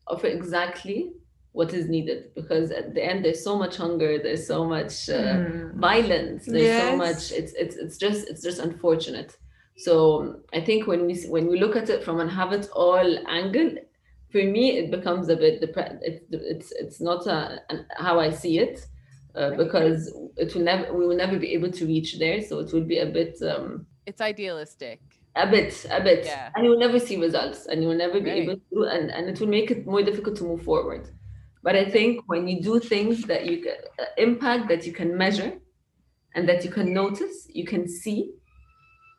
offer 0.06 0.26
exactly 0.26 1.12
what 1.52 1.72
is 1.72 1.88
needed 1.88 2.32
because 2.34 2.70
at 2.70 2.94
the 2.94 3.04
end 3.04 3.24
there's 3.24 3.42
so 3.42 3.56
much 3.56 3.76
hunger 3.76 4.18
there's 4.22 4.46
so 4.46 4.64
much 4.64 5.08
uh, 5.08 5.34
mm. 5.34 5.74
violence 5.74 6.46
there's 6.46 6.62
yes. 6.62 6.82
so 6.82 6.96
much 6.96 7.32
it's 7.32 7.52
it's 7.54 7.76
it's 7.76 7.96
just 7.96 8.28
it's 8.28 8.42
just 8.42 8.60
unfortunate 8.60 9.36
so 9.76 10.40
i 10.52 10.60
think 10.60 10.86
when 10.86 11.06
we 11.06 11.14
when 11.28 11.46
we 11.48 11.58
look 11.58 11.74
at 11.74 11.88
it 11.88 12.04
from 12.04 12.20
an 12.20 12.28
have 12.28 12.52
it 12.52 12.68
all 12.74 13.18
angle 13.28 13.70
for 14.30 14.42
me 14.42 14.78
it 14.78 14.90
becomes 14.90 15.28
a 15.28 15.36
bit 15.36 15.60
depressed 15.60 15.96
it's 16.02 16.24
it's 16.30 16.72
it's 16.72 17.00
not 17.00 17.26
a, 17.26 17.60
an, 17.70 17.86
how 17.96 18.20
i 18.20 18.30
see 18.30 18.58
it 18.58 18.86
uh, 19.34 19.50
because 19.50 20.12
it 20.36 20.54
will 20.54 20.62
never 20.62 20.92
we 20.92 21.06
will 21.06 21.16
never 21.16 21.38
be 21.38 21.52
able 21.54 21.70
to 21.70 21.86
reach 21.86 22.18
there 22.18 22.42
so 22.42 22.58
it 22.58 22.72
will 22.72 22.84
be 22.84 22.98
a 22.98 23.06
bit 23.06 23.40
um 23.42 23.86
it's 24.06 24.20
idealistic 24.20 25.00
a 25.36 25.46
bit 25.46 25.86
a 25.90 26.02
bit 26.02 26.24
yeah. 26.24 26.50
and 26.54 26.64
you 26.64 26.70
will 26.70 26.78
never 26.78 26.98
see 26.98 27.16
results 27.16 27.66
and 27.66 27.82
you 27.82 27.88
will 27.88 27.96
never 27.96 28.20
be 28.20 28.30
right. 28.30 28.42
able 28.42 28.56
to 28.72 28.82
and, 28.84 29.10
and 29.10 29.28
it 29.28 29.38
will 29.40 29.46
make 29.46 29.70
it 29.70 29.86
more 29.86 30.02
difficult 30.02 30.36
to 30.36 30.44
move 30.44 30.62
forward 30.62 31.08
but 31.62 31.76
i 31.76 31.84
think 31.84 32.22
when 32.26 32.48
you 32.48 32.60
do 32.60 32.80
things 32.80 33.22
that 33.22 33.46
you 33.46 33.62
can 33.62 33.76
uh, 34.00 34.04
impact 34.16 34.68
that 34.68 34.86
you 34.86 34.92
can 34.92 35.16
measure 35.16 35.52
and 36.34 36.48
that 36.48 36.64
you 36.64 36.70
can 36.70 36.92
notice 36.92 37.46
you 37.50 37.64
can 37.64 37.86
see 37.88 38.32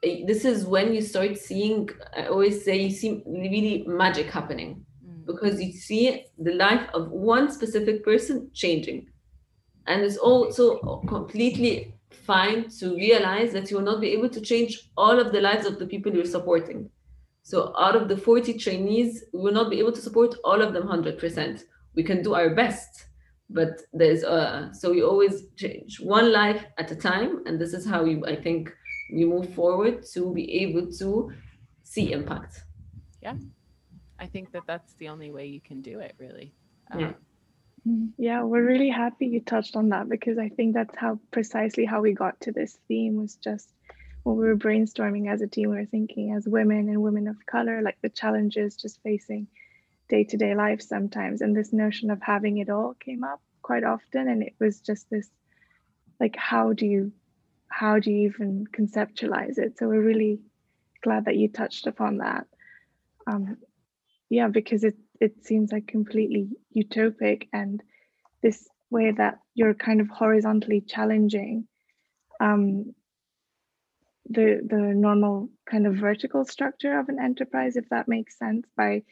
eh, 0.03 0.21
this 0.27 0.43
is 0.45 0.65
when 0.65 0.93
you 0.93 1.01
start 1.01 1.37
seeing 1.37 1.89
i 2.17 2.25
always 2.25 2.63
say 2.63 2.77
you 2.77 2.89
see 2.89 3.23
really 3.25 3.85
magic 3.87 4.29
happening. 4.29 4.85
Because 5.29 5.61
you 5.61 5.71
see 5.71 6.25
the 6.37 6.53
life 6.53 6.85
of 6.93 7.11
one 7.11 7.51
specific 7.51 8.03
person 8.03 8.49
changing 8.53 9.07
and 9.89 10.03
it's 10.03 10.17
also 10.17 11.01
completely 11.07 11.93
fine 12.11 12.69
to 12.69 12.95
realize 12.95 13.51
that 13.53 13.69
you 13.69 13.77
will 13.77 13.89
not 13.91 13.99
be 13.99 14.11
able 14.11 14.29
to 14.29 14.39
change 14.39 14.91
all 14.95 15.19
of 15.19 15.31
the 15.31 15.41
lives 15.41 15.65
of 15.65 15.79
the 15.79 15.87
people 15.87 16.13
you're 16.13 16.25
supporting. 16.37 16.89
So 17.41 17.73
out 17.77 17.95
of 17.95 18.07
the 18.07 18.15
40 18.15 18.59
trainees, 18.59 19.23
we 19.33 19.39
will 19.41 19.51
not 19.51 19.71
be 19.71 19.79
able 19.79 19.91
to 19.93 20.01
support 20.01 20.35
all 20.43 20.61
of 20.61 20.73
them 20.73 20.83
100%. 20.83 21.63
We 21.95 22.03
can 22.03 22.21
do 22.21 22.35
our 22.35 22.51
best, 22.53 23.07
but 23.49 23.81
there's 23.91 24.21
a, 24.21 24.69
so 24.73 24.91
we 24.91 25.01
always 25.01 25.47
change 25.55 25.99
one 25.99 26.31
life 26.31 26.63
at 26.77 26.91
a 26.91 26.95
time. 26.95 27.41
And 27.47 27.59
this 27.59 27.73
is 27.73 27.87
how 27.87 28.05
you, 28.05 28.23
I 28.27 28.35
think, 28.35 28.71
we 29.11 29.25
move 29.25 29.51
forward 29.55 30.05
to 30.13 30.31
be 30.31 30.61
able 30.61 30.91
to 30.99 31.31
see 31.83 32.11
impact. 32.11 32.61
Yeah. 33.23 33.33
I 34.19 34.27
think 34.27 34.51
that 34.51 34.63
that's 34.67 34.93
the 34.95 35.09
only 35.09 35.31
way 35.31 35.47
you 35.47 35.61
can 35.61 35.81
do 35.81 35.99
it 35.99 36.15
really. 36.17 36.53
Um, 36.91 36.99
yeah. 36.99 37.13
Yeah, 38.17 38.43
we're 38.43 38.65
really 38.65 38.89
happy 38.89 39.27
you 39.27 39.39
touched 39.39 39.75
on 39.75 39.89
that 39.89 40.09
because 40.09 40.37
I 40.37 40.49
think 40.49 40.73
that's 40.73 40.95
how 40.95 41.19
precisely 41.31 41.85
how 41.85 42.01
we 42.01 42.13
got 42.13 42.39
to 42.41 42.51
this 42.51 42.77
theme 42.87 43.15
was 43.15 43.35
just 43.35 43.73
when 44.23 44.35
we 44.35 44.45
were 44.45 44.57
brainstorming 44.57 45.31
as 45.31 45.41
a 45.41 45.47
team, 45.47 45.69
we 45.69 45.77
were 45.77 45.85
thinking 45.85 46.33
as 46.33 46.47
women 46.47 46.89
and 46.89 47.01
women 47.01 47.27
of 47.27 47.45
color, 47.45 47.81
like 47.81 47.97
the 48.01 48.09
challenges 48.09 48.75
just 48.75 49.01
facing 49.01 49.47
day 50.09 50.23
to 50.25 50.37
day 50.37 50.55
life 50.55 50.81
sometimes. 50.81 51.41
And 51.41 51.55
this 51.55 51.71
notion 51.71 52.11
of 52.11 52.21
having 52.21 52.57
it 52.57 52.69
all 52.69 52.95
came 52.99 53.23
up 53.23 53.41
quite 53.61 53.83
often. 53.83 54.27
And 54.27 54.43
it 54.43 54.55
was 54.59 54.81
just 54.81 55.09
this 55.09 55.29
like, 56.19 56.35
how 56.35 56.73
do 56.73 56.85
you 56.85 57.11
how 57.69 57.99
do 57.99 58.11
you 58.11 58.29
even 58.29 58.65
conceptualize 58.71 59.57
it? 59.57 59.77
So 59.77 59.87
we're 59.87 60.01
really 60.01 60.39
glad 61.01 61.25
that 61.25 61.37
you 61.37 61.47
touched 61.47 61.87
upon 61.87 62.17
that. 62.17 62.45
Um, 63.25 63.57
yeah, 64.29 64.47
because 64.47 64.83
it 64.83 64.95
it 65.19 65.45
seems 65.45 65.71
like 65.71 65.87
completely 65.87 66.49
utopic 66.75 67.47
and 67.51 67.81
this 68.41 68.67
way 68.89 69.11
that 69.11 69.39
you're 69.53 69.73
kind 69.73 70.01
of 70.01 70.07
horizontally 70.07 70.81
challenging 70.81 71.67
um, 72.39 72.93
the 74.29 74.61
the 74.65 74.93
normal 74.95 75.49
kind 75.69 75.87
of 75.87 75.95
vertical 75.95 76.45
structure 76.45 76.99
of 76.99 77.09
an 77.09 77.19
enterprise, 77.19 77.75
if 77.75 77.89
that 77.89 78.07
makes 78.07 78.37
sense, 78.37 78.65
by 78.77 79.03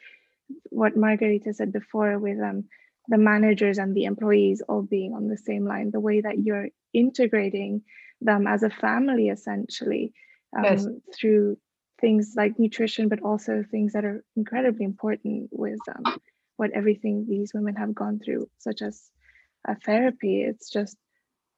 what 0.69 0.95
Margarita 0.95 1.53
said 1.53 1.73
before 1.73 2.19
with 2.19 2.39
um, 2.39 2.65
the 3.07 3.17
managers 3.17 3.79
and 3.79 3.95
the 3.95 4.05
employees 4.05 4.61
all 4.67 4.81
being 4.81 5.13
on 5.13 5.27
the 5.27 5.37
same 5.37 5.65
line, 5.65 5.91
the 5.91 5.99
way 5.99 6.21
that 6.21 6.39
you're 6.39 6.69
integrating 6.93 7.81
them 8.21 8.47
as 8.47 8.63
a 8.63 8.69
family 8.69 9.29
essentially 9.29 10.13
um, 10.57 10.63
yes. 10.63 10.87
through 11.15 11.57
things 11.99 12.33
like 12.35 12.59
nutrition, 12.59 13.09
but 13.09 13.21
also 13.21 13.63
things 13.63 13.93
that 13.93 14.05
are 14.05 14.23
incredibly 14.35 14.85
important 14.85 15.49
with 15.51 15.79
um, 15.95 16.17
what 16.55 16.71
everything 16.71 17.25
these 17.27 17.51
women 17.53 17.75
have 17.75 17.95
gone 17.95 18.19
through, 18.23 18.49
such 18.59 18.81
as 18.81 19.09
a 19.67 19.75
therapy. 19.75 20.41
It's 20.41 20.69
just 20.69 20.97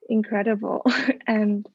incredible. 0.08 0.84
and 1.28 1.66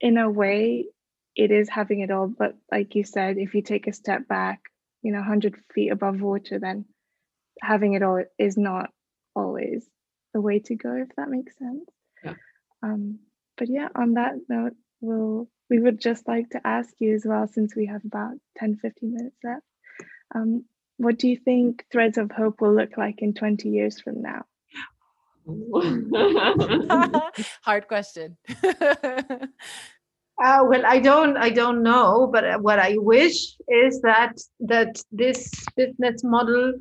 in 0.00 0.16
a 0.18 0.30
way, 0.30 0.86
it 1.34 1.50
is 1.50 1.68
having 1.68 2.00
it 2.00 2.10
all. 2.10 2.26
But 2.28 2.56
like 2.70 2.94
you 2.94 3.04
said, 3.04 3.38
if 3.38 3.54
you 3.54 3.62
take 3.62 3.86
a 3.86 3.92
step 3.92 4.26
back, 4.28 4.60
you 5.02 5.12
know, 5.12 5.18
100 5.18 5.54
feet 5.74 5.90
above 5.90 6.20
water, 6.20 6.58
then 6.58 6.84
having 7.60 7.94
it 7.94 8.02
all 8.02 8.24
is 8.38 8.56
not 8.56 8.90
always 9.34 9.86
the 10.34 10.40
way 10.40 10.58
to 10.60 10.74
go, 10.74 10.94
if 10.94 11.08
that 11.16 11.28
makes 11.28 11.56
sense. 11.56 11.88
Yeah. 12.24 12.34
Um, 12.82 13.20
but 13.56 13.68
yeah, 13.70 13.88
on 13.94 14.14
that 14.14 14.34
note, 14.48 14.74
we'll 15.00 15.48
we 15.70 15.78
would 15.78 16.00
just 16.00 16.26
like 16.26 16.50
to 16.50 16.66
ask 16.66 16.94
you 16.98 17.14
as 17.14 17.24
well, 17.24 17.46
since 17.46 17.76
we 17.76 17.86
have 17.86 18.04
about 18.04 18.34
10, 18.58 18.76
15 18.76 19.14
minutes 19.14 19.36
left. 19.44 19.62
Um, 20.34 20.64
what 20.96 21.18
do 21.18 21.28
you 21.28 21.36
think 21.36 21.84
Threads 21.92 22.18
of 22.18 22.30
Hope 22.30 22.60
will 22.60 22.74
look 22.74 22.96
like 22.96 23.22
in 23.22 23.34
20 23.34 23.68
years 23.68 24.00
from 24.00 24.22
now? 24.22 24.44
Hard 27.62 27.88
question. 27.88 28.36
uh, 28.64 29.46
well, 30.38 30.86
I 30.86 30.98
don't, 30.98 31.36
I 31.36 31.50
don't 31.50 31.82
know, 31.82 32.28
but 32.32 32.60
what 32.62 32.78
I 32.78 32.96
wish 32.98 33.56
is 33.68 34.00
that 34.02 34.38
that 34.60 35.00
this 35.10 35.50
business 35.76 36.22
model 36.22 36.74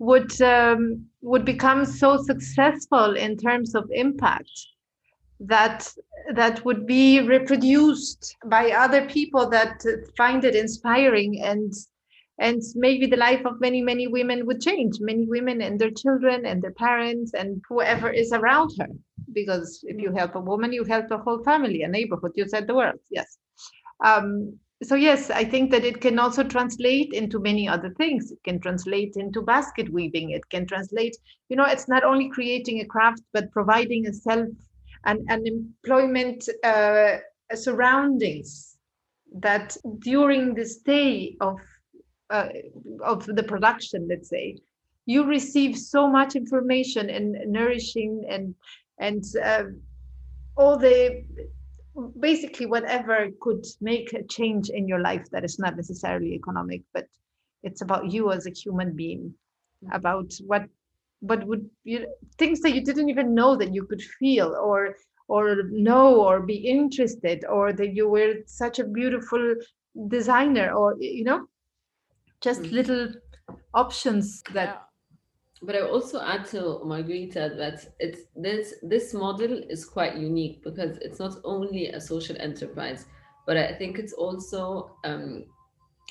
would 0.00 0.40
um, 0.42 1.06
would 1.20 1.44
become 1.44 1.84
so 1.84 2.16
successful 2.16 3.14
in 3.16 3.36
terms 3.36 3.76
of 3.76 3.88
impact 3.92 4.50
that 5.40 5.92
that 6.34 6.64
would 6.64 6.86
be 6.86 7.20
reproduced 7.20 8.36
by 8.46 8.72
other 8.72 9.06
people 9.06 9.48
that 9.48 9.82
find 10.16 10.44
it 10.44 10.54
inspiring 10.54 11.40
and 11.42 11.72
and 12.40 12.62
maybe 12.76 13.06
the 13.06 13.16
life 13.16 13.44
of 13.44 13.60
many 13.60 13.82
many 13.82 14.06
women 14.06 14.46
would 14.46 14.60
change. 14.60 14.98
Many 15.00 15.26
women 15.26 15.60
and 15.60 15.78
their 15.78 15.90
children 15.90 16.46
and 16.46 16.62
their 16.62 16.72
parents 16.72 17.34
and 17.34 17.62
whoever 17.68 18.10
is 18.10 18.32
around 18.32 18.72
her. 18.78 18.86
Because 19.32 19.80
if 19.84 20.00
you 20.00 20.12
help 20.12 20.34
a 20.34 20.40
woman 20.40 20.72
you 20.72 20.84
help 20.84 21.10
a 21.10 21.18
whole 21.18 21.42
family 21.44 21.82
a 21.82 21.88
neighborhood 21.88 22.32
you 22.34 22.48
said 22.48 22.66
the 22.66 22.74
world 22.74 23.00
yes. 23.10 23.38
Um, 24.04 24.58
so 24.80 24.94
yes 24.94 25.28
i 25.28 25.44
think 25.44 25.72
that 25.72 25.84
it 25.84 26.00
can 26.00 26.20
also 26.20 26.44
translate 26.44 27.12
into 27.12 27.40
many 27.40 27.68
other 27.68 27.90
things. 27.90 28.30
It 28.30 28.38
can 28.44 28.60
translate 28.60 29.14
into 29.16 29.42
basket 29.42 29.92
weaving. 29.92 30.30
It 30.30 30.48
can 30.50 30.66
translate 30.66 31.16
you 31.48 31.56
know 31.56 31.64
it's 31.64 31.88
not 31.88 32.04
only 32.04 32.28
creating 32.28 32.80
a 32.80 32.86
craft 32.86 33.22
but 33.32 33.52
providing 33.52 34.06
a 34.06 34.12
self 34.12 34.48
and, 35.04 35.20
and 35.28 35.46
employment 35.46 36.48
uh, 36.64 37.18
surroundings 37.54 38.76
that 39.40 39.76
during 40.00 40.54
the 40.54 40.64
stay 40.64 41.36
of 41.40 41.60
uh, 42.30 42.48
of 43.02 43.24
the 43.24 43.42
production 43.42 44.06
let's 44.08 44.28
say 44.28 44.56
you 45.06 45.24
receive 45.24 45.76
so 45.76 46.06
much 46.08 46.36
information 46.36 47.08
and 47.08 47.36
nourishing 47.50 48.24
and 48.28 48.54
and 48.98 49.24
uh, 49.42 49.64
all 50.56 50.76
the 50.76 51.24
basically 52.20 52.66
whatever 52.66 53.28
could 53.40 53.64
make 53.80 54.12
a 54.12 54.22
change 54.24 54.68
in 54.68 54.86
your 54.86 55.00
life 55.00 55.24
that 55.30 55.44
is 55.44 55.58
not 55.58 55.76
necessarily 55.76 56.34
economic 56.34 56.82
but 56.92 57.06
it's 57.62 57.80
about 57.80 58.10
you 58.10 58.30
as 58.30 58.46
a 58.46 58.50
human 58.50 58.94
being 58.94 59.34
about 59.92 60.32
what 60.46 60.64
but 61.22 61.46
would 61.46 61.68
you 61.84 62.06
things 62.38 62.60
that 62.60 62.74
you 62.74 62.84
didn't 62.84 63.08
even 63.10 63.34
know 63.34 63.56
that 63.56 63.74
you 63.74 63.84
could 63.86 64.02
feel 64.02 64.54
or 64.56 64.96
or 65.28 65.62
know 65.70 66.20
or 66.20 66.40
be 66.42 66.56
interested 66.56 67.44
or 67.46 67.72
that 67.72 67.94
you 67.94 68.08
were 68.08 68.34
such 68.46 68.78
a 68.78 68.84
beautiful 68.86 69.54
designer 70.08 70.72
or 70.72 70.96
you 71.00 71.24
know 71.24 71.46
just 72.40 72.70
Mm. 72.70 72.72
little 72.72 73.12
options 73.74 74.42
that 74.52 74.68
Yeah. 74.68 74.82
But 75.62 75.76
I 75.76 75.80
also 75.80 76.20
add 76.20 76.46
to 76.48 76.80
Margarita 76.84 77.54
that 77.56 77.94
it's 77.98 78.22
this 78.36 78.74
this 78.82 79.14
model 79.14 79.54
is 79.74 79.84
quite 79.86 80.16
unique 80.16 80.62
because 80.62 80.98
it's 80.98 81.18
not 81.18 81.34
only 81.44 81.86
a 81.88 82.00
social 82.00 82.36
enterprise, 82.40 83.06
but 83.46 83.56
I 83.56 83.74
think 83.78 83.98
it's 83.98 84.12
also 84.12 84.96
um, 85.04 85.46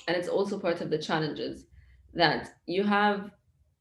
and 0.08 0.16
it's 0.16 0.28
also 0.28 0.58
part 0.60 0.80
of 0.80 0.90
the 0.90 0.98
challenges 0.98 1.66
that 2.14 2.54
you 2.66 2.84
have 2.84 3.32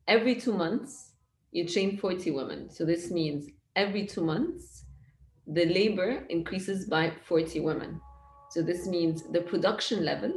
every 0.08 0.36
two 0.36 0.54
months 0.54 1.07
you 1.52 1.68
train 1.68 1.98
40 1.98 2.32
women. 2.32 2.70
So 2.70 2.86
this 2.86 3.12
means 3.12 3.50
every 3.76 4.06
two 4.06 4.24
months 4.24 4.86
the 5.48 5.66
labor 5.66 6.26
increases 6.30 6.86
by 6.86 7.14
40 7.24 7.62
women. 7.62 8.02
So 8.52 8.62
this 8.62 8.86
means 8.88 9.24
the 9.32 9.42
production 9.42 10.04
level 10.04 10.34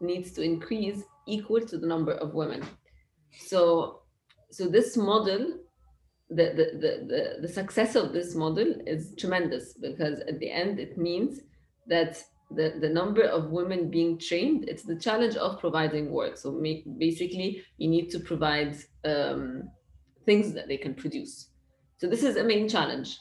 needs 0.00 0.32
to 0.32 0.42
increase 0.42 1.02
equal 1.26 1.60
to 1.66 1.78
the 1.78 1.86
number 1.86 2.12
of 2.12 2.34
women. 2.34 2.62
So 3.38 4.02
so 4.50 4.68
this 4.68 4.96
model 4.96 5.58
the, 6.30 6.44
the, 6.56 6.78
the, 6.78 7.06
the, 7.06 7.36
the 7.42 7.48
success 7.48 7.96
of 7.96 8.12
this 8.12 8.34
model 8.34 8.74
is 8.86 9.14
tremendous 9.18 9.74
because 9.74 10.20
at 10.20 10.38
the 10.38 10.50
end 10.50 10.78
it 10.80 10.96
means 10.96 11.40
that 11.86 12.22
the, 12.50 12.74
the 12.80 12.88
number 12.88 13.22
of 13.22 13.50
women 13.50 13.90
being 13.90 14.18
trained 14.18 14.64
it's 14.68 14.84
the 14.84 14.98
challenge 14.98 15.36
of 15.36 15.60
providing 15.60 16.10
work 16.10 16.36
so 16.36 16.52
make, 16.52 16.84
basically 16.98 17.62
you 17.78 17.88
need 17.88 18.08
to 18.10 18.20
provide 18.20 18.76
um, 19.04 19.68
things 20.26 20.52
that 20.54 20.68
they 20.68 20.76
can 20.76 20.94
produce. 20.94 21.48
So 21.98 22.08
this 22.08 22.22
is 22.22 22.36
a 22.36 22.44
main 22.44 22.68
challenge. 22.68 23.18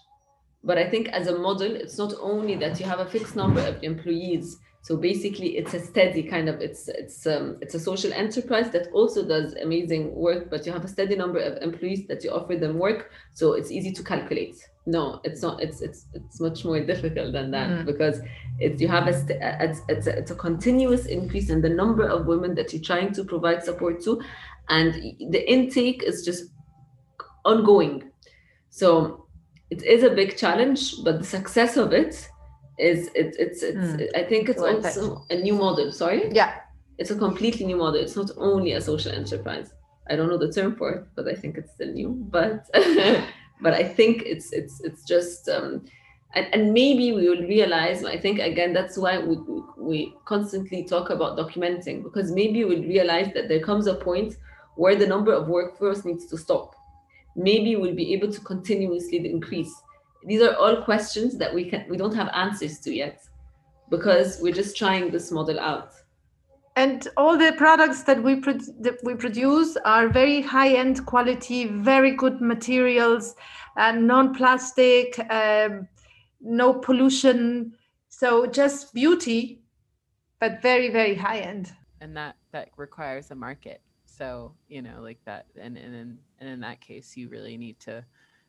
But 0.66 0.78
i 0.78 0.90
think 0.90 1.10
as 1.10 1.28
a 1.28 1.38
model 1.38 1.76
it's 1.76 1.98
not 1.98 2.14
only 2.22 2.56
that 2.56 2.80
you 2.80 2.86
have 2.86 3.00
a 3.00 3.06
fixed 3.06 3.36
number 3.36 3.60
of 3.62 3.84
employees. 3.84 4.58
So 4.82 4.98
basically 4.98 5.58
it's 5.58 5.74
a 5.74 5.80
steady 5.80 6.24
kind 6.24 6.48
of 6.50 6.60
it's 6.60 6.90
it's 6.90 7.26
um, 7.26 7.58
it's 7.62 7.74
a 7.76 7.80
social 7.80 8.12
enterprise 8.14 8.70
that 8.72 8.88
also 8.94 9.26
does 9.26 9.54
amazing 9.56 10.14
work 10.14 10.50
but 10.50 10.66
you 10.66 10.72
have 10.74 10.84
a 10.84 10.90
steady 10.90 11.16
number 11.16 11.40
of 11.40 11.58
employees 11.62 12.06
that 12.08 12.24
you 12.24 12.32
offer 12.32 12.56
them 12.58 12.80
work. 12.80 13.12
So 13.34 13.54
it's 13.54 13.72
easy 13.72 13.92
to 13.94 14.04
calculate. 14.04 14.56
No 14.86 15.20
it's 15.24 15.42
not 15.42 15.62
it's 15.62 15.82
it's 15.82 16.06
it's 16.14 16.40
much 16.42 16.64
more 16.66 16.80
difficult 16.80 17.32
than 17.34 17.52
that 17.52 17.70
Mm. 17.70 17.86
because 17.86 18.20
it's 18.60 18.82
you 18.82 18.88
have 18.90 19.08
a 19.08 19.16
it's, 19.66 19.80
it's, 19.90 20.08
a, 20.08 20.18
it's 20.20 20.32
a 20.32 20.36
continuous 20.36 21.06
increase 21.08 21.50
in 21.50 21.62
the 21.62 21.70
number 21.70 22.06
of 22.08 22.26
women 22.26 22.56
that 22.56 22.72
you're 22.74 22.82
trying 22.82 23.12
to 23.14 23.24
provide 23.24 23.64
support 23.64 24.02
to. 24.04 24.22
And 24.70 24.94
the 25.30 25.44
intake 25.52 26.04
is 26.04 26.24
just 26.24 26.53
ongoing. 27.46 28.12
So 28.70 29.26
it 29.70 29.84
is 29.84 30.04
a 30.04 30.10
big 30.10 30.38
challenge 30.38 31.04
but 31.04 31.20
the 31.20 31.26
success 31.26 31.78
of 31.78 31.94
it 31.94 32.30
is 32.80 33.08
it, 33.16 33.36
it's 33.40 33.64
it's 33.64 33.78
Mm. 33.94 34.10
i 34.16 34.24
think 34.24 34.50
it's 34.50 34.62
it. 34.62 34.76
also 34.76 35.24
a 35.30 35.36
new 35.36 35.54
model 35.54 35.92
sorry? 35.92 36.30
Yeah. 36.32 36.54
It's 37.00 37.10
a 37.12 37.16
completely 37.16 37.66
new 37.66 37.78
model. 37.78 38.00
It's 38.02 38.16
not 38.16 38.30
only 38.38 38.74
a 38.74 38.82
social 38.82 39.12
enterprise. 39.12 39.74
I 40.10 40.16
don't 40.16 40.30
know 40.30 40.38
the 40.38 40.52
term 40.52 40.76
for 40.76 40.90
it 40.92 41.04
but 41.16 41.28
i 41.28 41.36
think 41.42 41.58
it's 41.58 41.72
still 41.74 41.92
new. 41.92 42.10
But 42.38 42.70
but 43.62 43.74
i 43.74 43.84
think 43.84 44.24
it's 44.26 44.52
it's 44.60 44.76
it's 44.82 45.04
just 45.14 45.48
um 45.50 45.86
and, 46.36 46.46
and 46.54 46.74
maybe 46.74 47.06
we 47.14 47.30
will 47.30 47.46
realize 47.58 48.04
i 48.04 48.18
think 48.24 48.40
again 48.40 48.74
that's 48.74 48.98
why 48.98 49.14
we, 49.20 49.38
we 49.78 49.98
constantly 50.26 50.84
talk 50.84 51.10
about 51.10 51.38
documenting 51.38 52.04
because 52.04 52.32
maybe 52.32 52.60
we'll 52.66 52.88
realize 52.98 53.30
that 53.36 53.48
there 53.48 53.64
comes 53.70 53.86
a 53.88 53.96
point 53.96 54.36
where 54.76 54.96
the 54.96 55.08
number 55.08 55.32
of 55.34 55.48
workforce 55.48 56.04
needs 56.06 56.26
to 56.26 56.38
stop 56.38 56.76
maybe 57.36 57.76
we'll 57.76 57.96
be 57.96 58.14
able 58.14 58.32
to 58.32 58.42
continuously 58.42 59.18
increase. 59.30 59.74
These 60.26 60.42
are 60.42 60.56
all 60.56 60.84
questions 60.84 61.38
that 61.38 61.54
we 61.54 61.70
can 61.70 61.86
we 61.90 61.98
don't 61.98 62.16
have 62.16 62.30
answers 62.34 62.80
to 62.80 62.94
yet 62.94 63.22
because 63.90 64.40
we're 64.42 64.54
just 64.54 64.78
trying 64.78 65.12
this 65.12 65.32
model 65.32 65.60
out. 65.60 65.94
And 66.76 67.08
all 67.18 67.38
the 67.38 67.54
products 67.58 68.04
that 68.04 68.22
we 68.24 68.38
pro- 68.38 68.54
that 68.80 68.98
we 69.04 69.16
produce 69.16 69.78
are 69.86 70.08
very 70.10 70.42
high 70.42 70.74
end 70.74 71.06
quality 71.06 71.66
very 71.66 72.16
good 72.16 72.42
materials 72.42 73.36
and 73.78 74.08
non-plastic 74.08 75.20
um, 75.30 75.88
no 76.42 76.74
pollution. 76.74 77.74
So 78.10 78.46
just 78.46 78.94
beauty 78.94 79.62
but 80.40 80.62
very 80.62 80.90
very 80.90 81.16
high 81.16 81.40
end 81.40 81.72
and 82.02 82.16
that 82.18 82.36
that 82.52 82.70
requires 82.78 83.32
a 83.32 83.36
market 83.36 83.82
so 84.18 84.54
you 84.68 84.82
know 84.82 85.00
like 85.02 85.20
that 85.26 85.46
and 85.60 85.78
and 85.78 85.96
in, 85.96 86.18
and 86.40 86.50
in 86.50 86.60
that 86.60 86.80
case 86.82 87.18
you 87.18 87.30
really 87.30 87.58
need 87.58 87.80
to 87.80 88.04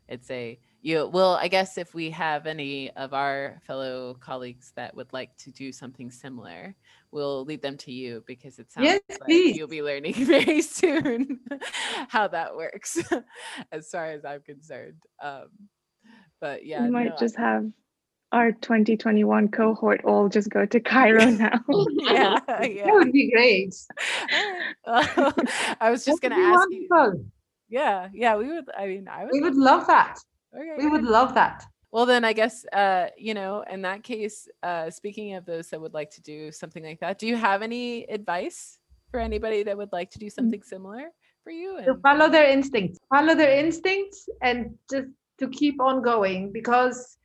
it's 0.09 0.31
a 0.31 0.59
you 0.83 1.09
well 1.13 1.35
i 1.35 1.49
guess 1.49 1.79
if 1.79 1.95
we 1.95 2.11
have 2.11 2.47
any 2.47 2.91
of 2.93 3.15
our 3.15 3.61
fellow 3.67 4.15
colleagues 4.21 4.73
that 4.77 4.95
would 4.95 5.11
like 5.13 5.35
to 5.39 5.51
do 5.51 5.73
something 5.73 6.11
similar 6.11 6.75
we'll 7.11 7.45
lead 7.47 7.63
them 7.63 7.77
to 7.77 7.91
you 7.93 8.23
because 8.27 8.59
it 8.59 8.71
sounds 8.71 8.85
Yes, 8.85 9.01
like 9.09 9.21
please. 9.23 9.57
you'll 9.57 9.69
be 9.69 9.83
learning 9.83 10.13
very 10.27 10.61
soon 10.61 11.41
how 12.09 12.29
that 12.29 12.55
works 12.55 12.99
as 13.73 13.89
far 13.89 14.07
as 14.07 14.25
i'm 14.25 14.43
concerned 14.43 15.03
um 15.23 15.49
but 16.41 16.67
yeah 16.67 16.85
we 16.85 16.91
might 16.91 17.07
no, 17.07 17.15
I- 17.15 17.19
just 17.21 17.37
have 17.37 17.65
our 18.33 18.51
2021 18.51 19.49
cohort 19.49 20.05
all 20.05 20.29
just 20.29 20.51
go 20.51 20.67
to 20.67 20.81
Cairo 20.81 21.31
now. 21.31 21.61
yeah 22.01 22.37
that 22.49 22.93
would 22.95 23.13
be 23.13 23.31
great 23.31 23.73
i 25.81 25.91
was 25.91 26.05
just 26.05 26.21
gonna 26.21 26.35
ask 26.35 26.69
you 26.71 26.89
yeah 27.69 28.09
yeah 28.13 28.37
we 28.37 28.49
would 28.49 28.69
i 28.77 28.87
mean 28.87 29.09
i 29.09 29.25
would 29.25 29.33
we 29.33 29.41
would 29.41 29.57
love 29.57 29.87
that. 29.87 30.19
Okay, 30.57 30.75
we 30.79 30.89
would 30.89 31.05
love 31.05 31.35
that. 31.35 31.65
Well, 31.91 32.07
then 32.07 32.25
I 32.25 32.33
guess, 32.33 32.65
uh, 32.73 33.07
you 33.17 33.35
know, 33.35 33.65
in 33.71 33.83
that 33.83 34.03
case, 34.03 34.49
uh, 34.63 34.91
speaking 34.91 35.35
of 35.35 35.47
those 35.47 35.69
that 35.71 35.81
would 35.81 35.95
like 35.95 36.11
to 36.11 36.23
do 36.23 36.51
something 36.51 36.85
like 36.85 37.01
that, 37.01 37.19
do 37.19 37.27
you 37.27 37.37
have 37.37 37.63
any 37.63 38.05
advice 38.05 38.79
for 39.11 39.21
anybody 39.21 39.63
that 39.63 39.77
would 39.77 39.93
like 39.93 40.11
to 40.11 40.19
do 40.19 40.29
something 40.29 40.63
similar 40.63 41.11
for 41.43 41.51
you? 41.51 41.81
to 41.85 41.95
follow 42.03 42.29
their 42.29 42.49
instincts 42.51 42.99
follow 43.13 43.35
their 43.35 43.59
instincts 43.59 44.29
and 44.43 44.75
just 44.91 45.09
to 45.39 45.49
keep 45.49 45.81
on 45.81 46.03
going 46.03 46.51
because 46.53 47.17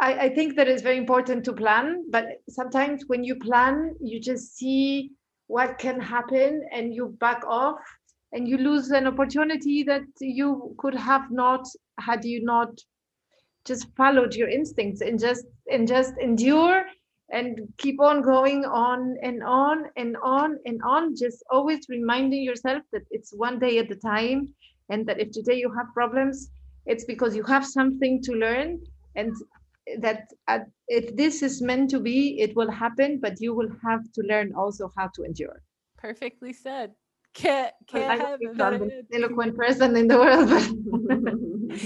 I, 0.00 0.14
I 0.14 0.34
think 0.34 0.56
that 0.56 0.68
it's 0.68 0.82
very 0.82 0.96
important 0.96 1.44
to 1.44 1.52
plan 1.52 2.04
but 2.10 2.26
sometimes 2.48 3.04
when 3.08 3.24
you 3.24 3.36
plan 3.36 3.94
you 4.00 4.20
just 4.20 4.56
see 4.56 5.10
what 5.46 5.78
can 5.78 6.00
happen 6.00 6.62
and 6.72 6.94
you 6.94 7.16
back 7.20 7.42
off 7.46 7.80
and 8.32 8.48
you 8.48 8.56
lose 8.56 8.90
an 8.90 9.06
opportunity 9.06 9.82
that 9.82 10.04
you 10.20 10.74
could 10.78 10.94
have 10.94 11.30
not 11.30 11.66
had 12.00 12.24
you 12.24 12.42
not 12.44 12.70
just 13.64 13.86
followed 13.96 14.34
your 14.34 14.48
instincts 14.48 15.00
and 15.00 15.18
just 15.20 15.44
and 15.70 15.86
just 15.86 16.14
endure 16.20 16.84
and 17.30 17.60
keep 17.78 18.00
on 18.00 18.22
going 18.22 18.64
on 18.64 19.16
and 19.22 19.42
on 19.42 19.84
and 19.96 20.16
on 20.22 20.58
and 20.66 20.80
on. 20.82 21.14
Just 21.16 21.42
always 21.50 21.86
reminding 21.88 22.42
yourself 22.42 22.82
that 22.92 23.02
it's 23.10 23.32
one 23.32 23.58
day 23.58 23.78
at 23.78 23.90
a 23.90 23.96
time 23.96 24.52
and 24.90 25.06
that 25.06 25.20
if 25.20 25.30
today 25.30 25.54
you 25.54 25.72
have 25.72 25.86
problems 25.94 26.50
it's 26.86 27.04
because 27.04 27.36
you 27.36 27.42
have 27.44 27.66
something 27.66 28.22
to 28.22 28.32
learn 28.32 28.80
and 29.14 29.34
that 30.00 30.28
uh, 30.48 30.60
if 30.88 31.14
this 31.16 31.42
is 31.42 31.60
meant 31.60 31.90
to 31.90 32.00
be 32.00 32.40
it 32.40 32.54
will 32.54 32.70
happen 32.70 33.18
but 33.20 33.40
you 33.40 33.54
will 33.54 33.70
have 33.82 34.00
to 34.12 34.22
learn 34.22 34.52
also 34.54 34.90
how 34.96 35.08
to 35.14 35.22
endure 35.22 35.62
Perfectly 35.98 36.52
said. 36.52 36.92
Can't, 37.32 37.72
can't 37.86 38.20
have 38.20 38.40
I'm 38.60 38.78
the 38.78 39.04
eloquent 39.14 39.56
person 39.56 39.96
in 39.96 40.08
the 40.08 40.18
world 40.18 40.48
but 40.50 40.68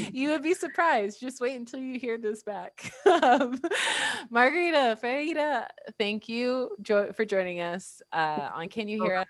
you 0.12 0.30
would 0.30 0.42
be 0.42 0.54
surprised. 0.54 1.20
Just 1.20 1.40
wait 1.40 1.56
until 1.56 1.80
you 1.80 1.98
hear 1.98 2.18
this 2.18 2.42
back. 2.42 2.92
um, 3.06 3.60
Margarita, 4.30 4.98
Farida, 5.00 5.66
thank 5.98 6.28
you 6.28 6.70
jo- 6.82 7.12
for 7.12 7.24
joining 7.24 7.60
us 7.60 8.00
uh, 8.12 8.50
on 8.54 8.68
Can 8.68 8.88
You 8.88 8.98
Hear 8.98 9.16
Us? 9.16 9.26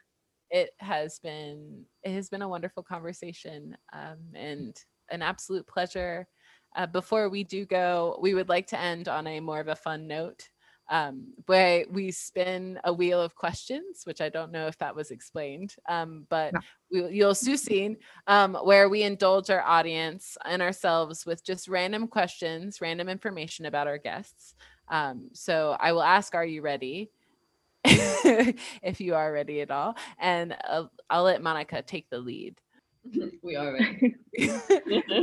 It 0.51 0.71
has 0.79 1.19
been 1.19 1.85
it 2.05 2.13
has 2.13 2.29
been 2.29 2.43
a 2.43 2.49
wonderful 2.49 2.83
conversation 2.83 3.77
um, 3.93 4.19
and 4.35 4.77
an 5.11 5.21
absolute 5.21 5.67
pleasure. 5.67 6.29
Uh, 6.77 6.87
before 6.87 7.29
we 7.31 7.43
do 7.43 7.65
go, 7.65 8.19
we 8.21 8.35
would 8.35 8.49
like 8.49 8.67
to 8.69 8.79
end 8.79 9.09
on 9.09 9.27
a 9.27 9.41
more 9.41 9.61
of 9.61 9.69
a 9.69 9.75
fun 9.75 10.07
note 10.07 10.49
um, 10.89 11.33
where 11.47 11.85
we 11.91 12.11
spin 12.11 12.79
a 12.85 12.93
wheel 12.93 13.21
of 13.21 13.35
questions, 13.35 14.03
which 14.05 14.21
I 14.21 14.29
don't 14.29 14.53
know 14.53 14.67
if 14.67 14.79
that 14.79 14.95
was 14.95 15.11
explained, 15.11 15.75
um, 15.89 16.27
but 16.29 16.53
No. 16.53 16.61
we, 16.93 17.17
you'll 17.17 17.35
soon 17.35 17.57
see 17.57 17.97
um, 18.27 18.55
where 18.55 18.89
we 18.89 19.03
indulge 19.03 19.51
our 19.51 19.63
audience 19.63 20.37
and 20.45 20.63
ourselves 20.63 21.27
with 21.27 21.45
just 21.45 21.67
random 21.67 22.07
questions, 22.07 22.81
random 22.81 23.09
information 23.09 23.67
about 23.67 23.87
our 23.89 23.99
guests. 23.99 24.55
Um, 24.89 25.31
so 25.33 25.77
I 25.81 25.93
will 25.93 26.03
ask, 26.03 26.35
Are 26.35 26.45
you 26.45 26.63
ready? 26.63 27.11
if 27.85 29.01
you 29.01 29.15
are 29.15 29.33
ready 29.33 29.61
at 29.61 29.71
all. 29.71 29.97
And 30.19 30.57
uh, 30.69 30.85
I'll 31.09 31.23
let 31.23 31.43
Monica 31.43 31.83
take 31.83 32.11
the 32.11 32.19
lead. 32.19 32.61
we 33.43 33.57
are 33.57 33.73
ready. 33.73 34.17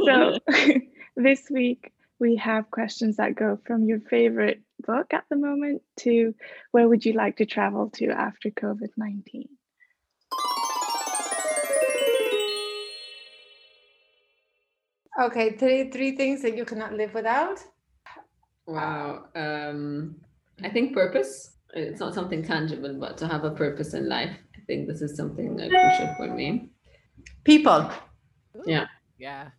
so 0.06 0.39
this 1.16 1.49
week 1.49 1.91
we 2.20 2.36
have 2.38 2.72
questions 2.72 3.18
that 3.18 3.36
go 3.36 3.59
from 3.66 3.84
your 3.86 3.99
favorite 3.99 4.61
book 4.86 5.14
at 5.14 5.26
the 5.30 5.36
moment 5.36 5.82
to 5.97 6.34
where 6.72 6.88
would 6.88 7.05
you 7.05 7.14
like 7.14 7.38
to 7.38 7.45
travel 7.45 7.89
to 7.91 8.09
after 8.09 8.49
COVID 8.49 8.89
19? 8.97 9.47
Okay, 15.22 15.51
three 15.57 15.91
three 15.91 16.16
things 16.16 16.41
that 16.41 16.57
you 16.57 16.66
cannot 16.66 16.93
live 16.93 17.14
without. 17.14 17.59
Wow. 18.66 19.26
Um, 19.36 20.16
I 20.64 20.70
think 20.70 20.93
purpose. 20.93 21.57
It's 21.76 21.99
not 21.99 22.14
something 22.14 22.43
tangible, 22.43 22.95
but 22.99 23.18
to 23.18 23.28
have 23.28 23.43
a 23.43 23.51
purpose 23.51 23.93
in 23.93 24.07
life. 24.07 24.36
I 24.55 24.59
think 24.66 24.88
this 24.88 25.01
is 25.01 25.16
something 25.16 25.59
uh, 25.59 25.70
crucial 25.70 26.16
for 26.18 26.34
me. 26.34 26.70
People. 27.43 27.91
Yeah. 28.66 28.88
Yeah. 29.18 29.49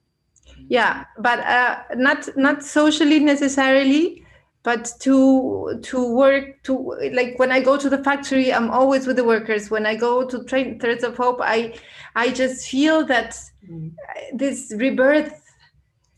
Yeah, 0.69 1.05
but 1.19 1.41
uh, 1.41 1.83
not 1.97 2.29
not 2.37 2.63
socially 2.63 3.21
necessarily, 3.21 4.25
but 4.63 4.91
to 5.01 5.79
to 5.83 6.15
work 6.15 6.63
to 6.65 6.73
like 7.13 7.39
when 7.39 7.53
I 7.53 7.61
go 7.61 7.77
to 7.77 7.89
the 7.91 8.03
factory, 8.03 8.53
I'm 8.53 8.71
always 8.71 9.07
with 9.07 9.17
the 9.17 9.25
workers. 9.25 9.71
When 9.71 9.87
I 9.87 9.95
go 9.97 10.27
to 10.27 10.45
train 10.45 10.79
Threads 10.81 11.05
of 11.05 11.17
Hope, 11.17 11.41
I 11.43 11.75
I 12.17 12.31
just 12.31 12.69
feel 12.69 13.05
that 13.07 13.37
Mm. 13.71 13.93
this 14.35 14.73
rebirth. 14.77 15.41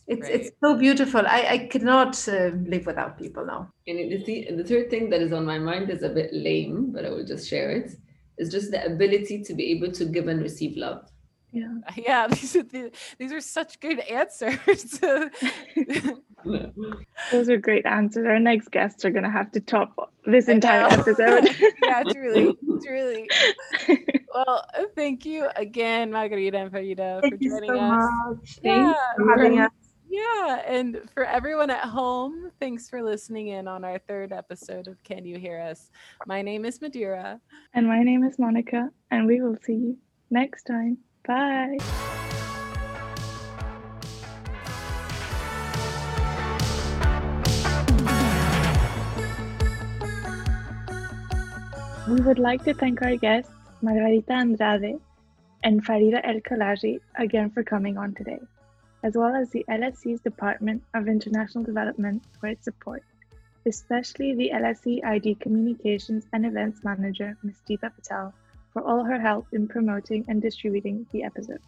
It's 0.08 0.28
Right. 0.28 0.34
it's 0.40 0.50
so 0.62 0.76
beautiful. 0.76 1.22
I 1.26 1.40
I 1.54 1.58
cannot 1.72 2.12
uh, 2.28 2.50
live 2.72 2.86
without 2.86 3.18
people 3.18 3.44
now. 3.44 3.70
And 3.88 3.98
the, 4.12 4.18
th- 4.22 4.48
the 4.56 4.64
third 4.64 4.90
thing 4.90 5.10
that 5.10 5.20
is 5.20 5.32
on 5.32 5.44
my 5.44 5.58
mind 5.58 5.90
is 5.90 6.02
a 6.02 6.08
bit 6.08 6.30
lame, 6.32 6.92
but 6.92 7.04
I 7.04 7.10
will 7.10 7.24
just 7.24 7.48
share 7.48 7.70
it. 7.70 7.86
it. 7.86 7.92
Is 8.38 8.50
just 8.50 8.70
the 8.70 8.84
ability 8.84 9.42
to 9.44 9.54
be 9.54 9.64
able 9.74 9.90
to 9.92 10.04
give 10.04 10.28
and 10.28 10.40
receive 10.42 10.76
love. 10.76 11.00
Yeah. 11.52 11.74
Yeah, 11.96 12.26
these 12.28 12.54
are 12.56 12.62
the, 12.62 12.90
these 13.18 13.32
are 13.32 13.40
such 13.40 13.80
good 13.80 14.00
answers. 14.00 15.00
Those 17.32 17.48
are 17.48 17.56
great 17.56 17.86
answers. 17.86 18.26
Our 18.26 18.38
next 18.38 18.70
guests 18.70 19.04
are 19.04 19.10
going 19.10 19.24
to 19.24 19.30
have 19.30 19.50
to 19.52 19.60
top 19.60 20.12
this 20.26 20.48
entire 20.48 20.86
episode. 20.86 21.48
yeah, 21.82 22.02
truly, 22.04 22.54
truly. 22.84 23.28
Well, 24.34 24.64
thank 24.94 25.24
you 25.24 25.48
again, 25.56 26.10
Margarita 26.12 26.58
and 26.58 26.70
Farida, 26.70 27.20
for 27.22 27.30
Thank 27.30 27.42
you 27.42 27.50
joining 27.50 27.70
so 27.70 27.78
us. 27.80 28.10
much. 28.26 28.58
Yeah, 28.62 28.92
Thanks 28.92 29.00
for 29.16 29.30
having 29.30 29.60
us. 29.60 29.70
Yeah, 30.08 30.62
and 30.66 31.00
for 31.14 31.24
everyone 31.24 31.70
at 31.70 31.84
home, 31.84 32.50
thanks 32.60 32.88
for 32.88 33.02
listening 33.02 33.48
in 33.48 33.66
on 33.66 33.82
our 33.84 33.98
third 33.98 34.32
episode 34.32 34.86
of 34.86 35.02
Can 35.02 35.24
You 35.24 35.38
Hear 35.38 35.58
Us? 35.60 35.90
My 36.26 36.42
name 36.42 36.64
is 36.64 36.80
Madeira. 36.80 37.40
and 37.74 37.86
my 37.88 38.02
name 38.02 38.22
is 38.24 38.38
Monica, 38.38 38.90
and 39.10 39.26
we 39.26 39.40
will 39.40 39.56
see 39.62 39.72
you 39.74 39.98
next 40.30 40.64
time. 40.64 40.98
Bye. 41.26 41.78
We 52.08 52.20
would 52.20 52.38
like 52.38 52.62
to 52.64 52.74
thank 52.74 53.02
our 53.02 53.16
guests, 53.16 53.50
Margarita 53.82 54.32
Andrade 54.32 55.00
and 55.64 55.84
Farida 55.84 56.20
El 56.22 56.40
Kalaji, 56.40 57.00
again 57.16 57.50
for 57.50 57.64
coming 57.64 57.98
on 57.98 58.14
today, 58.14 58.38
as 59.02 59.16
well 59.16 59.34
as 59.34 59.50
the 59.50 59.64
LSE's 59.68 60.20
Department 60.20 60.84
of 60.94 61.08
International 61.08 61.64
Development 61.64 62.22
for 62.38 62.46
its 62.46 62.62
support, 62.62 63.02
especially 63.66 64.34
the 64.34 64.52
LSE 64.54 65.04
ID 65.04 65.34
Communications 65.34 66.28
and 66.32 66.46
Events 66.46 66.84
Manager, 66.84 67.36
Ms. 67.42 67.60
Deepa 67.68 67.92
Patel, 67.96 68.32
for 68.76 68.82
all 68.82 69.02
her 69.02 69.18
help 69.18 69.46
in 69.54 69.66
promoting 69.66 70.22
and 70.28 70.42
distributing 70.42 71.06
the 71.10 71.22
episode. 71.24 71.62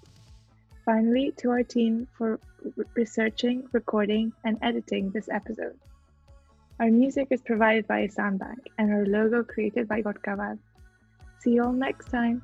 Finally, 0.84 1.32
to 1.38 1.48
our 1.48 1.62
team 1.62 2.06
for 2.18 2.38
r- 2.62 2.84
researching, 2.94 3.66
recording, 3.72 4.30
and 4.44 4.59
editing 4.61 5.09
this 5.12 5.26
episode. 5.32 5.78
Our 6.78 6.90
music 6.90 7.28
is 7.30 7.40
provided 7.40 7.86
by 7.86 8.06
Soundbank 8.09 8.61
and 8.76 8.92
our 8.92 9.06
logo 9.06 9.42
created 9.42 9.88
by 9.88 10.02
Gotkaval. 10.02 10.59
See 11.40 11.52
you 11.52 11.64
all 11.64 11.72
next 11.72 12.11
time. 12.11 12.42